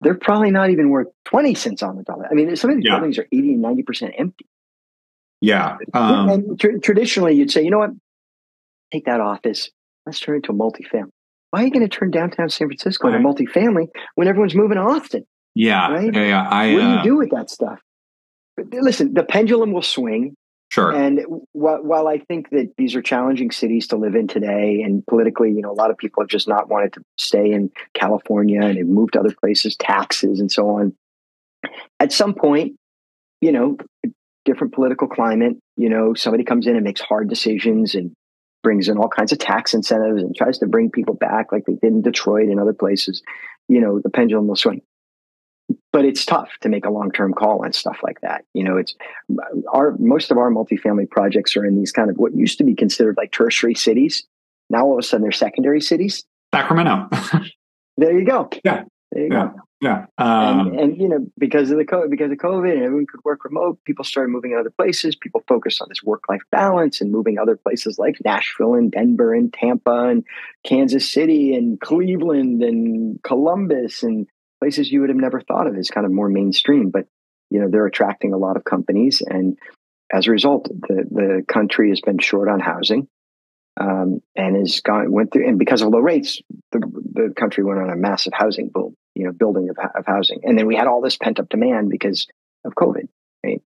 They're 0.00 0.14
probably 0.14 0.50
not 0.50 0.70
even 0.70 0.90
worth 0.90 1.08
20 1.26 1.54
cents 1.54 1.82
on 1.82 1.96
the 1.96 2.02
dollar. 2.02 2.26
I 2.30 2.34
mean, 2.34 2.54
some 2.56 2.70
of 2.70 2.76
these 2.76 2.84
yeah. 2.86 2.96
buildings 2.96 3.18
are 3.18 3.26
80 3.30 3.54
and 3.54 3.64
90% 3.64 4.14
empty. 4.18 4.46
Yeah. 5.40 5.76
Um, 5.94 6.28
and 6.28 6.60
tr- 6.60 6.78
traditionally, 6.82 7.34
you'd 7.34 7.50
say, 7.50 7.62
you 7.62 7.70
know 7.70 7.78
what? 7.78 7.90
Take 8.92 9.06
that 9.06 9.20
office, 9.20 9.70
let's 10.06 10.20
turn 10.20 10.36
it 10.36 10.44
to 10.44 10.52
a 10.52 10.54
multifamily. 10.54 11.10
Why 11.50 11.62
are 11.62 11.64
you 11.64 11.70
going 11.70 11.88
to 11.88 11.88
turn 11.88 12.10
downtown 12.10 12.48
San 12.48 12.68
Francisco 12.68 13.08
Right. 13.08 13.16
into 13.16 13.28
multifamily 13.28 13.88
when 14.14 14.28
everyone's 14.28 14.54
moving 14.54 14.76
to 14.76 14.82
Austin? 14.82 15.24
Yeah, 15.54 15.92
Right? 15.92 16.14
yeah, 16.14 16.24
yeah. 16.24 16.48
I 16.48 16.72
what 16.74 16.80
do 16.80 16.86
uh, 16.86 16.96
you 16.96 17.02
do 17.02 17.16
with 17.16 17.30
that 17.30 17.50
stuff? 17.50 17.80
But 18.56 18.72
listen, 18.72 19.14
the 19.14 19.22
pendulum 19.22 19.72
will 19.72 19.82
swing. 19.82 20.34
Sure. 20.72 20.92
And 20.92 21.20
wh- 21.52 21.84
while 21.84 22.08
I 22.08 22.18
think 22.18 22.50
that 22.50 22.72
these 22.78 22.94
are 22.94 23.02
challenging 23.02 23.50
cities 23.50 23.86
to 23.88 23.96
live 23.96 24.14
in 24.14 24.26
today, 24.26 24.82
and 24.82 25.06
politically, 25.06 25.50
you 25.50 25.60
know, 25.60 25.70
a 25.70 25.74
lot 25.74 25.90
of 25.90 25.98
people 25.98 26.22
have 26.22 26.30
just 26.30 26.48
not 26.48 26.68
wanted 26.68 26.94
to 26.94 27.02
stay 27.18 27.52
in 27.52 27.70
California 27.94 28.62
and 28.62 28.76
they've 28.76 28.86
moved 28.86 29.12
to 29.12 29.20
other 29.20 29.34
places, 29.38 29.76
taxes 29.76 30.40
and 30.40 30.50
so 30.50 30.68
on. 30.70 30.94
At 32.00 32.12
some 32.12 32.34
point, 32.34 32.76
you 33.40 33.52
know, 33.52 33.76
different 34.44 34.72
political 34.72 35.08
climate, 35.08 35.56
you 35.76 35.88
know, 35.88 36.14
somebody 36.14 36.44
comes 36.44 36.66
in 36.66 36.74
and 36.74 36.84
makes 36.84 37.00
hard 37.00 37.28
decisions 37.28 37.94
and 37.94 38.12
brings 38.62 38.88
in 38.88 38.96
all 38.96 39.08
kinds 39.08 39.32
of 39.32 39.38
tax 39.38 39.74
incentives 39.74 40.22
and 40.22 40.34
tries 40.34 40.58
to 40.58 40.66
bring 40.66 40.90
people 40.90 41.14
back 41.14 41.52
like 41.52 41.64
they 41.66 41.74
did 41.74 41.92
in 41.92 42.02
Detroit 42.02 42.48
and 42.48 42.60
other 42.60 42.72
places, 42.72 43.22
you 43.68 43.80
know, 43.80 44.00
the 44.00 44.10
pendulum 44.10 44.46
will 44.46 44.56
swing. 44.56 44.82
But 45.92 46.04
it's 46.04 46.24
tough 46.24 46.50
to 46.62 46.68
make 46.68 46.84
a 46.84 46.90
long-term 46.90 47.34
call 47.34 47.64
on 47.64 47.72
stuff 47.72 47.98
like 48.02 48.20
that. 48.22 48.44
You 48.54 48.64
know, 48.64 48.76
it's 48.76 48.94
our 49.72 49.94
most 49.98 50.30
of 50.30 50.38
our 50.38 50.50
multifamily 50.50 51.10
projects 51.10 51.56
are 51.56 51.64
in 51.64 51.76
these 51.76 51.92
kind 51.92 52.10
of 52.10 52.16
what 52.16 52.34
used 52.34 52.58
to 52.58 52.64
be 52.64 52.74
considered 52.74 53.16
like 53.16 53.32
tertiary 53.32 53.74
cities. 53.74 54.24
Now 54.70 54.84
all 54.86 54.92
of 54.94 54.98
a 54.98 55.02
sudden 55.02 55.22
they're 55.22 55.32
secondary 55.32 55.80
cities. 55.80 56.24
Sacramento. 56.54 57.08
There 57.98 58.18
you 58.18 58.24
go. 58.24 58.48
Yeah. 58.64 58.84
There 59.12 59.22
you 59.26 59.28
Yeah. 59.32 59.50
go. 59.52 59.60
yeah. 59.82 60.06
Um, 60.16 60.68
and, 60.68 60.80
and 60.80 61.00
you 61.00 61.08
know, 61.10 61.26
because 61.38 61.70
of 61.70 61.76
the 61.76 61.84
COVID, 61.84 62.08
because 62.10 62.32
of 62.32 62.38
COVID, 62.38 62.72
and 62.72 62.82
everyone 62.82 63.04
could 63.06 63.20
work 63.22 63.44
remote. 63.44 63.78
People 63.84 64.02
started 64.04 64.30
moving 64.30 64.52
in 64.52 64.58
other 64.58 64.70
places. 64.70 65.14
People 65.14 65.44
focused 65.46 65.82
on 65.82 65.88
this 65.90 66.02
work-life 66.02 66.40
balance 66.50 67.02
and 67.02 67.12
moving 67.12 67.38
other 67.38 67.54
places 67.56 67.98
like 67.98 68.16
Nashville 68.24 68.74
and 68.74 68.90
Denver 68.90 69.34
and 69.34 69.52
Tampa 69.52 70.08
and 70.08 70.24
Kansas 70.64 71.12
City 71.12 71.54
and 71.54 71.78
Cleveland 71.82 72.62
and 72.62 73.22
Columbus 73.24 74.02
and 74.02 74.26
places 74.62 74.92
you 74.92 75.00
would 75.00 75.10
have 75.10 75.18
never 75.18 75.40
thought 75.40 75.66
of 75.66 75.76
as 75.76 75.90
kind 75.90 76.06
of 76.06 76.12
more 76.12 76.28
mainstream. 76.28 76.90
But 76.90 77.06
you 77.50 77.60
know, 77.60 77.68
they're 77.68 77.86
attracting 77.86 78.32
a 78.32 78.38
lot 78.38 78.56
of 78.56 78.62
companies, 78.62 79.20
and 79.26 79.58
as 80.12 80.28
a 80.28 80.30
result, 80.30 80.68
the 80.68 81.04
the 81.10 81.44
country 81.48 81.88
has 81.88 82.00
been 82.00 82.18
short 82.18 82.48
on 82.48 82.60
housing. 82.60 83.08
Um, 83.80 84.20
and 84.36 84.54
has 84.54 84.80
gone 84.80 85.10
went 85.10 85.32
through, 85.32 85.48
and 85.48 85.58
because 85.58 85.80
of 85.80 85.88
low 85.88 85.98
rates, 85.98 86.42
the 86.72 86.78
the 86.78 87.32
country 87.34 87.64
went 87.64 87.80
on 87.80 87.90
a 87.90 87.96
massive 87.96 88.34
housing 88.34 88.68
boom, 88.68 88.94
you 89.14 89.24
know, 89.24 89.32
building 89.32 89.70
of, 89.70 89.78
of 89.96 90.04
housing, 90.06 90.40
and 90.44 90.58
then 90.58 90.66
we 90.66 90.76
had 90.76 90.86
all 90.86 91.00
this 91.00 91.16
pent 91.16 91.40
up 91.40 91.48
demand 91.48 91.88
because 91.88 92.26
of 92.66 92.74
COVID, 92.74 93.08
right? 93.44 93.62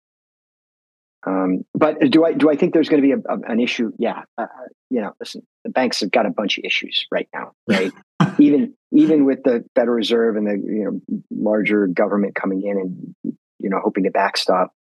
Um, 1.24 1.64
but 1.72 2.00
do 2.11 2.24
I 2.24 2.33
do 2.33 2.50
I 2.50 2.57
think 2.57 2.74
there's 2.74 2.88
going 2.88 3.00
to 3.00 3.07
be 3.07 3.12
a, 3.12 3.33
a, 3.33 3.52
an 3.52 3.61
issue? 3.61 3.92
Yeah, 3.96 4.22
uh, 4.37 4.46
you 4.92 5.00
know, 5.00 5.14
listen, 5.18 5.46
the 5.64 5.70
banks 5.70 6.00
have 6.00 6.11
got 6.11 6.26
a 6.26 6.31
bunch 6.31 6.59
of 6.59 6.64
issues 6.64 7.07
right 7.11 7.28
now, 7.35 7.52
right? 7.68 7.92
even 8.38 8.74
even 8.92 9.24
with 9.24 9.42
the 9.42 9.64
Federal 9.74 9.96
Reserve 9.96 10.37
and 10.37 10.46
the 10.46 10.52
you 10.52 10.85
know 10.85 11.18
larger 11.31 11.87
government 11.87 12.35
coming 12.35 12.62
in 12.62 12.76
and 12.78 13.14
you 13.59 13.70
know 13.70 13.81
hoping 13.83 14.05
to 14.05 14.11
backstop. 14.11 14.74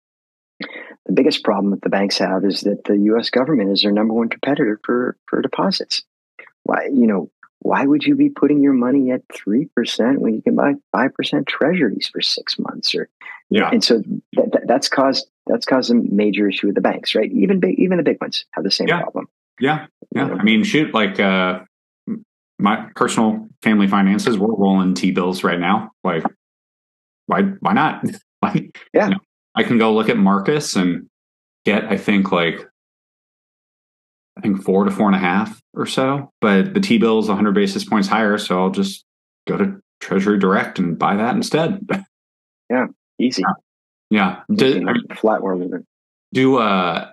The 1.06 1.14
biggest 1.14 1.44
problem 1.44 1.72
that 1.72 1.82
the 1.82 1.90
banks 1.90 2.18
have 2.18 2.44
is 2.44 2.62
that 2.62 2.84
the 2.84 2.98
U.S. 3.12 3.30
government 3.30 3.72
is 3.72 3.82
their 3.84 3.92
number 3.92 4.14
one 4.14 4.30
competitor 4.30 4.80
for 4.84 5.16
for 5.28 5.42
deposits. 5.42 6.04
Why 6.64 6.86
you 6.86 7.08
know 7.08 7.30
why 7.62 7.86
would 7.86 8.04
you 8.04 8.16
be 8.16 8.30
putting 8.30 8.62
your 8.64 8.74
money 8.74 9.12
at 9.12 9.22
three 9.34 9.66
percent 9.76 10.22
when 10.22 10.34
you 10.34 10.42
can 10.42 10.56
buy 10.56 10.74
five 10.92 11.14
percent 11.14 11.46
treasuries 11.48 12.10
for 12.12 12.22
six 12.22 12.58
months 12.58 12.96
or 12.96 13.10
yeah. 13.50 13.70
and 13.72 13.84
so 13.84 14.00
that, 14.34 14.50
that, 14.54 14.62
that's 14.66 14.90
caused 14.90 15.28
that's 15.46 15.66
caused 15.66 15.92
a 15.92 15.96
major 15.96 16.48
issue 16.50 16.68
with 16.68 16.76
the 16.76 16.82
banks 16.82 17.16
right 17.16 17.32
even 17.32 17.60
big 17.60 17.78
even 17.80 17.98
the 17.98 18.04
big 18.04 18.20
ones 18.22 18.46
have 18.52 18.64
the 18.64 18.72
same 18.72 18.88
Yeah. 18.88 19.02
problem 19.02 19.28
Yeah. 19.60 19.88
Yeah. 20.16 20.26
I 20.28 20.44
mean, 20.44 20.64
shoot, 20.64 20.94
like 20.94 21.20
uh 21.20 21.60
my 22.58 22.88
personal 22.96 23.48
family 23.62 23.88
finances, 23.88 24.38
we're 24.38 24.54
rolling 24.54 24.94
T 24.94 25.12
bills 25.12 25.44
right 25.44 25.60
now. 25.60 25.92
Like 26.04 26.24
why 27.28 27.42
why 27.60 27.74
not? 27.74 28.04
like 28.42 28.78
Yeah. 28.94 29.06
you 29.06 29.14
know, 29.16 29.20
I 29.56 29.64
can 29.64 29.78
go 29.78 29.94
look 29.94 30.10
at 30.10 30.18
Marcus 30.18 30.76
and 30.76 31.08
get, 31.66 31.86
I 31.86 31.98
think 31.98 32.32
like 32.32 32.66
I 34.38 34.42
think 34.42 34.64
four 34.64 34.86
to 34.86 34.92
four 34.92 35.08
and 35.08 35.16
a 35.16 35.20
half 35.20 35.60
or 35.74 35.86
so. 35.86 36.32
But 36.42 36.74
the 36.74 36.80
T 36.80 36.98
bill 36.98 37.20
is 37.20 37.28
100 37.28 37.54
basis 37.54 37.84
points 37.84 38.08
higher, 38.08 38.38
so 38.38 38.60
I'll 38.62 38.70
just 38.70 39.04
go 39.48 39.58
to 39.58 39.80
Treasury 40.00 40.40
Direct 40.40 40.80
and 40.80 40.98
buy 40.98 41.16
that 41.16 41.36
instead. 41.36 41.86
Yeah, 42.72 42.86
easy 43.20 43.42
yeah. 44.10 44.42
Do, 44.54 44.76
I 44.88 44.94
mean, 44.94 45.04
flat 45.16 45.42
do 46.34 46.58
uh 46.58 47.12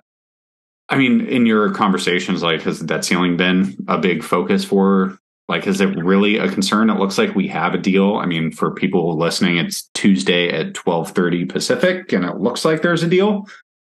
I 0.89 0.97
mean, 0.97 1.21
in 1.27 1.45
your 1.45 1.71
conversations, 1.73 2.43
like 2.43 2.61
has 2.61 2.79
debt 2.79 3.03
ceiling 3.03 3.37
been 3.37 3.75
a 3.87 3.97
big 3.97 4.23
focus 4.23 4.63
for 4.63 5.19
like 5.47 5.67
is 5.67 5.79
it 5.81 5.95
really 5.97 6.37
a 6.37 6.49
concern? 6.49 6.89
It 6.89 6.99
looks 6.99 7.17
like 7.17 7.35
we 7.35 7.47
have 7.47 7.73
a 7.73 7.77
deal. 7.77 8.17
I 8.17 8.25
mean, 8.25 8.51
for 8.51 8.71
people 8.71 9.17
listening, 9.17 9.57
it's 9.57 9.89
Tuesday 9.93 10.49
at 10.49 10.73
twelve 10.73 11.11
thirty 11.11 11.45
Pacific, 11.45 12.11
and 12.13 12.25
it 12.25 12.37
looks 12.37 12.65
like 12.65 12.81
there's 12.81 13.03
a 13.03 13.07
deal. 13.07 13.47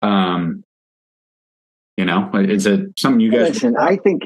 Um 0.01 0.63
you 1.97 2.05
know, 2.05 2.29
is 2.33 2.65
it 2.65 2.97
something 2.97 3.19
you 3.19 3.31
guys 3.31 3.49
Listen, 3.49 3.75
I 3.77 3.97
think 3.97 4.23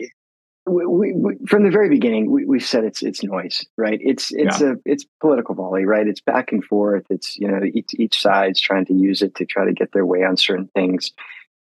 we, 0.67 0.86
we, 0.86 1.13
we, 1.13 1.36
from 1.47 1.63
the 1.63 1.71
very 1.71 1.89
beginning 1.89 2.32
we, 2.32 2.45
we 2.45 2.60
said 2.60 2.84
it's 2.84 3.04
it's 3.04 3.23
noise, 3.23 3.65
right? 3.78 3.99
It's 4.01 4.32
it's 4.32 4.62
a 4.62 4.78
it's 4.86 5.06
political 5.19 5.56
volley, 5.56 5.86
right? 5.86 6.08
It's 6.08 6.21
back 6.21 6.51
and 6.51 6.63
forth. 6.63 7.06
It's 7.10 7.38
you 7.38 7.47
know 7.47 7.62
each 7.63 7.91
each 7.97 8.19
side's 8.19 8.60
trying 8.60 8.86
to 8.86 8.93
use 8.93 9.21
it 9.21 9.36
to 9.36 9.45
try 9.45 9.65
to 9.65 9.73
get 9.73 9.91
their 9.93 10.06
way 10.06 10.23
on 10.23 10.38
certain 10.38 10.69
things. 10.73 11.12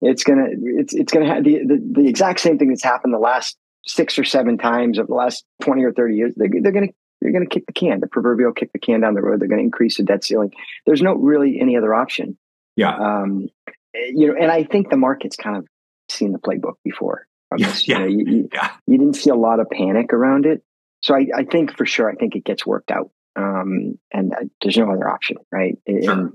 It's 0.03 0.23
gonna 0.23 0.47
it's 0.49 0.93
it's 0.93 1.11
gonna 1.11 1.27
have 1.27 1.43
the, 1.43 1.59
the, 1.65 2.01
the 2.01 2.07
exact 2.07 2.39
same 2.39 2.57
thing 2.57 2.69
that's 2.69 2.83
happened 2.83 3.13
the 3.13 3.19
last 3.19 3.57
six 3.85 4.17
or 4.17 4.23
seven 4.23 4.57
times 4.57 4.97
of 4.97 5.07
the 5.07 5.13
last 5.13 5.45
twenty 5.61 5.83
or 5.83 5.91
thirty 5.91 6.15
years. 6.15 6.33
They're, 6.35 6.49
they're 6.61 6.71
gonna 6.71 6.87
they're 7.21 7.31
gonna 7.31 7.47
kick 7.47 7.65
the 7.65 7.73
can, 7.73 7.99
the 7.99 8.07
proverbial 8.07 8.53
kick 8.53 8.71
the 8.73 8.79
can 8.79 9.01
down 9.01 9.13
the 9.13 9.21
road. 9.21 9.39
They're 9.39 9.47
gonna 9.47 9.61
increase 9.61 9.97
the 9.97 10.03
debt 10.03 10.23
ceiling. 10.23 10.51
There's 10.85 11.01
no 11.01 11.15
really 11.15 11.59
any 11.59 11.77
other 11.77 11.93
option. 11.93 12.37
Yeah. 12.75 12.95
Um, 12.95 13.49
you 13.93 14.27
know, 14.27 14.35
and 14.39 14.51
I 14.51 14.63
think 14.63 14.89
the 14.89 14.97
market's 14.97 15.35
kind 15.35 15.57
of 15.57 15.67
seen 16.09 16.33
the 16.33 16.39
playbook 16.39 16.75
before. 16.83 17.27
Yeah. 17.55 17.67
You 17.67 17.73
yeah, 17.85 17.97
know, 17.99 18.05
you, 18.05 18.25
you, 18.25 18.49
Yeah. 18.51 18.71
you 18.87 18.97
didn't 18.97 19.15
see 19.15 19.29
a 19.29 19.35
lot 19.35 19.59
of 19.59 19.69
panic 19.69 20.11
around 20.11 20.45
it. 20.45 20.63
So 21.03 21.15
I, 21.15 21.27
I 21.35 21.43
think 21.43 21.77
for 21.77 21.85
sure, 21.85 22.09
I 22.09 22.15
think 22.15 22.35
it 22.35 22.43
gets 22.43 22.65
worked 22.65 22.89
out. 22.89 23.11
Um, 23.35 23.99
and 24.11 24.33
uh, 24.33 24.45
there's 24.61 24.77
no 24.77 24.91
other 24.91 25.07
option, 25.07 25.37
right? 25.51 25.77
Sure. 25.87 26.31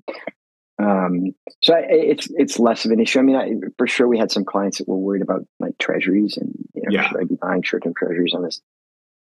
Um, 0.78 1.34
so 1.62 1.74
I, 1.74 1.86
it's 1.88 2.28
it's 2.36 2.58
less 2.58 2.84
of 2.84 2.90
an 2.92 3.00
issue. 3.00 3.18
I 3.18 3.22
mean, 3.22 3.36
I, 3.36 3.52
for 3.76 3.86
sure, 3.86 4.06
we 4.06 4.18
had 4.18 4.30
some 4.30 4.44
clients 4.44 4.78
that 4.78 4.88
were 4.88 4.96
worried 4.96 5.22
about 5.22 5.44
like 5.58 5.76
treasuries 5.78 6.36
and 6.36 6.52
you 6.74 6.82
know, 6.82 6.88
Yeah. 6.90 7.08
should 7.08 7.20
I 7.20 7.24
be 7.24 7.34
buying 7.34 7.62
short-term 7.62 7.94
treasuries 7.96 8.32
on 8.34 8.42
this? 8.42 8.60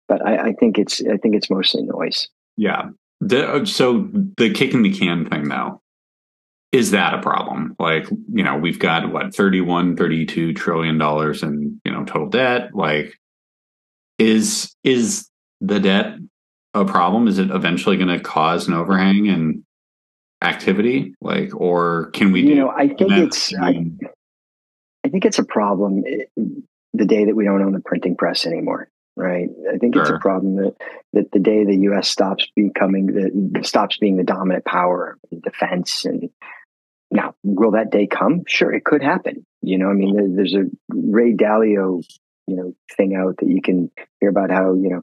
But 0.08 0.24
I, 0.26 0.48
I 0.48 0.52
think 0.52 0.78
it's 0.78 1.00
I 1.00 1.16
think 1.16 1.34
it's 1.34 1.50
mostly 1.50 1.82
noise. 1.82 2.28
Yeah. 2.56 2.90
The, 3.20 3.64
so 3.66 4.08
the 4.36 4.50
kicking 4.52 4.82
the 4.82 4.92
can 4.92 5.28
thing 5.28 5.48
though, 5.48 5.82
is 6.72 6.92
that 6.92 7.14
a 7.14 7.20
problem? 7.20 7.74
Like, 7.78 8.08
you 8.32 8.44
know, 8.44 8.56
we've 8.56 8.78
got 8.78 9.12
what, 9.12 9.34
31, 9.34 9.96
32 9.96 10.54
trillion 10.54 10.98
dollars 10.98 11.42
in, 11.42 11.80
you 11.84 11.92
know, 11.92 12.04
total 12.04 12.28
debt. 12.28 12.74
Like, 12.74 13.18
is, 14.18 14.74
is 14.84 15.28
the 15.60 15.80
debt 15.80 16.14
a 16.74 16.84
problem? 16.84 17.28
Is 17.28 17.38
it 17.38 17.50
eventually 17.50 17.96
going 17.96 18.08
to 18.08 18.20
cause 18.20 18.68
an 18.68 18.74
overhang 18.74 19.26
in 19.26 19.64
activity? 20.42 21.14
Like, 21.20 21.54
or 21.54 22.10
can 22.10 22.32
we 22.32 22.42
do 22.42 22.48
You 22.48 22.54
know, 22.56 22.70
I 22.70 22.88
think 22.88 23.12
it's 23.12 23.54
I, 23.54 23.84
I 25.04 25.08
think 25.08 25.24
it's 25.24 25.38
a 25.38 25.44
problem 25.44 26.04
eh, 26.06 26.42
the 26.92 27.06
day 27.06 27.26
that 27.26 27.36
we 27.36 27.44
don't 27.44 27.62
own 27.62 27.72
the 27.72 27.80
printing 27.80 28.16
press 28.16 28.46
anymore, 28.46 28.88
right? 29.16 29.48
I 29.72 29.78
think 29.78 29.96
it's 29.96 30.10
a 30.10 30.18
problem 30.18 30.56
that, 30.56 30.76
that 31.12 31.30
the 31.32 31.38
day 31.38 31.64
the 31.64 31.76
U.S. 31.82 32.08
stops 32.08 32.46
becoming 32.54 33.06
the 33.52 33.64
stops 33.64 33.98
being 33.98 34.16
the 34.16 34.24
dominant 34.24 34.64
power 34.64 35.18
in 35.30 35.40
defense 35.40 36.04
and 36.04 36.30
now 37.10 37.34
will 37.42 37.72
that 37.72 37.90
day 37.90 38.06
come? 38.06 38.44
Sure, 38.46 38.72
it 38.72 38.84
could 38.84 39.02
happen. 39.02 39.44
You 39.62 39.78
know, 39.78 39.88
I 39.88 39.94
mean, 39.94 40.14
there, 40.14 40.28
there's 40.28 40.54
a 40.54 40.64
Ray 40.88 41.32
Dalio, 41.32 42.04
you 42.46 42.56
know, 42.56 42.74
thing 42.96 43.16
out 43.16 43.38
that 43.38 43.48
you 43.48 43.60
can 43.60 43.90
hear 44.20 44.30
about 44.30 44.50
how 44.50 44.74
you 44.74 44.90
know 44.90 45.02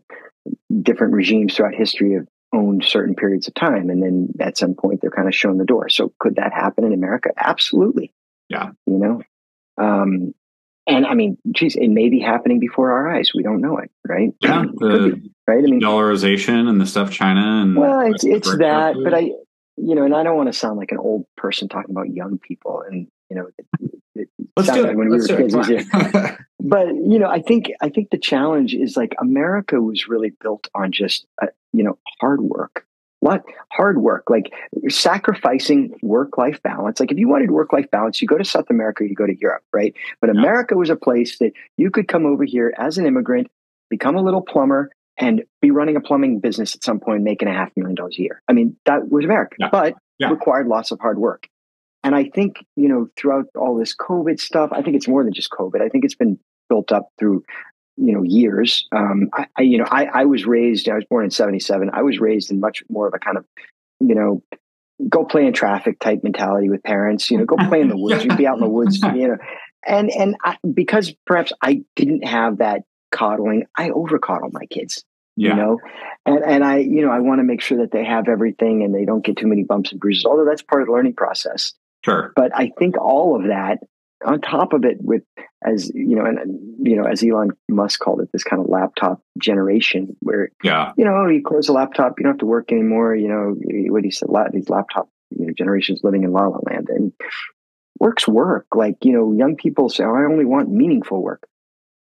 different 0.82 1.14
regimes 1.14 1.56
throughout 1.56 1.76
history 1.76 2.14
have 2.14 2.28
owned 2.54 2.84
certain 2.86 3.16
periods 3.16 3.48
of 3.48 3.54
time, 3.54 3.90
and 3.90 4.02
then 4.02 4.30
at 4.40 4.58
some 4.58 4.74
point 4.74 5.02
they're 5.02 5.12
kind 5.12 5.28
of 5.28 5.36
shown 5.36 5.58
the 5.58 5.66
door. 5.66 5.90
So 5.90 6.14
could 6.20 6.36
that 6.36 6.54
happen 6.54 6.84
in 6.84 6.94
America? 6.94 7.30
Absolutely. 7.38 8.14
Yeah. 8.50 8.72
You 8.86 8.98
know, 8.98 9.22
um, 9.78 10.34
and 10.88 11.06
I 11.06 11.14
mean, 11.14 11.38
geez, 11.52 11.76
it 11.76 11.90
may 11.90 12.10
be 12.10 12.20
happening 12.20 12.60
before 12.60 12.92
our 12.92 13.14
eyes. 13.14 13.32
We 13.36 13.44
don't 13.44 13.62
know 13.62 13.78
it, 13.78 13.92
right? 14.08 14.34
Yeah, 14.42 14.64
the 14.74 15.18
be, 15.22 15.32
right. 15.46 15.60
I 15.60 15.62
mean, 15.62 15.82
dollarization 15.82 16.70
and 16.70 16.80
the 16.80 16.86
stuff 16.86 17.12
China 17.12 17.62
and 17.62 17.76
well, 17.76 18.02
it's 18.02 18.24
it's 18.24 18.50
that, 18.58 18.96
but 19.04 19.14
I, 19.14 19.32
you 19.76 19.96
know, 19.96 20.06
and 20.06 20.16
I 20.16 20.24
don't 20.24 20.38
want 20.38 20.48
to 20.48 20.58
sound 20.58 20.78
like 20.78 20.94
an 20.94 20.98
old 20.98 21.26
person 21.36 21.68
talking 21.68 21.92
about 21.92 22.10
young 22.10 22.40
people, 22.40 22.84
and 22.88 23.08
you 23.30 23.36
know, 23.36 23.48
it, 23.58 23.92
it 24.16 24.30
let's 24.56 24.70
do 24.72 24.82
like 24.84 24.92
it. 24.92 24.98
when 24.98 25.10
Let's 25.10 25.30
were 25.32 25.38
kids. 25.38 25.54
Come 25.54 25.72
it 25.72 25.86
was- 25.94 26.16
on. 26.16 26.38
but 26.60 26.88
you 26.88 27.20
know, 27.20 27.30
I 27.30 27.42
think 27.42 27.72
I 27.82 27.90
think 27.90 28.10
the 28.10 28.18
challenge 28.18 28.74
is 28.74 28.98
like 28.98 29.16
America 29.20 29.82
was 29.82 30.08
really 30.08 30.32
built 30.42 30.68
on 30.76 30.92
just 30.92 31.26
uh, 31.42 31.48
you 31.74 31.84
know 31.84 31.98
hard 32.20 32.42
work. 32.42 32.86
What 33.20 33.44
hard 33.72 33.98
work? 34.00 34.30
Like 34.30 34.54
sacrificing 34.90 35.98
work 36.02 36.38
life 36.38 36.62
balance. 36.64 37.00
Like 37.00 37.12
if 37.12 37.18
you 37.18 37.28
wanted 37.28 37.52
work 37.52 37.74
life 37.74 37.90
balance, 37.92 38.22
you 38.22 38.28
go 38.28 38.38
to 38.38 38.46
South 38.46 38.70
America, 38.70 39.04
you 39.08 39.16
go 39.16 39.26
to 39.26 39.36
Europe, 39.40 39.64
right? 39.74 39.94
But 40.22 40.34
Yeah. 40.34 40.40
America 40.40 40.76
was 40.76 40.90
a 40.90 40.96
place 40.96 41.38
that 41.40 41.54
you 41.78 41.90
could 41.90 42.08
come 42.08 42.26
over 42.26 42.44
here 42.44 42.74
as 42.78 42.98
an 42.98 43.06
immigrant, 43.06 43.48
become 43.90 44.16
a 44.16 44.22
little 44.22 44.42
plumber, 44.42 44.90
and 45.18 45.44
be 45.62 45.72
running 45.72 45.96
a 45.96 46.02
plumbing 46.02 46.40
business 46.40 46.76
at 46.76 46.84
some 46.84 47.00
point, 47.00 47.24
making 47.24 47.48
a 47.48 47.54
half 47.54 47.72
million 47.76 47.96
dollars 47.96 48.18
a 48.20 48.22
year. 48.22 48.42
I 48.48 48.54
mean, 48.54 48.76
that 48.86 49.10
was 49.10 49.26
America, 49.26 49.56
Yeah. 49.60 49.70
but 49.72 49.96
Yeah. 50.20 50.30
required 50.30 50.68
lots 50.68 50.92
of 50.92 51.00
hard 51.00 51.18
work. 51.18 51.48
And 52.08 52.16
I 52.16 52.24
think, 52.34 52.66
you 52.78 52.88
know, 52.88 53.10
throughout 53.18 53.48
all 53.54 53.78
this 53.78 53.94
COVID 53.94 54.40
stuff, 54.40 54.70
I 54.72 54.82
think 54.82 54.96
it's 54.96 55.10
more 55.10 55.26
than 55.26 55.34
just 55.34 55.52
COVID. 55.52 55.82
I 55.82 55.90
think 55.90 56.06
it's 56.06 56.16
been 56.16 56.40
built 56.70 56.94
up 56.94 57.10
through, 57.20 57.44
you 57.98 58.14
know, 58.14 58.24
years. 58.24 58.88
Um, 58.94 59.30
I, 59.34 59.48
I 59.58 59.62
you 59.64 59.78
know, 59.78 59.88
I, 59.92 60.06
I 60.06 60.24
was 60.24 60.46
raised, 60.46 60.88
I 60.88 60.96
was 60.96 61.04
born 61.10 61.26
in 61.26 61.32
77. 61.32 61.90
I 61.92 62.04
was 62.04 62.18
raised 62.22 62.50
in 62.50 62.62
much 62.62 62.82
more 62.90 63.10
of 63.10 63.14
a 63.14 63.20
kind 63.20 63.36
of, 63.38 63.44
you 64.00 64.16
know, 64.16 64.42
go 65.10 65.26
play 65.26 65.46
in 65.46 65.52
traffic 65.52 66.00
type 66.00 66.24
mentality 66.24 66.70
with 66.70 66.82
parents, 66.82 67.30
you 67.30 67.40
know, 67.40 67.44
go 67.44 67.58
play 67.58 67.82
in 67.82 67.90
the 67.90 67.98
woods, 67.98 68.24
you'd 68.24 68.38
be 68.38 68.48
out 68.48 68.56
in 68.56 68.64
the 68.64 68.70
woods, 68.70 69.02
you 69.14 69.28
know, 69.28 69.38
and, 69.86 70.10
and 70.10 70.38
I, 70.42 70.56
because 70.74 71.14
perhaps 71.26 71.52
I 71.62 71.84
didn't 71.98 72.26
have 72.26 72.60
that 72.60 72.84
coddling, 73.12 73.66
I 73.78 73.90
over 73.90 74.18
coddle 74.18 74.50
my 74.54 74.66
kids 74.68 75.04
Yeah. 75.36 75.50
you 75.50 75.56
know 75.56 75.80
and 76.26 76.44
and 76.44 76.64
i 76.64 76.78
you 76.78 77.02
know 77.04 77.12
i 77.12 77.20
want 77.20 77.40
to 77.40 77.44
make 77.44 77.62
sure 77.62 77.78
that 77.78 77.92
they 77.92 78.04
have 78.04 78.28
everything 78.28 78.82
and 78.84 78.94
they 78.96 79.06
don't 79.06 79.24
get 79.24 79.38
too 79.38 79.46
many 79.46 79.64
bumps 79.64 79.92
and 79.92 80.00
bruises 80.00 80.26
although 80.26 80.46
that's 80.46 80.64
part 80.64 80.82
of 80.82 80.88
the 80.88 80.94
learning 80.94 81.14
process 81.14 81.74
Sure. 82.06 82.32
but 82.36 82.52
i 82.56 82.72
think 82.80 82.98
all 82.98 83.36
of 83.36 83.48
that 83.48 83.80
on 84.26 84.42
top 84.42 84.74
of 84.74 84.84
it 84.84 84.98
with 85.00 85.24
as 85.66 85.92
you 85.94 86.16
know 86.16 86.26
and 86.26 86.60
you 86.88 86.96
know 86.96 87.04
as 87.04 87.24
elon 87.24 87.52
musk 87.70 88.00
called 88.00 88.22
it 88.22 88.30
this 88.32 88.44
kind 88.44 88.62
of 88.62 88.68
laptop 88.70 89.22
generation 89.40 90.16
where 90.22 90.50
Yeah. 90.64 90.94
you 90.98 91.06
know 91.06 91.16
oh, 91.16 91.28
you 91.28 91.42
close 91.44 91.68
a 91.70 91.74
laptop 91.74 92.16
you 92.18 92.24
don't 92.24 92.34
have 92.34 92.40
to 92.40 92.46
work 92.46 92.72
anymore 92.72 93.16
you 93.16 93.28
know 93.28 93.56
what 93.92 94.04
he 94.04 94.12
said 94.12 94.30
these 94.54 94.70
laptop 94.70 95.10
you 95.38 95.48
know, 95.48 95.54
generations 95.58 96.02
living 96.04 96.24
in 96.24 96.32
la 96.32 96.48
la 96.48 96.60
land 96.70 96.90
and 96.90 97.12
work's 98.00 98.28
work 98.28 98.66
like 98.76 98.96
you 99.04 99.12
know 99.12 99.34
young 99.34 99.56
people 99.56 99.90
say 99.90 100.04
oh, 100.04 100.16
i 100.16 100.24
only 100.24 100.46
want 100.46 100.70
meaningful 100.70 101.22
work 101.22 101.44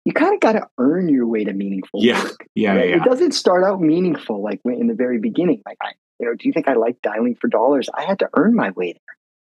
you 0.04 0.12
kind 0.12 0.34
of 0.34 0.40
got 0.40 0.52
to 0.52 0.66
earn 0.78 1.08
your 1.08 1.26
way 1.28 1.44
to 1.44 1.52
meaningful 1.52 2.02
Yeah. 2.02 2.20
work 2.22 2.46
Yeah. 2.56 2.74
Right? 2.74 2.88
Yeah. 2.90 2.96
It 2.96 3.04
doesn't 3.04 3.32
start 3.32 3.62
out 3.62 3.80
meaningful 3.80 4.42
like 4.42 4.60
in 4.64 4.88
the 4.88 4.94
very 4.94 5.20
beginning. 5.20 5.62
Like, 5.64 5.78
I, 5.80 5.92
you 6.18 6.26
know, 6.26 6.34
do 6.34 6.48
you 6.48 6.52
think 6.52 6.66
I 6.66 6.74
like 6.74 7.00
dialing 7.02 7.36
for 7.40 7.46
dollars? 7.46 7.88
I 7.94 8.02
had 8.02 8.18
to 8.18 8.28
earn 8.34 8.56
my 8.56 8.70
way 8.70 8.94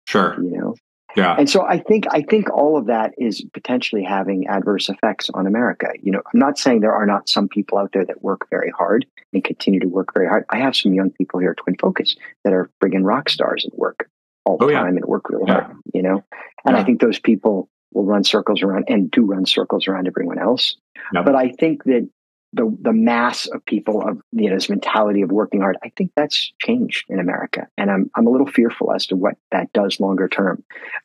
Sure. 0.07 0.36
you 0.42 0.50
know. 0.50 0.74
Yeah. 1.16 1.34
And 1.38 1.48
so 1.48 1.62
I 1.64 1.78
think 1.78 2.04
I 2.11 2.20
think 2.22 2.50
all 2.50 2.76
of 2.76 2.86
that 2.86 3.12
is 3.16 3.42
potentially 3.54 4.02
having 4.02 4.48
adverse 4.48 4.90
effects 4.90 5.30
on 5.32 5.46
America. 5.46 5.88
You 6.02 6.12
know, 6.12 6.20
I'm 6.32 6.38
not 6.38 6.59
saying 6.59 6.80
there 6.80 6.92
are 6.94 7.07
not 7.07 7.28
some 7.28 7.48
people 7.48 7.78
out 7.78 7.90
there 7.92 8.04
that 8.04 8.22
work 8.22 8.48
very 8.50 8.70
hard 8.70 9.07
and 9.32 9.42
continue 9.42 9.80
to 9.80 9.88
work 9.88 10.12
very 10.14 10.28
hard. 10.28 10.44
I 10.50 10.59
have 10.59 10.76
some 10.76 10.92
young 10.92 11.11
people 11.11 11.40
here 11.40 11.57
at 11.59 11.64
TwinFocus 11.64 12.16
that 12.44 12.52
are 12.52 12.70
friggin' 12.82 13.04
rock 13.04 13.30
stars 13.30 13.64
at 13.66 13.78
work 13.78 14.11
all 14.44 14.59
the 14.59 14.66
Oh, 14.66 14.68
yeah. 14.68 14.80
time 14.80 14.96
and 14.96 15.07
work 15.07 15.30
really 15.30 15.44
Yeah. 15.46 15.62
hard. 15.62 15.76
You 15.94 16.02
know, 16.02 16.24
and 16.66 16.76
I 16.76 16.84
think 16.84 17.00
those 17.00 17.18
people 17.18 17.70
will 17.94 18.04
run 18.04 18.22
circles 18.22 18.62
around 18.62 18.84
and 18.88 19.11
do 19.11 19.24
run 19.24 19.46
circles 19.46 19.88
around 19.88 20.07
everyone 20.09 20.38
else. 20.38 20.76
Yep. 21.14 21.24
But 21.24 21.34
I 21.34 21.48
think 21.52 21.84
that 21.84 22.07
the 22.53 22.74
the 22.80 22.92
mass 22.92 23.47
of 23.47 23.64
people 23.66 24.03
of 24.07 24.20
you 24.32 24.49
know 24.49 24.57
this 24.57 24.68
mentality 24.70 25.22
of 25.22 25.30
working 25.30 25.61
hard, 25.61 25.76
I 25.84 25.90
think 25.97 26.12
that's 26.16 26.53
changed 26.62 27.05
in 27.09 27.18
America, 27.18 27.66
and 27.76 27.90
I'm 27.90 28.11
I'm 28.14 28.26
a 28.26 28.30
little 28.30 28.47
fearful 28.47 28.92
as 28.92 29.07
to 29.09 29.16
what 29.16 29.34
that 29.53 29.72
does 29.72 30.01
longer 30.01 30.28
term. 30.28 30.62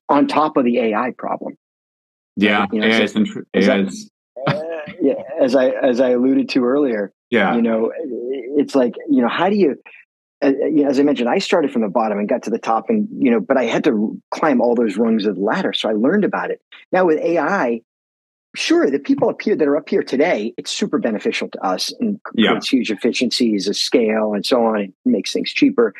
On 0.09 0.27
top 0.27 0.57
of 0.57 0.65
the 0.65 0.79
AI 0.79 1.11
problem, 1.17 1.57
Yeah. 2.37 2.67
You 2.71 2.81
know, 2.81 2.87
AI 2.87 3.01
is 3.01 3.15
int- 3.15 3.47
AI 3.53 3.79
is- 3.81 4.09
uh, 4.47 4.61
yeah, 5.01 5.15
as 5.41 5.55
I 5.55 5.69
as 5.69 5.99
I 5.99 6.09
alluded 6.11 6.49
to 6.49 6.63
earlier, 6.63 7.11
yeah. 7.29 7.55
you 7.55 7.61
know, 7.61 7.91
it's 8.57 8.75
like 8.75 8.93
you 9.09 9.21
know 9.21 9.29
how 9.29 9.49
do 9.49 9.55
you. 9.55 9.75
uh, 10.41 10.51
know, 10.51 10.87
As 10.89 10.99
I 10.99 11.03
mentioned, 11.03 11.29
I 11.29 11.39
started 11.39 11.71
from 11.71 11.81
the 11.81 11.89
bottom 11.89 12.17
and 12.17 12.27
got 12.29 12.43
to 12.43 12.49
the 12.49 12.57
top, 12.59 12.89
and 12.89 13.07
you 13.11 13.29
know, 13.29 13.39
but 13.39 13.57
I 13.57 13.65
had 13.65 13.83
to 13.85 14.19
climb 14.31 14.61
all 14.61 14.73
those 14.75 14.95
rungs 14.97 15.25
of 15.25 15.35
the 15.35 15.41
ladder, 15.41 15.73
so 15.73 15.89
I 15.89 15.93
learned 15.93 16.23
about 16.23 16.49
it. 16.49 16.61
Now 16.91 17.05
with 17.05 17.19
AI, 17.19 17.81
sure, 18.55 18.89
the 18.89 18.99
people 18.99 19.29
up 19.29 19.41
here 19.41 19.55
that 19.55 19.67
are 19.67 19.77
up 19.77 19.89
here 19.89 20.03
today, 20.03 20.53
it's 20.57 20.71
super 20.71 20.97
beneficial 20.99 21.47
to 21.49 21.65
us 21.65 21.93
and 21.99 22.19
Yeah. 22.33 22.49
creates 22.49 22.69
huge 22.69 22.91
efficiencies 22.91 23.67
of 23.67 23.75
scale 23.77 24.33
and 24.33 24.45
so 24.45 24.63
on. 24.65 24.81
It 24.81 24.93
makes 25.05 25.31
things 25.33 25.51
cheaper. 25.51 25.93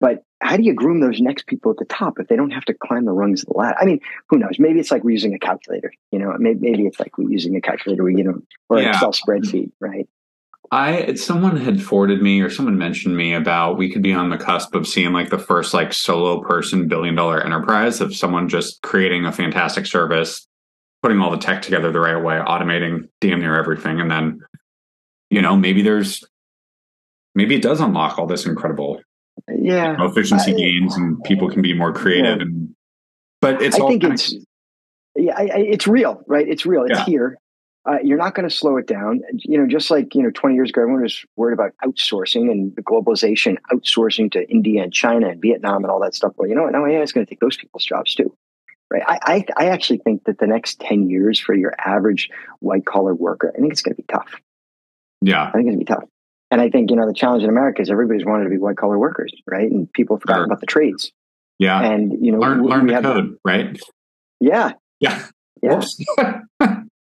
But 0.00 0.24
how 0.40 0.56
do 0.56 0.64
you 0.64 0.74
groom 0.74 0.98
those 1.00 1.20
next 1.20 1.46
people 1.46 1.70
at 1.70 1.76
the 1.76 1.84
top 1.84 2.18
if 2.18 2.26
they 2.26 2.34
don't 2.34 2.50
have 2.50 2.64
to 2.64 2.74
climb 2.74 3.04
the 3.04 3.12
rungs 3.12 3.42
of 3.42 3.46
the 3.50 3.54
ladder? 3.54 3.76
I 3.80 3.84
mean, 3.84 4.00
who 4.28 4.38
knows? 4.38 4.58
Maybe 4.58 4.80
it's 4.80 4.90
like 4.90 5.04
we're 5.04 5.12
using 5.12 5.32
a 5.32 5.38
calculator. 5.38 5.92
You 6.10 6.18
know, 6.18 6.34
maybe, 6.38 6.58
maybe 6.60 6.86
it's 6.86 6.98
like 6.98 7.16
we're 7.18 7.30
using 7.30 7.54
a 7.54 7.60
calculator, 7.60 8.10
you 8.10 8.24
know, 8.24 8.42
or 8.68 8.78
an 8.78 8.84
Yeah. 8.84 8.90
Excel 8.90 9.12
spreadsheet, 9.12 9.70
right? 9.80 10.08
I 10.72 11.14
someone 11.14 11.56
had 11.58 11.82
forwarded 11.82 12.22
me 12.22 12.40
or 12.40 12.48
someone 12.48 12.78
mentioned 12.78 13.16
me 13.16 13.34
about 13.34 13.76
we 13.76 13.92
could 13.92 14.02
be 14.02 14.14
on 14.14 14.30
the 14.30 14.38
cusp 14.38 14.74
of 14.74 14.88
seeing 14.88 15.12
like 15.12 15.28
the 15.28 15.38
first 15.38 15.74
like 15.74 15.92
solo 15.92 16.40
person 16.40 16.88
billion 16.88 17.14
dollar 17.14 17.40
enterprise 17.44 18.00
of 18.00 18.14
someone 18.16 18.48
just 18.48 18.80
creating 18.82 19.26
a 19.26 19.32
fantastic 19.32 19.84
service, 19.86 20.48
putting 21.02 21.20
all 21.20 21.30
the 21.30 21.38
tech 21.38 21.62
together 21.62 21.90
the 21.92 22.00
right 22.00 22.22
way, 22.22 22.36
automating 22.36 23.08
damn 23.20 23.40
near 23.40 23.58
everything, 23.58 24.00
and 24.00 24.10
then 24.10 24.40
you 25.30 25.42
know 25.42 25.56
maybe 25.56 25.82
there's 25.82 26.24
maybe 27.34 27.54
it 27.56 27.62
does 27.62 27.80
unlock 27.80 28.18
all 28.18 28.26
this 28.26 28.46
incredible 28.46 29.00
Yeah. 29.48 29.96
efficiency 30.00 30.52
I- 30.52 30.56
gains 30.56 30.96
and 30.96 31.22
people 31.24 31.50
can 31.50 31.62
be 31.62 31.72
more 31.74 31.92
creative 31.92 32.36
Yeah. 32.38 32.42
and 32.42 32.74
but 33.40 33.60
it's 33.62 33.76
I 33.76 33.80
all 33.80 33.88
think 33.88 34.04
it's 34.04 34.34
yeah, 35.16 35.34
I, 35.36 35.42
I, 35.42 35.58
it's 35.58 35.86
real, 35.86 36.22
right? 36.26 36.48
It's 36.48 36.64
real. 36.64 36.84
It's 36.84 36.98
Yeah. 37.00 37.04
here. 37.04 37.38
Uh, 37.84 37.98
you're 38.04 38.16
not 38.16 38.34
going 38.36 38.48
to 38.48 38.54
slow 38.54 38.76
it 38.76 38.86
down. 38.86 39.20
You 39.34 39.58
know, 39.58 39.66
just 39.66 39.90
like 39.90 40.14
you 40.14 40.22
know, 40.22 40.30
20 40.30 40.54
years 40.54 40.70
ago, 40.70 40.82
everyone 40.82 41.02
was 41.02 41.24
worried 41.36 41.52
about 41.54 41.72
outsourcing 41.84 42.50
and 42.50 42.74
the 42.76 42.82
globalization, 42.82 43.56
outsourcing 43.72 44.30
to 44.32 44.48
India 44.48 44.82
and 44.84 44.92
China 44.92 45.28
and 45.28 45.42
Vietnam 45.42 45.82
and 45.82 45.90
all 45.90 46.00
that 46.00 46.14
stuff. 46.14 46.32
Well, 46.36 46.48
you 46.48 46.54
know 46.54 46.62
what? 46.62 46.72
Now 46.72 46.86
AI 46.86 47.02
is 47.02 47.10
going 47.12 47.26
to 47.26 47.30
take 47.30 47.40
those 47.40 47.56
people's 47.56 47.84
jobs 47.84 48.14
too, 48.14 48.32
right? 48.92 49.02
I, 49.06 49.18
I 49.56 49.64
I 49.64 49.68
actually 49.70 49.98
think 49.98 50.24
that 50.24 50.38
the 50.38 50.46
next 50.46 50.78
10 50.80 51.08
years 51.08 51.40
for 51.40 51.54
your 51.54 51.72
average 51.84 52.28
white 52.60 52.84
collar 52.86 53.14
worker, 53.14 53.52
I 53.56 53.60
think 53.60 53.72
it's 53.72 53.82
going 53.82 53.96
to 53.96 54.02
be 54.02 54.06
tough. 54.12 54.30
yeah 55.22 55.44
I 55.48 55.52
think 55.52 55.66
it's 55.68 55.74
going 55.76 55.78
to 55.78 55.84
be 55.84 55.92
tough. 56.00 56.04
And 56.50 56.60
I 56.60 56.68
think 56.68 56.90
you 56.90 56.96
know 56.96 57.06
the 57.06 57.14
challenge 57.14 57.42
in 57.44 57.48
America 57.48 57.80
is 57.80 57.90
everybody's 57.90 58.26
wanted 58.26 58.44
to 58.44 58.50
be 58.50 58.58
white 58.58 58.76
collar 58.76 58.98
workers, 58.98 59.32
right? 59.50 59.70
And 59.70 59.90
people 59.92 60.18
forgot 60.18 60.36
Sure. 60.36 60.44
about 60.44 60.60
the 60.60 60.66
trades. 60.66 61.10
yeah 61.58 61.80
And 61.80 62.12
you 62.24 62.30
know, 62.32 62.38
learn 62.38 62.62
we- 62.62 62.68
learn 62.70 62.86
we 62.86 62.94
the 62.94 63.00
code 63.00 63.36
right 63.44 63.80
Yeah, 64.40 64.72
yeah 65.00 65.26
yeah, 65.62 65.80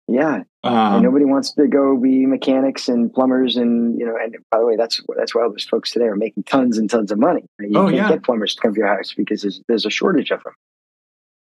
yeah. 0.09 0.43
um, 0.63 1.03
nobody 1.03 1.25
wants 1.25 1.53
to 1.55 1.67
go 1.67 1.97
be 1.97 2.25
mechanics 2.25 2.89
and 2.89 3.13
plumbers 3.13 3.57
and 3.57 3.99
you 3.99 4.07
know 4.07 4.17
and 4.23 4.37
by 4.51 4.59
the 4.59 4.65
way 4.67 4.77
that's 4.77 5.01
that's 5.17 5.35
why 5.35 5.43
all 5.43 5.51
those 5.51 5.65
folks 5.65 5.91
today 5.91 6.05
are 6.07 6.17
making 6.17 6.45
tons 6.45 6.79
and 6.79 6.89
tons 6.89 7.11
of 7.11 7.19
money 7.19 7.43
you 7.59 7.71
Oh, 7.79 7.85
can't 7.87 7.97
yeah. 7.97 8.09
get 8.09 8.23
plumbers 8.23 8.55
to 8.55 8.63
come 8.63 8.73
to 8.75 8.79
your 8.79 8.87
house 8.89 9.13
because 9.15 9.43
there's, 9.43 9.61
there's 9.67 9.85
a 9.87 9.91
shortage 9.91 10.31
of 10.31 10.43
them 10.45 10.53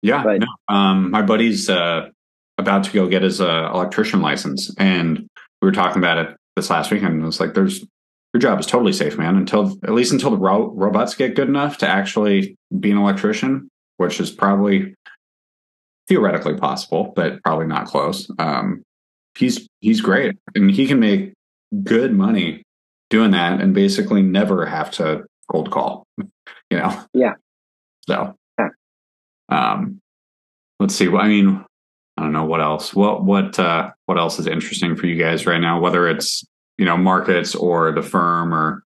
Yeah, 0.03 0.23
But- 0.25 0.41
no. 0.41 0.47
um, 0.75 1.11
my 1.11 1.23
buddy's 1.23 1.69
uh, 1.69 2.09
about 2.59 2.85
to 2.85 2.93
go 2.93 3.07
get 3.09 3.23
his 3.23 3.41
uh, 3.41 3.71
electrician 3.75 4.21
license, 4.23 4.75
and 4.79 5.19
we 5.63 5.67
were 5.67 5.73
talking 5.73 5.99
about 5.99 6.19
it 6.19 6.37
this 6.57 6.71
last 6.71 6.91
weekend. 6.91 7.15
And 7.15 7.23
it 7.23 7.27
was 7.27 7.41
like, 7.41 7.55
"There's 7.55 7.85
your 8.33 8.41
job 8.41 8.59
is 8.61 8.67
totally 8.67 8.93
safe, 8.93 9.19
man. 9.19 9.37
Until 9.37 9.77
at 9.85 9.93
least 9.93 10.13
until 10.13 10.31
the 10.31 10.39
ro- 10.39 10.73
robots 10.75 11.15
get 11.15 11.35
good 11.35 11.49
enough 11.49 11.79
to 11.79 11.89
actually 11.89 12.57
be 12.79 12.91
an 12.91 12.97
electrician, 12.99 13.69
which 13.99 14.21
is 14.21 14.31
probably 14.31 14.95
theoretically 16.09 16.57
possible, 16.57 17.13
but 17.15 17.43
probably 17.43 17.67
not 17.67 17.87
close. 17.87 18.31
Um, 18.39 18.83
he's 19.37 19.67
he's 19.81 20.01
great, 20.01 20.37
and 20.55 20.71
he 20.71 20.87
can 20.87 21.01
make 21.01 21.33
good 21.85 22.13
money 22.15 22.63
doing 23.11 23.33
that, 23.33 23.61
and 23.61 23.75
basically 23.75 24.23
never 24.23 24.65
have 24.67 24.91
to 24.93 25.25
cold 25.51 25.71
call. 25.71 26.05
You 26.73 26.79
know, 26.79 27.05
Yeah. 27.13 27.33
So. 28.07 28.37
Um, 29.51 30.01
let's 30.79 30.95
see. 30.95 31.09
I 31.09 31.29
mean, 31.29 31.65
I 32.17 32.23
don't 32.23 32.33
know 32.33 32.45
what 32.45 32.61
else. 32.61 32.95
What 32.95 33.25
what 33.25 33.59
uh, 33.59 33.91
what 34.07 34.19
else 34.19 34.39
is 34.39 34.47
interesting 34.47 34.97
for 34.97 35.07
you 35.07 35.17
guys 35.17 35.47
right 35.47 35.61
now? 35.61 35.81
Whether 35.81 36.09
it's 36.09 36.45
you 36.79 36.85
know 36.85 36.97
markets 36.97 37.55
or 37.55 37.93
the 37.93 38.03
firm 38.03 38.55
or, 38.55 38.83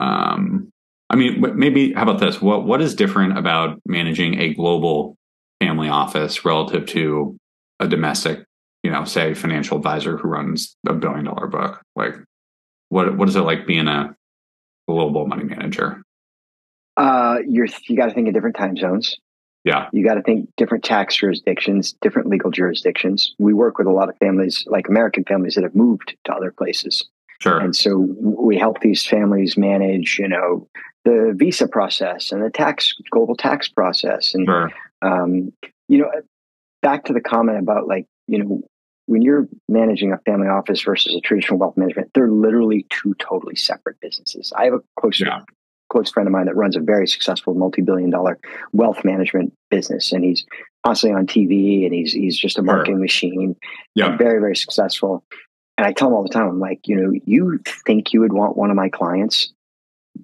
um, 0.00 0.70
I 1.10 1.16
mean, 1.16 1.44
maybe 1.56 1.92
how 1.92 2.02
about 2.02 2.20
this? 2.20 2.40
What 2.40 2.64
what 2.66 2.80
is 2.80 2.94
different 2.94 3.38
about 3.38 3.80
managing 3.86 4.40
a 4.40 4.54
global 4.54 5.16
family 5.60 5.88
office 5.88 6.44
relative 6.44 6.86
to 6.86 7.36
a 7.80 7.88
domestic, 7.88 8.44
you 8.82 8.90
know, 8.90 9.04
say 9.04 9.34
financial 9.34 9.76
advisor 9.76 10.16
who 10.16 10.28
runs 10.28 10.76
a 10.86 10.94
billion 10.94 11.24
dollar 11.24 11.46
book? 11.46 11.82
Like, 11.96 12.14
what 12.88 13.16
what 13.16 13.28
is 13.28 13.36
it 13.36 13.40
like 13.40 13.66
being 13.66 13.88
a 13.88 14.14
global 14.86 15.26
money 15.26 15.44
manager? 15.44 16.02
uh, 16.96 17.38
you're 17.46 17.66
you 17.88 17.96
got 17.96 18.06
to 18.06 18.14
think 18.14 18.28
of 18.28 18.34
different 18.34 18.56
time 18.56 18.76
zones 18.76 19.16
Yeah, 19.64 19.88
you 19.92 20.04
got 20.04 20.14
to 20.14 20.22
think 20.22 20.48
different 20.56 20.84
tax 20.84 21.16
jurisdictions 21.16 21.94
different 22.02 22.28
legal 22.28 22.50
jurisdictions 22.50 23.34
we 23.38 23.54
work 23.54 23.78
with 23.78 23.86
a 23.86 23.90
lot 23.92 24.08
of 24.10 24.16
families 24.18 24.64
like 24.66 24.88
american 24.88 25.24
families 25.24 25.54
that 25.54 25.64
have 25.64 25.74
moved 25.74 26.14
to 26.24 26.32
other 26.34 26.52
places 26.52 27.08
sure. 27.40 27.58
and 27.58 27.74
so 27.74 27.96
we 28.20 28.58
help 28.58 28.80
these 28.80 29.06
families 29.06 29.56
manage 29.56 30.18
you 30.18 30.28
know 30.28 30.68
the 31.04 31.32
visa 31.36 31.66
process 31.66 32.30
and 32.32 32.42
the 32.44 32.50
tax 32.50 32.92
global 33.10 33.34
tax 33.36 33.68
process 33.68 34.34
and 34.34 34.46
Sure. 34.46 34.70
um, 35.02 35.52
you 35.88 35.98
know 35.98 36.10
back 36.82 37.04
to 37.06 37.12
the 37.14 37.20
comment 37.20 37.58
about 37.58 37.86
like 37.88 38.06
you 38.26 38.38
know 38.38 38.60
when 39.06 39.20
you're 39.22 39.46
managing 39.68 40.12
a 40.12 40.18
family 40.24 40.48
office 40.48 40.80
versus 40.82 41.14
a 41.14 41.20
traditional 41.20 41.58
wealth 41.58 41.76
management 41.76 42.10
they're 42.14 42.30
literally 42.30 42.86
two 42.90 43.14
totally 43.18 43.56
separate 43.56 43.98
businesses 44.00 44.52
i 44.56 44.64
have 44.64 44.74
a 44.74 44.80
close 44.98 45.20
Yeah. 45.20 45.40
Close 45.94 46.10
friend 46.10 46.26
of 46.26 46.32
mine 46.32 46.46
that 46.46 46.56
runs 46.56 46.76
a 46.76 46.80
very 46.80 47.06
successful 47.06 47.54
multi-billion 47.54 48.10
dollar 48.10 48.38
wealth 48.72 49.04
management 49.04 49.52
business 49.70 50.10
and 50.12 50.24
he's 50.24 50.44
constantly 50.84 51.16
on 51.16 51.26
tv 51.26 51.84
and 51.84 51.94
he's 51.94 52.12
he's 52.12 52.36
just 52.36 52.58
a 52.58 52.62
Sure. 52.62 52.64
marketing 52.64 53.00
machine 53.00 53.54
Yeah. 53.94 54.16
very 54.16 54.40
very 54.40 54.56
successful 54.56 55.24
and 55.76 55.86
I 55.86 55.92
tell 55.92 56.08
him 56.08 56.14
all 56.14 56.22
the 56.22 56.28
time, 56.28 56.46
I'm 56.48 56.60
like, 56.60 56.86
you 56.86 56.96
know, 56.96 57.12
you 57.24 57.58
think 57.84 58.12
you 58.12 58.20
would 58.20 58.32
want 58.32 58.56
one 58.56 58.70
of 58.70 58.76
my 58.76 58.88
clients, 58.88 59.52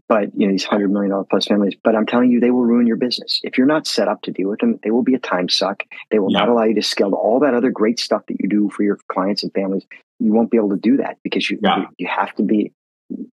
but 0.09 0.31
you 0.37 0.47
know, 0.47 0.53
these 0.53 0.65
hundred 0.65 0.93
million 0.93 1.11
dollar 1.11 1.25
plus 1.25 1.47
families, 1.47 1.75
but 1.83 1.97
I'm 1.97 2.07
telling 2.07 2.31
you, 2.31 2.39
they 2.39 2.53
will 2.53 2.65
ruin 2.65 2.87
your 2.87 2.97
business. 2.97 3.41
If 3.43 3.59
you're 3.59 3.67
not 3.67 3.87
set 3.87 4.07
up 4.07 4.23
to 4.23 4.31
deal 4.31 4.49
with 4.49 4.61
them, 4.61 4.79
they 4.85 4.91
will 4.93 5.03
be 5.03 5.15
a 5.15 5.19
time 5.19 5.49
suck. 5.49 5.83
They 6.11 6.21
will 6.21 6.31
yeah. 6.31 6.41
not 6.41 6.49
allow 6.51 6.65
you 6.65 6.75
to 6.77 6.83
scale 6.83 7.13
all 7.15 7.41
that 7.41 7.55
other 7.55 7.71
great 7.71 7.99
stuff 7.99 8.23
that 8.29 8.37
you 8.41 8.49
do 8.49 8.71
for 8.71 8.85
your 8.85 8.99
clients 9.09 9.43
and 9.43 9.53
families. 9.53 9.85
You 10.21 10.33
won't 10.33 10.51
be 10.53 10.57
able 10.57 10.71
to 10.71 10.77
do 10.77 10.97
that 10.99 11.19
because 11.25 11.51
you, 11.51 11.59
yeah. 11.63 11.87
you 11.99 12.07
have 12.07 12.33
to 12.37 12.45
be 12.45 12.73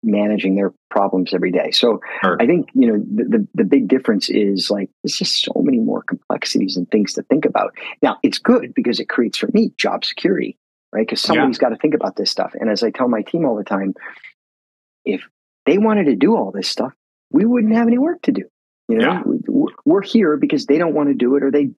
managing 0.02 0.54
their 0.54 0.72
problems 0.90 1.34
every 1.34 1.50
day. 1.50 1.70
So 1.70 2.00
sure. 2.22 2.36
I 2.40 2.46
think, 2.46 2.68
you 2.74 2.86
know, 2.86 2.98
the, 2.98 3.24
the, 3.24 3.48
the, 3.54 3.64
big 3.64 3.88
difference 3.88 4.28
is 4.28 4.70
like, 4.70 4.90
there's 5.02 5.16
just 5.16 5.42
so 5.42 5.52
many 5.56 5.78
more 5.78 6.02
complexities 6.02 6.76
and 6.76 6.90
things 6.90 7.14
to 7.14 7.22
think 7.22 7.44
about. 7.44 7.74
Now 8.02 8.18
it's 8.22 8.38
good 8.38 8.74
because 8.74 9.00
it 9.00 9.08
creates 9.08 9.38
for 9.38 9.48
me 9.52 9.72
job 9.76 10.04
security, 10.04 10.58
right? 10.92 11.06
Because 11.06 11.20
somebody's 11.20 11.56
yeah. 11.56 11.68
got 11.68 11.68
to 11.70 11.76
think 11.76 11.94
about 11.94 12.16
this 12.16 12.30
stuff. 12.30 12.52
And 12.58 12.70
as 12.70 12.82
I 12.82 12.90
tell 12.90 13.08
my 13.08 13.22
team 13.22 13.44
all 13.44 13.56
the 13.56 13.64
time, 13.64 13.94
if 15.04 15.22
they 15.66 15.78
wanted 15.78 16.04
to 16.04 16.16
do 16.16 16.36
all 16.36 16.50
this 16.50 16.68
stuff, 16.68 16.92
we 17.30 17.44
wouldn't 17.44 17.74
have 17.74 17.88
any 17.88 17.98
work 17.98 18.22
to 18.22 18.32
do. 18.32 18.44
You 18.88 18.98
know, 18.98 19.22
yeah. 19.48 19.64
we're 19.84 20.02
here 20.02 20.36
because 20.36 20.66
they 20.66 20.76
don't 20.76 20.94
want 20.94 21.08
to 21.08 21.14
do 21.14 21.36
it 21.36 21.42
or 21.42 21.50
they 21.50 21.70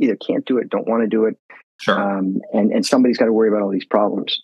either 0.00 0.16
can't 0.16 0.44
do 0.46 0.58
it, 0.58 0.70
don't 0.70 0.88
want 0.88 1.02
to 1.02 1.08
do 1.08 1.26
it. 1.26 1.36
Sure. 1.78 2.18
Um, 2.18 2.40
and, 2.52 2.72
and 2.72 2.86
somebody's 2.86 3.18
got 3.18 3.26
to 3.26 3.32
worry 3.32 3.48
about 3.48 3.62
all 3.62 3.70
these 3.70 3.84
problems 3.84 4.42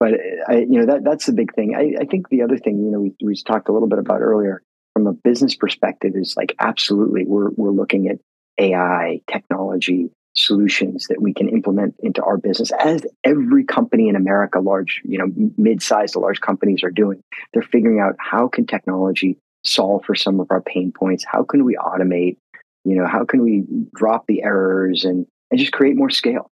but 0.00 0.14
I, 0.48 0.60
you 0.60 0.80
know 0.80 0.86
that 0.86 1.04
that's 1.04 1.26
the 1.26 1.32
big 1.32 1.54
thing. 1.54 1.76
I, 1.76 2.02
I 2.02 2.06
think 2.06 2.28
the 2.30 2.42
other 2.42 2.56
thing, 2.56 2.78
you 2.78 2.90
know, 2.90 3.00
we, 3.00 3.12
we 3.22 3.34
talked 3.36 3.68
a 3.68 3.72
little 3.72 3.88
bit 3.88 3.98
about 3.98 4.20
earlier 4.20 4.62
from 4.94 5.06
a 5.06 5.12
business 5.12 5.54
perspective 5.54 6.12
is 6.16 6.36
like 6.36 6.56
absolutely 6.58 7.24
we're 7.26 7.50
we're 7.50 7.70
looking 7.70 8.08
at 8.08 8.18
AI 8.58 9.20
technology 9.30 10.10
solutions 10.34 11.06
that 11.08 11.20
we 11.20 11.34
can 11.34 11.48
implement 11.48 11.94
into 12.00 12.22
our 12.22 12.36
business 12.36 12.70
as 12.78 13.04
every 13.24 13.64
company 13.64 14.08
in 14.08 14.16
America, 14.16 14.60
large, 14.60 15.02
you 15.04 15.18
know, 15.18 15.26
mid-sized 15.58 16.12
to 16.12 16.20
large 16.20 16.40
companies 16.40 16.82
are 16.84 16.90
doing. 16.90 17.20
They're 17.52 17.62
figuring 17.62 18.00
out 18.00 18.14
how 18.18 18.48
can 18.48 18.66
technology 18.66 19.38
solve 19.64 20.04
for 20.04 20.14
some 20.14 20.40
of 20.40 20.46
our 20.50 20.62
pain 20.62 20.92
points? 20.92 21.24
How 21.24 21.42
can 21.42 21.64
we 21.64 21.76
automate? 21.76 22.36
You 22.84 22.96
know, 22.96 23.06
how 23.06 23.24
can 23.24 23.42
we 23.42 23.64
drop 23.94 24.26
the 24.26 24.42
errors 24.42 25.04
and, 25.04 25.26
and 25.50 25.60
just 25.60 25.72
create 25.72 25.96
more 25.96 26.10
scale? 26.10 26.50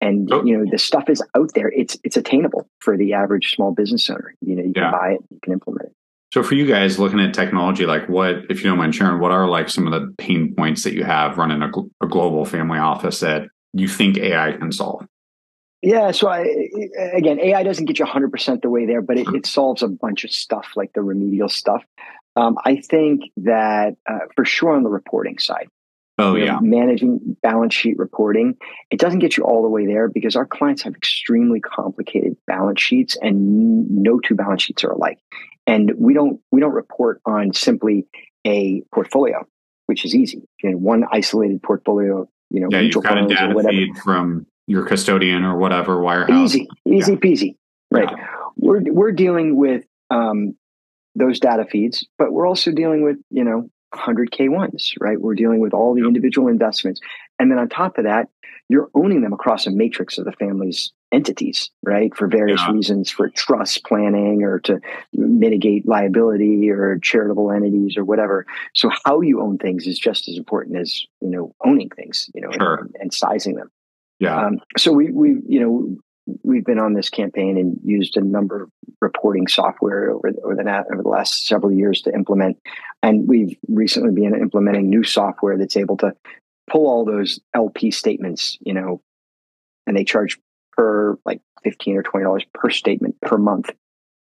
And 0.00 0.32
oh. 0.32 0.44
you 0.44 0.56
know 0.56 0.64
the 0.70 0.78
stuff 0.78 1.08
is 1.08 1.22
out 1.36 1.52
there. 1.54 1.68
It's 1.68 1.96
it's 2.04 2.16
attainable 2.16 2.68
for 2.80 2.96
the 2.96 3.14
average 3.14 3.54
small 3.54 3.72
business 3.72 4.08
owner. 4.10 4.34
You 4.40 4.56
know 4.56 4.62
you 4.62 4.72
can 4.72 4.92
buy 4.92 5.12
it 5.12 5.20
you 5.30 5.38
can 5.42 5.52
implement 5.52 5.86
it. 5.86 5.92
So 6.32 6.42
for 6.42 6.54
you 6.54 6.66
guys 6.66 6.98
looking 6.98 7.20
at 7.20 7.34
technology 7.34 7.86
like 7.86 8.08
what 8.08 8.44
if 8.50 8.62
you 8.62 8.70
don't 8.70 8.78
mind 8.78 8.94
sharing 8.94 9.20
what 9.20 9.30
are 9.30 9.48
like 9.48 9.68
some 9.68 9.86
of 9.86 9.92
the 9.92 10.14
pain 10.18 10.54
points 10.54 10.84
that 10.84 10.94
you 10.94 11.04
have 11.04 11.38
running 11.38 11.62
a, 11.62 11.70
a 12.04 12.08
global 12.08 12.44
family 12.44 12.78
office 12.78 13.20
that 13.20 13.48
you 13.72 13.88
think 13.88 14.18
ai 14.18 14.52
can 14.52 14.70
solve? 14.72 15.06
Yeah 15.82 16.10
so 16.10 16.28
I, 16.28 16.46
again 17.14 17.40
ai 17.40 17.62
doesn't 17.62 17.86
get 17.86 17.98
you 17.98 18.04
100% 18.04 18.62
the 18.62 18.70
way 18.70 18.84
there 18.84 19.02
but 19.02 19.16
it, 19.16 19.26
it 19.28 19.46
solves 19.46 19.82
a 19.82 19.88
bunch 19.88 20.24
of 20.24 20.30
stuff 20.30 20.72
like 20.76 20.92
the 20.92 21.02
remedial 21.02 21.48
stuff. 21.48 21.82
Um, 22.36 22.56
i 22.64 22.76
think 22.76 23.22
that 23.38 23.96
uh, 24.08 24.18
for 24.36 24.44
sure 24.44 24.76
on 24.76 24.84
the 24.84 24.90
reporting 24.90 25.38
side 25.38 25.68
Oh, 26.18 26.34
you 26.34 26.46
know, 26.46 26.54
yeah. 26.54 26.58
Managing 26.60 27.36
balance 27.42 27.74
sheet 27.74 27.96
reporting. 27.98 28.56
It 28.90 28.98
doesn't 28.98 29.20
get 29.20 29.36
you 29.36 29.44
all 29.44 29.62
the 29.62 29.68
way 29.68 29.86
there 29.86 30.08
because 30.08 30.34
our 30.34 30.46
clients 30.46 30.82
have 30.82 30.94
extremely 30.94 31.60
complicated 31.60 32.36
balance 32.46 32.80
sheets 32.80 33.16
and 33.20 33.88
no 33.88 34.18
two 34.18 34.34
balance 34.34 34.62
sheets 34.62 34.82
are 34.82 34.90
alike. 34.90 35.18
And 35.66 35.92
we 35.96 36.14
don't 36.14 36.40
we 36.50 36.60
don't 36.60 36.72
report 36.72 37.20
on 37.24 37.52
simply 37.52 38.06
a 38.46 38.82
portfolio, 38.92 39.46
which 39.86 40.04
is 40.04 40.14
easy. 40.14 40.42
You 40.62 40.70
know, 40.70 40.76
one 40.78 41.04
isolated 41.12 41.62
portfolio, 41.62 42.28
you 42.50 42.60
know, 42.60 42.68
yeah, 42.70 42.80
you've 42.80 43.02
got 43.02 43.18
a 43.18 43.26
data 43.26 43.54
feed 43.68 43.96
from 43.98 44.46
your 44.66 44.84
custodian 44.84 45.44
or 45.44 45.56
whatever 45.56 45.96
wirehouse. 45.98 46.44
Easy, 46.44 46.68
easy 46.86 47.12
yeah. 47.12 47.18
peasy. 47.18 47.56
Right. 47.90 48.08
Yeah. 48.10 48.26
We're 48.56 48.82
we're 48.92 49.12
dealing 49.12 49.56
with 49.56 49.84
um, 50.10 50.56
those 51.14 51.38
data 51.40 51.64
feeds, 51.64 52.06
but 52.18 52.32
we're 52.32 52.46
also 52.46 52.72
dealing 52.72 53.02
with, 53.02 53.16
you 53.30 53.44
know, 53.44 53.70
100K 53.94 54.50
ones, 54.50 54.94
right? 55.00 55.20
We're 55.20 55.34
dealing 55.34 55.60
with 55.60 55.72
all 55.72 55.94
the 55.94 56.06
individual 56.06 56.48
investments. 56.48 57.00
And 57.38 57.50
then 57.50 57.58
on 57.58 57.68
top 57.68 57.98
of 57.98 58.04
that, 58.04 58.28
you're 58.68 58.90
owning 58.94 59.22
them 59.22 59.32
across 59.32 59.66
a 59.66 59.70
matrix 59.70 60.18
of 60.18 60.26
the 60.26 60.32
family's 60.32 60.92
entities, 61.10 61.70
right? 61.82 62.14
For 62.14 62.26
various 62.26 62.60
yeah. 62.60 62.72
reasons, 62.72 63.10
for 63.10 63.30
trust 63.30 63.84
planning 63.84 64.42
or 64.42 64.58
to 64.60 64.80
mitigate 65.14 65.88
liability 65.88 66.68
or 66.70 66.98
charitable 66.98 67.50
entities 67.50 67.96
or 67.96 68.04
whatever. 68.04 68.46
So 68.74 68.90
how 69.04 69.22
you 69.22 69.40
own 69.40 69.56
things 69.56 69.86
is 69.86 69.98
just 69.98 70.28
as 70.28 70.36
important 70.36 70.76
as, 70.76 71.02
you 71.20 71.30
know, 71.30 71.54
owning 71.64 71.88
things, 71.88 72.28
you 72.34 72.42
know, 72.42 72.50
sure. 72.52 72.74
and, 72.74 72.96
and, 73.00 73.14
sizing 73.14 73.54
them. 73.54 73.70
Yeah. 74.18 74.38
Um, 74.38 74.60
so 74.76 74.92
we, 74.92 75.10
we, 75.12 75.36
you 75.46 75.60
know, 75.60 75.96
we've 76.42 76.64
been 76.64 76.78
on 76.78 76.94
this 76.94 77.08
campaign 77.08 77.56
and 77.56 77.78
used 77.84 78.16
a 78.16 78.20
number 78.20 78.62
of 78.64 78.70
reporting 79.00 79.46
software 79.46 80.10
over, 80.10 80.32
over 80.44 80.54
the 80.54 80.84
over 80.92 81.02
the 81.02 81.08
last 81.08 81.46
several 81.46 81.72
years 81.72 82.02
to 82.02 82.14
implement, 82.14 82.58
and 83.02 83.28
we've 83.28 83.56
recently 83.68 84.12
been 84.12 84.34
implementing 84.34 84.88
new 84.88 85.04
software 85.04 85.56
that's 85.56 85.76
able 85.76 85.96
to 85.98 86.12
pull 86.70 86.86
all 86.86 87.04
those 87.04 87.40
LP 87.54 87.90
statements, 87.90 88.58
you 88.60 88.74
know, 88.74 89.00
and 89.86 89.96
they 89.96 90.04
charge 90.04 90.38
per 90.72 91.18
like 91.24 91.40
fifteen 91.62 91.96
or 91.96 92.02
twenty 92.02 92.24
dollars 92.24 92.44
per 92.54 92.70
statement 92.70 93.20
per 93.20 93.38
month. 93.38 93.70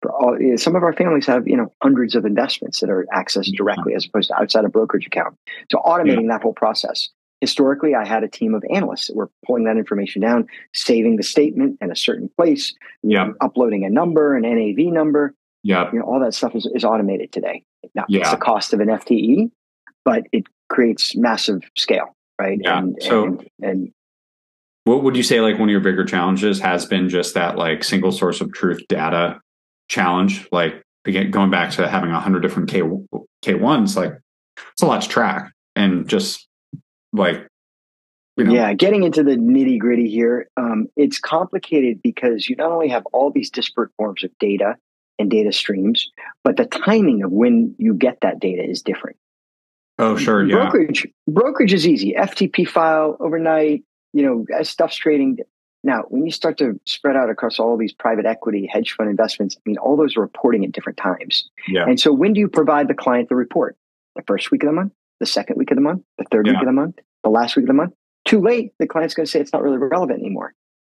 For 0.03 0.13
all, 0.13 0.39
some 0.57 0.77
of 0.77 0.83
our 0.83 0.93
families 0.93 1.27
have 1.27 1.49
you 1.49 1.57
know 1.57 1.73
hundreds 1.83 2.15
of 2.15 2.25
investments 2.25 2.81
that 2.81 2.91
are 2.91 3.07
accessed 3.13 3.49
mm-hmm. 3.49 3.57
directly 3.57 3.95
as 3.95 4.07
opposed 4.07 4.29
to 4.29 4.41
outside 4.41 4.65
a 4.65 4.69
brokerage 4.69 5.07
account. 5.07 5.37
So 5.71 5.79
automating 5.79 6.23
yeah. 6.23 6.35
that 6.35 6.43
whole 6.43 6.53
process 6.53 7.09
historically 7.41 7.95
i 7.95 8.05
had 8.05 8.23
a 8.23 8.29
team 8.29 8.55
of 8.55 8.65
analysts 8.71 9.09
that 9.09 9.17
were 9.17 9.31
pulling 9.47 9.65
that 9.65 9.77
information 9.77 10.23
down 10.23 10.47
saving 10.73 11.17
the 11.17 11.23
statement 11.23 11.77
in 11.81 11.91
a 11.91 11.97
certain 11.97 12.31
place 12.37 12.75
yeah. 13.03 13.31
uploading 13.41 13.85
a 13.85 13.91
number 13.91 14.35
an 14.35 14.43
nav 14.43 14.93
number 14.93 15.35
yeah 15.63 15.91
you 15.93 15.99
know 15.99 16.05
all 16.05 16.21
that 16.21 16.35
stuff 16.35 16.55
is, 16.55 16.69
is 16.75 16.85
automated 16.85 17.33
today 17.33 17.63
now 17.95 18.05
yeah. 18.09 18.21
it's 18.21 18.31
the 18.31 18.37
cost 18.37 18.73
of 18.73 18.81
an 18.81 18.89
fte 18.89 19.51
but 20.05 20.27
it 20.33 20.45
creates 20.69 21.17
massive 21.17 21.63
scale 21.77 22.15
right 22.41 22.61
yeah. 22.63 22.79
and, 22.79 22.97
so 23.01 23.25
and, 23.25 23.51
and 23.63 23.93
what 24.85 25.03
would 25.03 25.17
you 25.17 25.23
say 25.23 25.41
like 25.41 25.59
one 25.59 25.69
of 25.69 25.73
your 25.73 25.81
bigger 25.81 26.05
challenges 26.05 26.61
has 26.61 26.87
been 26.87 27.09
just 27.09 27.35
that 27.35 27.57
like 27.59 27.83
single 27.83 28.13
source 28.13 28.41
of 28.41 28.53
truth 28.53 28.81
data 28.89 29.41
challenge 29.89 30.49
like 30.53 30.83
again 31.05 31.31
going 31.31 31.51
back 31.51 31.71
to 31.73 31.89
having 31.89 32.11
100 32.11 32.41
different 32.41 32.71
k 32.71 32.83
k1s 33.45 33.97
like 33.97 34.13
it's 34.73 34.83
a 34.83 34.87
lot 34.87 35.03
to 35.03 35.09
track 35.09 35.53
and 35.75 36.09
just 36.09 36.47
like 37.17 37.49
you 38.37 38.45
know. 38.45 38.53
yeah 38.53 38.73
getting 38.75 39.03
into 39.03 39.23
the 39.23 39.37
nitty 39.37 39.79
gritty 39.79 40.09
here 40.09 40.49
um, 40.57 40.87
it's 40.97 41.19
complicated 41.19 42.01
because 42.03 42.49
you 42.49 42.57
not 42.57 42.71
only 42.71 42.89
have 42.89 43.05
all 43.13 43.31
these 43.31 43.51
disparate 43.51 43.91
forms 43.97 44.25
of 44.25 44.31
data 44.39 44.77
and 45.19 45.31
data 45.31 45.53
streams 45.53 46.11
but 46.45 46.57
the 46.57 46.67
timing 46.67 47.23
of 47.23 47.31
when 47.31 47.75
you 47.79 47.95
get 47.95 48.19
that 48.23 48.39
data 48.41 48.63
is 48.63 48.83
different. 48.83 49.17
Oh 49.99 50.17
sure 50.17 50.47
yeah. 50.47 50.57
brokerage 50.57 51.07
brokerage 51.27 51.73
is 51.73 51.87
easy. 51.87 52.15
Ftp 52.17 52.69
file 52.69 53.17
overnight 53.21 53.83
you 54.13 54.23
know 54.23 54.45
as 54.59 54.69
stuff's 54.69 54.97
trading. 54.97 55.39
Now 55.83 56.03
when 56.09 56.25
you 56.27 56.33
start 56.33 56.59
to 56.59 56.79
spread 56.85 57.17
out 57.17 57.31
across 57.31 57.59
all 57.59 57.79
these 57.79 57.95
private 57.95 58.27
equity 58.27 58.69
hedge 58.71 58.93
fund 58.93 59.09
investments 59.09 59.57
i 59.57 59.61
mean 59.65 59.79
all 59.79 59.97
those 59.97 60.17
are 60.17 60.21
reporting 60.21 60.65
at 60.65 60.73
different 60.73 60.99
times. 60.99 61.49
Yeah. 61.69 61.85
and 61.87 61.99
so 61.99 62.13
when 62.13 62.35
do 62.35 62.41
you 62.41 62.49
provide 62.49 62.89
the 62.89 62.95
client 62.95 63.31
the 63.31 63.37
report? 63.37 63.77
The 64.17 64.23
first 64.27 64.51
week 64.51 64.63
of 64.63 64.69
the 64.69 64.73
month? 64.73 64.93
The 65.21 65.27
second 65.27 65.57
week 65.57 65.71
of 65.71 65.77
the 65.77 65.83
month, 65.83 66.03
the 66.19 66.25
third 66.31 66.47
yeah. 66.47 66.55
week 66.55 66.61
of 66.61 66.67
the 66.67 66.73
month, 66.73 66.99
the 67.27 67.31
last 67.31 67.57
week 67.57 67.65
of 67.65 67.69
the 67.69 67.75
month. 67.75 67.93
Too 68.25 68.41
late, 68.41 68.73
the 68.79 68.87
client's 68.87 69.15
going 69.15 69.27
to 69.27 69.31
say 69.31 69.41
it's 69.41 69.53
not 69.53 69.63
really 69.63 69.79
relevant 69.79 70.21
anymore. 70.21 70.55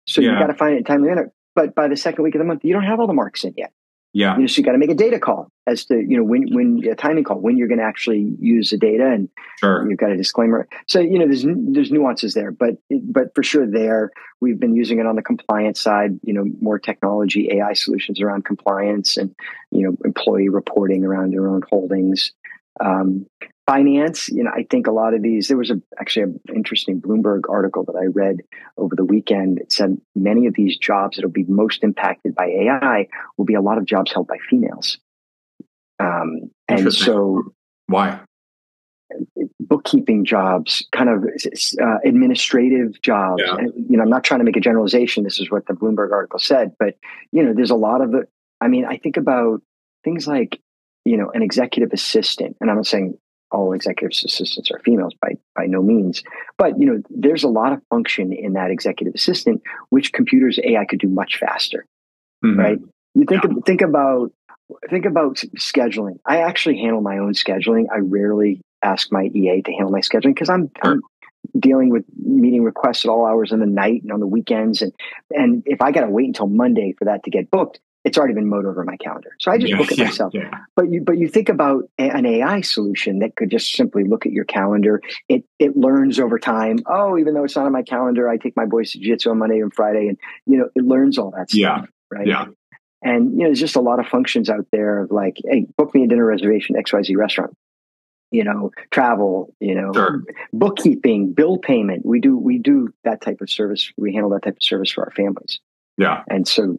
So 0.07 0.21
yeah. 0.21 0.33
you 0.33 0.39
got 0.39 0.47
to 0.47 0.53
find 0.53 0.75
it 0.75 0.77
in 0.77 0.83
timely 0.83 1.09
manner. 1.09 1.31
But 1.55 1.75
by 1.75 1.87
the 1.87 1.97
second 1.97 2.23
week 2.23 2.35
of 2.35 2.39
the 2.39 2.45
month, 2.45 2.63
you 2.63 2.73
don't 2.73 2.83
have 2.83 2.99
all 2.99 3.07
the 3.07 3.13
marks 3.13 3.43
in 3.43 3.53
yet. 3.57 3.71
Yeah. 4.13 4.35
You 4.35 4.41
know, 4.41 4.47
so 4.47 4.59
you 4.59 4.63
got 4.63 4.71
to 4.71 4.79
make 4.79 4.89
a 4.89 4.95
data 4.95 5.19
call 5.19 5.51
as 5.67 5.85
to, 5.85 5.95
you 5.95 6.17
know, 6.17 6.23
when, 6.23 6.47
when 6.51 6.83
a 6.89 6.95
timing 6.95 7.23
call, 7.23 7.39
when 7.39 7.57
you're 7.57 7.67
going 7.67 7.79
to 7.79 7.85
actually 7.85 8.35
use 8.39 8.71
the 8.71 8.77
data 8.77 9.05
and 9.05 9.29
sure. 9.59 9.87
you've 9.87 9.99
got 9.99 10.11
a 10.11 10.17
disclaimer. 10.17 10.67
So, 10.87 10.99
you 10.99 11.19
know, 11.19 11.25
there's, 11.25 11.45
there's 11.45 11.91
nuances 11.91 12.33
there, 12.33 12.51
but, 12.51 12.75
but 12.89 13.35
for 13.35 13.43
sure 13.43 13.67
there, 13.69 14.11
we've 14.41 14.59
been 14.59 14.75
using 14.75 14.99
it 14.99 15.05
on 15.05 15.15
the 15.15 15.21
compliance 15.21 15.79
side, 15.79 16.19
you 16.23 16.33
know, 16.33 16.45
more 16.59 16.79
technology, 16.79 17.49
AI 17.51 17.73
solutions 17.73 18.19
around 18.19 18.45
compliance 18.45 19.15
and, 19.17 19.35
you 19.69 19.83
know, 19.83 19.95
employee 20.03 20.49
reporting 20.49 21.05
around 21.05 21.31
their 21.31 21.47
own 21.47 21.61
holdings. 21.69 22.31
Um, 22.83 23.27
finance, 23.69 24.29
you 24.29 24.43
know, 24.43 24.49
I 24.51 24.63
think 24.63 24.87
a 24.87 24.91
lot 24.91 25.13
of 25.13 25.21
these, 25.21 25.47
there 25.47 25.57
was 25.57 25.69
a, 25.69 25.79
actually 25.99 26.23
an 26.23 26.39
interesting 26.55 26.99
Bloomberg 26.99 27.41
article 27.47 27.83
that 27.85 27.95
I 27.95 28.05
read 28.05 28.37
over 28.77 28.95
the 28.95 29.05
weekend. 29.05 29.59
It 29.59 29.71
said 29.71 30.01
many 30.15 30.47
of 30.47 30.55
these 30.55 30.75
jobs 30.77 31.17
that 31.17 31.23
will 31.23 31.31
be 31.31 31.45
most 31.47 31.83
impacted 31.83 32.33
by 32.33 32.47
AI 32.47 33.07
will 33.37 33.45
be 33.45 33.53
a 33.53 33.61
lot 33.61 33.77
of 33.77 33.85
jobs 33.85 34.11
held 34.11 34.27
by 34.27 34.37
females. 34.49 34.97
Um, 35.99 36.49
and 36.67 36.91
so, 36.91 37.53
why? 37.85 38.21
Bookkeeping 39.59 40.25
jobs, 40.25 40.87
kind 40.91 41.09
of 41.09 41.25
uh, 41.79 41.97
administrative 42.03 42.99
jobs. 43.03 43.43
Yeah. 43.45 43.55
And, 43.55 43.73
you 43.87 43.97
know, 43.97 44.03
I'm 44.03 44.09
not 44.09 44.23
trying 44.23 44.39
to 44.39 44.45
make 44.45 44.57
a 44.57 44.61
generalization. 44.61 45.23
This 45.23 45.39
is 45.39 45.51
what 45.51 45.67
the 45.67 45.73
Bloomberg 45.73 46.11
article 46.11 46.39
said, 46.39 46.73
but 46.79 46.95
you 47.31 47.43
know, 47.43 47.53
there's 47.53 47.71
a 47.71 47.75
lot 47.75 48.01
of. 48.01 48.15
I 48.61 48.67
mean, 48.67 48.85
I 48.85 48.97
think 48.97 49.17
about 49.17 49.61
things 50.03 50.27
like 50.27 50.59
you 51.05 51.17
know 51.17 51.29
an 51.33 51.41
executive 51.41 51.91
assistant, 51.93 52.57
and 52.61 52.69
I'm 52.69 52.77
not 52.77 52.87
saying 52.87 53.17
all 53.51 53.73
executive 53.73 54.11
assistants 54.11 54.69
are 54.71 54.79
females 54.79 55.13
by 55.21 55.29
by 55.55 55.65
no 55.65 55.81
means 55.81 56.23
but 56.57 56.79
you 56.79 56.85
know 56.85 57.01
there's 57.09 57.43
a 57.43 57.47
lot 57.47 57.73
of 57.73 57.81
function 57.89 58.31
in 58.31 58.53
that 58.53 58.71
executive 58.71 59.13
assistant 59.15 59.61
which 59.89 60.13
computers 60.13 60.59
ai 60.63 60.85
could 60.85 60.99
do 60.99 61.07
much 61.07 61.37
faster 61.37 61.85
mm-hmm. 62.43 62.59
right? 62.59 62.79
You 63.15 63.25
think 63.27 63.43
yeah. 63.43 63.53
think 63.65 63.81
about 63.81 64.31
think 64.89 65.05
about 65.05 65.37
scheduling. 65.57 66.19
I 66.25 66.41
actually 66.41 66.77
handle 66.77 67.01
my 67.01 67.17
own 67.17 67.33
scheduling. 67.33 67.85
I 67.93 67.99
rarely 67.99 68.61
ask 68.81 69.11
my 69.11 69.25
EA 69.33 69.61
to 69.63 69.71
handle 69.71 69.91
my 69.91 69.99
scheduling 69.99 70.35
because 70.35 70.49
I'm, 70.49 70.69
sure. 70.83 70.93
I'm 70.93 71.01
dealing 71.59 71.89
with 71.89 72.05
meeting 72.23 72.63
requests 72.63 73.03
at 73.03 73.09
all 73.09 73.25
hours 73.25 73.51
in 73.51 73.59
the 73.59 73.65
night 73.65 74.03
and 74.03 74.11
on 74.11 74.19
the 74.19 74.27
weekends. 74.27 74.81
And, 74.81 74.93
and 75.31 75.63
if 75.65 75.81
I 75.81 75.91
got 75.91 76.01
to 76.01 76.09
wait 76.09 76.27
until 76.27 76.47
Monday 76.47 76.93
for 76.97 77.05
that 77.05 77.23
to 77.23 77.29
get 77.29 77.51
booked, 77.51 77.79
it's 78.05 78.17
already 78.17 78.33
been 78.33 78.47
mowed 78.47 78.65
over 78.65 78.83
my 78.83 78.97
calendar. 78.97 79.35
So 79.39 79.51
I 79.51 79.57
just 79.57 79.71
yeah, 79.71 79.77
book 79.77 79.91
it 79.91 79.97
yeah, 79.97 80.05
myself. 80.05 80.33
Yeah. 80.33 80.49
But 80.75 80.89
you, 80.89 81.01
but 81.01 81.17
you 81.17 81.27
think 81.27 81.49
about 81.49 81.89
an 81.97 82.25
AI 82.25 82.61
solution 82.61 83.19
that 83.19 83.35
could 83.35 83.51
just 83.51 83.73
simply 83.73 84.03
look 84.03 84.25
at 84.25 84.31
your 84.31 84.45
calendar. 84.45 85.01
It, 85.27 85.43
it 85.59 85.75
learns 85.75 86.19
over 86.19 86.39
time. 86.39 86.79
Oh, 86.85 87.17
even 87.17 87.33
though 87.33 87.43
it's 87.43 87.55
not 87.55 87.65
on 87.65 87.73
my 87.73 87.83
calendar, 87.83 88.29
I 88.29 88.37
take 88.37 88.55
my 88.55 88.65
boys 88.65 88.91
to 88.91 88.99
jiu-jitsu 88.99 89.31
on 89.31 89.39
Monday 89.39 89.59
and 89.59 89.73
Friday 89.73 90.07
and, 90.07 90.17
you 90.45 90.57
know, 90.57 90.69
it 90.75 90.83
learns 90.83 91.17
all 91.17 91.31
that 91.31 91.49
stuff. 91.49 91.59
Yeah. 91.59 91.85
Right. 92.09 92.27
Yeah. 92.27 92.45
And, 93.01 93.31
you 93.33 93.39
know, 93.39 93.45
there's 93.45 93.59
just 93.59 93.75
a 93.75 93.81
lot 93.81 93.99
of 93.99 94.07
functions 94.07 94.49
out 94.49 94.67
there 94.71 95.03
of 95.03 95.11
like, 95.11 95.37
Hey, 95.43 95.67
book 95.77 95.93
me 95.93 96.03
a 96.03 96.07
dinner 96.07 96.25
reservation, 96.25 96.75
XYZ 96.75 97.15
restaurant 97.17 97.55
you 98.31 98.43
know 98.43 98.71
travel 98.91 99.55
you 99.59 99.73
know 99.73 99.91
sure. 99.91 100.23
bookkeeping 100.53 101.33
bill 101.33 101.57
payment 101.57 102.05
we 102.05 102.19
do 102.19 102.37
we 102.37 102.59
do 102.59 102.93
that 103.03 103.21
type 103.21 103.41
of 103.41 103.49
service 103.49 103.91
we 103.97 104.13
handle 104.13 104.29
that 104.29 104.43
type 104.43 104.55
of 104.55 104.61
service 104.61 104.91
for 104.91 105.03
our 105.03 105.09
families 105.09 105.59
yeah 105.97 106.21
and 106.29 106.47
so 106.47 106.77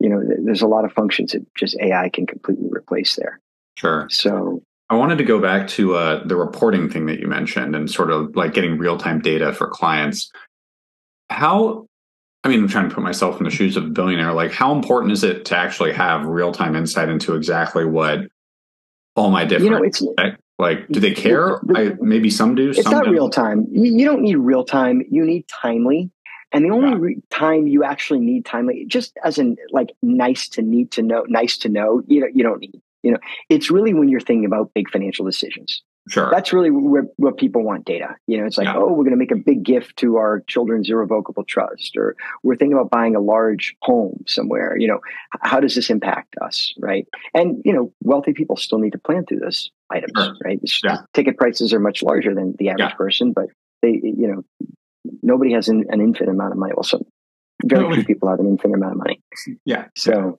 you 0.00 0.08
know 0.08 0.22
there's 0.44 0.62
a 0.62 0.66
lot 0.66 0.84
of 0.84 0.92
functions 0.92 1.32
that 1.32 1.42
just 1.54 1.76
ai 1.80 2.08
can 2.08 2.26
completely 2.26 2.68
replace 2.70 3.16
there 3.16 3.40
sure 3.76 4.06
so 4.10 4.62
i 4.90 4.94
wanted 4.94 5.18
to 5.18 5.24
go 5.24 5.40
back 5.40 5.66
to 5.66 5.94
uh, 5.94 6.24
the 6.26 6.36
reporting 6.36 6.88
thing 6.88 7.06
that 7.06 7.18
you 7.20 7.26
mentioned 7.26 7.74
and 7.74 7.90
sort 7.90 8.10
of 8.10 8.34
like 8.36 8.54
getting 8.54 8.78
real-time 8.78 9.20
data 9.20 9.52
for 9.52 9.68
clients 9.68 10.30
how 11.30 11.86
i 12.44 12.48
mean 12.48 12.60
i'm 12.60 12.68
trying 12.68 12.88
to 12.88 12.94
put 12.94 13.04
myself 13.04 13.38
in 13.38 13.44
the 13.44 13.50
shoes 13.50 13.76
of 13.76 13.84
a 13.84 13.88
billionaire 13.88 14.32
like 14.32 14.52
how 14.52 14.74
important 14.74 15.12
is 15.12 15.24
it 15.24 15.44
to 15.44 15.56
actually 15.56 15.92
have 15.92 16.24
real-time 16.26 16.76
insight 16.76 17.08
into 17.08 17.34
exactly 17.34 17.84
what 17.84 18.20
all 19.16 19.30
my 19.30 19.44
different 19.44 19.64
you 19.64 19.70
know, 19.70 19.82
it's, 19.82 20.02
like, 20.58 20.88
do 20.88 21.00
they 21.00 21.12
care? 21.12 21.60
The, 21.64 21.78
I, 21.78 22.04
maybe 22.04 22.30
some 22.30 22.54
do. 22.54 22.70
It's 22.70 22.82
some 22.82 22.92
not 22.92 23.04
don't. 23.04 23.12
real 23.12 23.28
time. 23.28 23.66
You, 23.70 23.96
you, 23.96 24.04
don't 24.06 24.22
need 24.22 24.36
real 24.36 24.64
time. 24.64 25.02
You 25.10 25.24
need 25.24 25.46
timely. 25.48 26.10
And 26.52 26.64
the 26.64 26.70
only 26.70 26.94
re- 26.96 27.22
time 27.30 27.66
you 27.66 27.84
actually 27.84 28.20
need 28.20 28.44
timely, 28.44 28.84
just 28.86 29.18
as 29.24 29.38
in 29.38 29.56
like 29.70 29.90
nice 30.02 30.48
to 30.50 30.62
need 30.62 30.90
to 30.92 31.02
know, 31.02 31.24
nice 31.28 31.58
to 31.58 31.68
know, 31.68 32.02
you 32.06 32.20
know, 32.20 32.28
you 32.32 32.42
don't 32.42 32.60
need. 32.60 32.80
You 33.02 33.12
know, 33.12 33.18
it's 33.48 33.70
really 33.70 33.94
when 33.94 34.08
you're 34.08 34.20
thinking 34.20 34.46
about 34.46 34.72
big 34.74 34.90
financial 34.90 35.24
decisions. 35.24 35.82
Sure. 36.08 36.30
That's 36.30 36.52
really 36.52 36.70
where, 36.70 37.04
where 37.16 37.32
people 37.32 37.64
want 37.64 37.84
data. 37.84 38.14
You 38.28 38.38
know, 38.38 38.46
it's 38.46 38.56
like, 38.56 38.66
yeah. 38.66 38.76
oh, 38.76 38.92
we're 38.92 39.02
going 39.02 39.10
to 39.10 39.16
make 39.16 39.32
a 39.32 39.36
big 39.36 39.64
gift 39.64 39.96
to 39.98 40.16
our 40.16 40.40
children's 40.46 40.88
irrevocable 40.88 41.42
trust, 41.42 41.96
or 41.96 42.14
we're 42.44 42.54
thinking 42.54 42.74
about 42.74 42.90
buying 42.90 43.16
a 43.16 43.20
large 43.20 43.74
home 43.82 44.22
somewhere. 44.26 44.76
You 44.78 44.86
know, 44.86 45.00
how 45.40 45.58
does 45.58 45.74
this 45.74 45.90
impact 45.90 46.36
us, 46.42 46.72
right? 46.78 47.06
And 47.34 47.60
you 47.64 47.72
know, 47.72 47.92
wealthy 48.04 48.32
people 48.32 48.56
still 48.56 48.78
need 48.78 48.92
to 48.92 48.98
plan 48.98 49.26
through 49.26 49.40
this 49.40 49.70
items, 49.90 50.12
sure. 50.16 50.36
right? 50.44 50.60
Yeah. 50.84 50.98
Ticket 51.12 51.38
prices 51.38 51.72
are 51.72 51.80
much 51.80 52.04
larger 52.04 52.34
than 52.34 52.54
the 52.58 52.68
average 52.68 52.90
yeah. 52.90 52.94
person, 52.94 53.32
but 53.32 53.46
they, 53.82 54.00
you 54.02 54.28
know, 54.28 54.44
nobody 55.22 55.52
has 55.52 55.68
an, 55.68 55.84
an 55.88 56.00
infinite 56.00 56.30
amount 56.30 56.52
of 56.52 56.58
money. 56.58 56.72
Well, 56.76 56.84
so 56.84 57.04
very 57.64 57.94
few 57.94 58.04
people 58.04 58.28
have 58.28 58.40
an 58.40 58.46
infinite 58.46 58.74
amount 58.74 58.92
of 58.92 58.98
money. 58.98 59.20
Yeah. 59.64 59.86
So, 59.96 60.38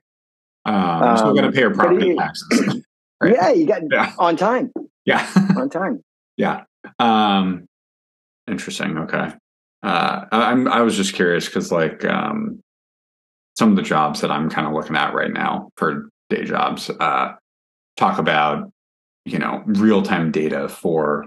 um, 0.66 0.76
um, 0.76 1.18
still 1.18 1.36
got 1.36 1.42
to 1.42 1.52
pay 1.52 1.62
your 1.62 1.74
property 1.74 2.16
taxes. 2.16 2.60
Right? 2.62 2.84
Yeah, 3.34 3.50
you 3.50 3.66
got 3.66 3.82
yeah. 3.92 4.14
on 4.20 4.38
time. 4.38 4.72
Yeah, 5.06 5.28
on 5.58 5.72
time. 5.72 6.04
Yeah. 6.38 6.66
Um, 7.00 7.66
interesting. 8.48 8.96
Okay. 8.96 9.32
Uh, 9.82 10.26
I'm. 10.32 10.68
I 10.68 10.82
was 10.82 10.96
just 10.96 11.16
curious 11.16 11.48
because, 11.48 11.72
like, 11.72 12.06
um, 12.06 12.62
some 13.58 13.72
of 13.72 13.76
the 13.76 13.82
jobs 13.82 14.22
that 14.22 14.30
I'm 14.30 14.52
kind 14.52 14.68
of 14.68 14.74
looking 14.74 14.96
at 14.96 15.16
right 15.16 15.34
now 15.34 15.70
for 15.78 16.10
day 16.30 16.44
jobs 16.44 16.92
uh, 17.00 17.34
talk 17.96 18.20
about 18.20 18.72
you 19.26 19.40
know 19.40 19.64
real 19.66 20.04
time 20.04 20.32
data 20.32 20.70
for 20.70 21.26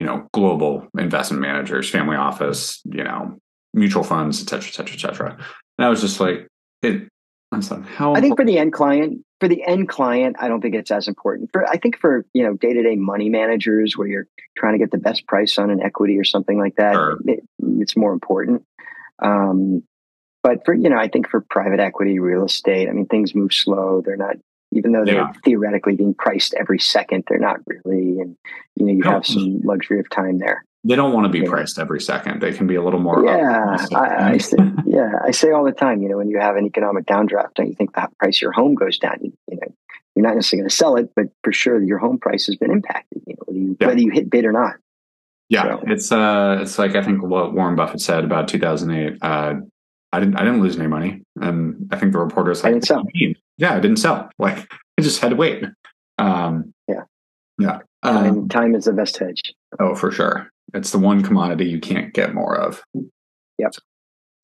you 0.00 0.06
know 0.06 0.26
global 0.32 0.88
investment 0.98 1.40
managers, 1.40 1.88
family 1.88 2.16
office, 2.16 2.80
you 2.84 3.04
know 3.04 3.38
mutual 3.72 4.02
funds, 4.02 4.42
et 4.42 4.48
cetera, 4.48 4.68
et 4.68 4.72
cetera, 4.72 4.94
et 4.94 5.00
cetera. 5.00 5.46
And 5.78 5.86
I 5.86 5.88
was 5.88 6.00
just 6.00 6.20
like, 6.20 6.48
it. 6.82 7.08
I 7.52 7.60
thought, 7.60 7.84
how? 7.84 8.14
I 8.14 8.20
think 8.20 8.36
for 8.36 8.44
the 8.44 8.58
end 8.58 8.72
client, 8.72 9.24
for 9.40 9.48
the 9.48 9.64
end 9.66 9.88
client, 9.88 10.36
I 10.38 10.46
don't 10.46 10.60
think 10.60 10.76
it's 10.76 10.92
as 10.92 11.08
important. 11.08 11.50
For 11.52 11.66
I 11.66 11.78
think 11.78 11.98
for 11.98 12.24
you 12.32 12.44
know 12.44 12.54
day 12.54 12.72
to 12.72 12.82
day 12.82 12.94
money 12.94 13.28
managers, 13.28 13.96
where 13.96 14.06
you're 14.06 14.28
trying 14.56 14.74
to 14.74 14.78
get 14.78 14.92
the 14.92 14.98
best 14.98 15.26
price 15.26 15.58
on 15.58 15.70
an 15.70 15.82
equity 15.82 16.16
or 16.16 16.24
something 16.24 16.58
like 16.58 16.76
that, 16.76 16.94
sure. 16.94 17.18
it, 17.26 17.40
it's 17.78 17.96
more 17.96 18.12
important. 18.12 18.64
Um, 19.20 19.82
but 20.44 20.64
for 20.64 20.74
you 20.74 20.88
know, 20.88 20.98
I 20.98 21.08
think 21.08 21.28
for 21.28 21.40
private 21.40 21.80
equity, 21.80 22.20
real 22.20 22.44
estate, 22.44 22.88
I 22.88 22.92
mean, 22.92 23.06
things 23.06 23.34
move 23.34 23.52
slow. 23.52 24.00
They're 24.04 24.16
not 24.16 24.36
even 24.72 24.92
though 24.92 25.04
they're 25.04 25.14
yeah. 25.14 25.32
theoretically 25.44 25.96
being 25.96 26.14
priced 26.14 26.54
every 26.54 26.78
second, 26.78 27.24
they're 27.28 27.38
not 27.38 27.60
really. 27.66 28.20
And 28.20 28.36
you 28.76 28.86
know, 28.86 28.92
you 28.92 29.02
have 29.02 29.26
some 29.26 29.60
luxury 29.62 30.00
of 30.00 30.08
time 30.10 30.38
there. 30.38 30.64
They 30.82 30.96
don't 30.96 31.12
want 31.12 31.26
to 31.26 31.28
be 31.30 31.40
yeah. 31.40 31.50
priced 31.50 31.78
every 31.78 32.00
second. 32.00 32.40
They 32.40 32.52
can 32.52 32.66
be 32.66 32.74
a 32.74 32.82
little 32.82 33.00
more. 33.00 33.22
Yeah, 33.24 33.76
I, 33.94 34.32
I, 34.32 34.38
say, 34.38 34.56
yeah, 34.86 35.12
I 35.22 35.30
say 35.30 35.50
all 35.50 35.64
the 35.64 35.72
time. 35.72 36.00
You 36.02 36.08
know, 36.08 36.16
when 36.16 36.30
you 36.30 36.38
have 36.38 36.56
an 36.56 36.64
economic 36.64 37.04
downdraft, 37.04 37.54
don't 37.54 37.68
you 37.68 37.74
think 37.74 37.94
the 37.94 38.08
price 38.18 38.38
of 38.38 38.42
your 38.42 38.52
home 38.52 38.74
goes 38.74 38.98
down, 38.98 39.16
you, 39.20 39.32
you 39.48 39.56
know, 39.56 39.74
you're 40.14 40.22
not 40.22 40.36
necessarily 40.36 40.62
going 40.62 40.70
to 40.70 40.74
sell 40.74 40.96
it, 40.96 41.10
but 41.14 41.26
for 41.44 41.52
sure 41.52 41.82
your 41.82 41.98
home 41.98 42.18
price 42.18 42.46
has 42.46 42.56
been 42.56 42.70
impacted. 42.70 43.22
You 43.26 43.34
know, 43.34 43.42
whether 43.44 43.58
you, 43.58 43.76
yeah. 43.78 43.86
whether 43.88 44.00
you 44.00 44.10
hit 44.10 44.30
bid 44.30 44.46
or 44.46 44.52
not. 44.52 44.76
Yeah, 45.50 45.64
so. 45.64 45.82
it's 45.88 46.12
uh, 46.12 46.58
it's 46.62 46.78
like 46.78 46.94
I 46.94 47.02
think 47.02 47.22
what 47.22 47.52
Warren 47.52 47.76
Buffett 47.76 48.00
said 48.00 48.24
about 48.24 48.48
2008. 48.48 49.18
Uh, 49.20 49.54
I 50.12 50.20
didn't 50.20 50.36
I 50.36 50.44
didn't 50.44 50.60
lose 50.60 50.76
any 50.76 50.88
money, 50.88 51.22
and 51.40 51.88
I 51.92 51.98
think 51.98 52.12
the 52.12 52.18
reporters 52.18 52.62
like, 52.62 52.70
I 52.70 52.72
didn't 52.74 52.86
sell. 52.86 53.04
yeah, 53.58 53.74
I 53.74 53.80
didn't 53.80 53.98
sell. 53.98 54.30
Like 54.38 54.58
I 54.98 55.02
just 55.02 55.20
had 55.20 55.30
to 55.30 55.36
wait. 55.36 55.64
Um, 56.18 56.72
yeah, 56.88 57.02
yeah. 57.58 57.78
Time, 58.02 58.38
um, 58.38 58.48
time 58.48 58.74
is 58.74 58.84
the 58.84 58.92
best 58.92 59.18
hedge. 59.18 59.42
Oh, 59.78 59.94
for 59.94 60.10
sure. 60.10 60.50
It's 60.74 60.90
the 60.90 60.98
one 60.98 61.22
commodity 61.22 61.66
you 61.66 61.80
can't 61.80 62.12
get 62.14 62.34
more 62.34 62.56
of. 62.56 62.82
Yep. 63.58 63.74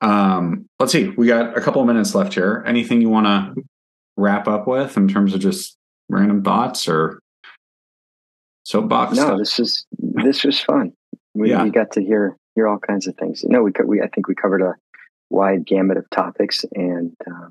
Um, 0.01 0.67
let's 0.79 0.91
see. 0.91 1.09
We 1.09 1.27
got 1.27 1.57
a 1.57 1.61
couple 1.61 1.81
of 1.81 1.87
minutes 1.87 2.13
left 2.13 2.33
here. 2.33 2.63
Anything 2.67 3.01
you 3.01 3.09
want 3.09 3.25
to 3.25 3.63
wrap 4.15 4.47
up 4.47 4.67
with 4.67 4.95
in 4.95 5.07
terms 5.07 5.33
of 5.33 5.39
just 5.39 5.77
random 6.09 6.43
thoughts 6.43 6.87
or 6.87 7.19
soapbox? 8.63 9.15
No, 9.15 9.25
stuff? 9.25 9.39
this 9.39 9.59
is 9.59 9.85
this 9.99 10.43
was 10.43 10.59
fun. 10.59 10.93
We, 11.33 11.49
yeah. 11.49 11.63
we 11.63 11.71
got 11.71 11.91
to 11.93 12.01
hear 12.01 12.37
hear 12.55 12.67
all 12.67 12.79
kinds 12.79 13.07
of 13.07 13.15
things. 13.15 13.43
No, 13.45 13.63
we 13.63 13.71
we 13.85 14.01
I 14.01 14.07
think 14.07 14.27
we 14.27 14.35
covered 14.35 14.61
a 14.61 14.75
wide 15.29 15.65
gamut 15.65 15.97
of 15.97 16.09
topics, 16.09 16.65
and 16.73 17.15
uh, 17.25 17.47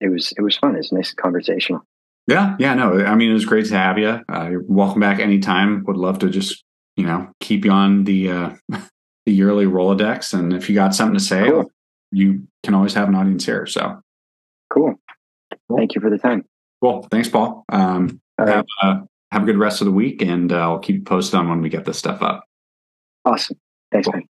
it 0.00 0.08
was 0.08 0.32
it 0.36 0.42
was 0.42 0.56
fun. 0.56 0.74
It 0.74 0.78
was 0.78 0.92
nice 0.92 1.12
conversational. 1.12 1.84
Yeah, 2.26 2.56
yeah, 2.58 2.74
no, 2.74 3.04
I 3.04 3.14
mean 3.14 3.30
it 3.30 3.34
was 3.34 3.44
great 3.44 3.66
to 3.66 3.76
have 3.76 3.98
you. 3.98 4.20
Uh, 4.32 4.48
you're 4.50 4.64
welcome 4.66 5.00
back 5.00 5.20
anytime. 5.20 5.84
Would 5.84 5.96
love 5.96 6.18
to 6.20 6.30
just 6.30 6.62
you 6.96 7.04
know 7.04 7.28
keep 7.40 7.64
you 7.64 7.70
on 7.70 8.04
the 8.04 8.30
uh, 8.30 8.50
the 9.26 9.32
yearly 9.32 9.66
Rolodex, 9.66 10.32
and 10.32 10.52
if 10.52 10.68
you 10.68 10.74
got 10.74 10.94
something 10.94 11.18
to 11.18 11.24
say, 11.24 11.48
cool. 11.48 11.70
you 12.10 12.46
can 12.62 12.74
always 12.74 12.94
have 12.94 13.08
an 13.08 13.14
audience 13.14 13.44
here. 13.44 13.66
So 13.66 14.00
cool. 14.72 14.94
cool. 15.68 15.76
Thank 15.76 15.94
you 15.94 16.00
for 16.00 16.10
the 16.10 16.18
time. 16.18 16.44
Cool. 16.82 17.06
Thanks, 17.10 17.28
Paul. 17.28 17.64
Um, 17.68 18.20
have, 18.38 18.48
right. 18.48 18.64
uh, 18.82 19.00
have 19.32 19.42
a 19.42 19.46
good 19.46 19.58
rest 19.58 19.80
of 19.80 19.84
the 19.84 19.92
week, 19.92 20.22
and 20.22 20.52
uh, 20.52 20.56
I'll 20.56 20.78
keep 20.78 20.96
you 20.96 21.02
posted 21.02 21.34
on 21.34 21.48
when 21.48 21.60
we 21.60 21.68
get 21.68 21.84
this 21.84 21.98
stuff 21.98 22.22
up. 22.22 22.44
Awesome. 23.24 23.58
Thanks, 23.92 24.06
cool. 24.06 24.14
man. 24.14 24.28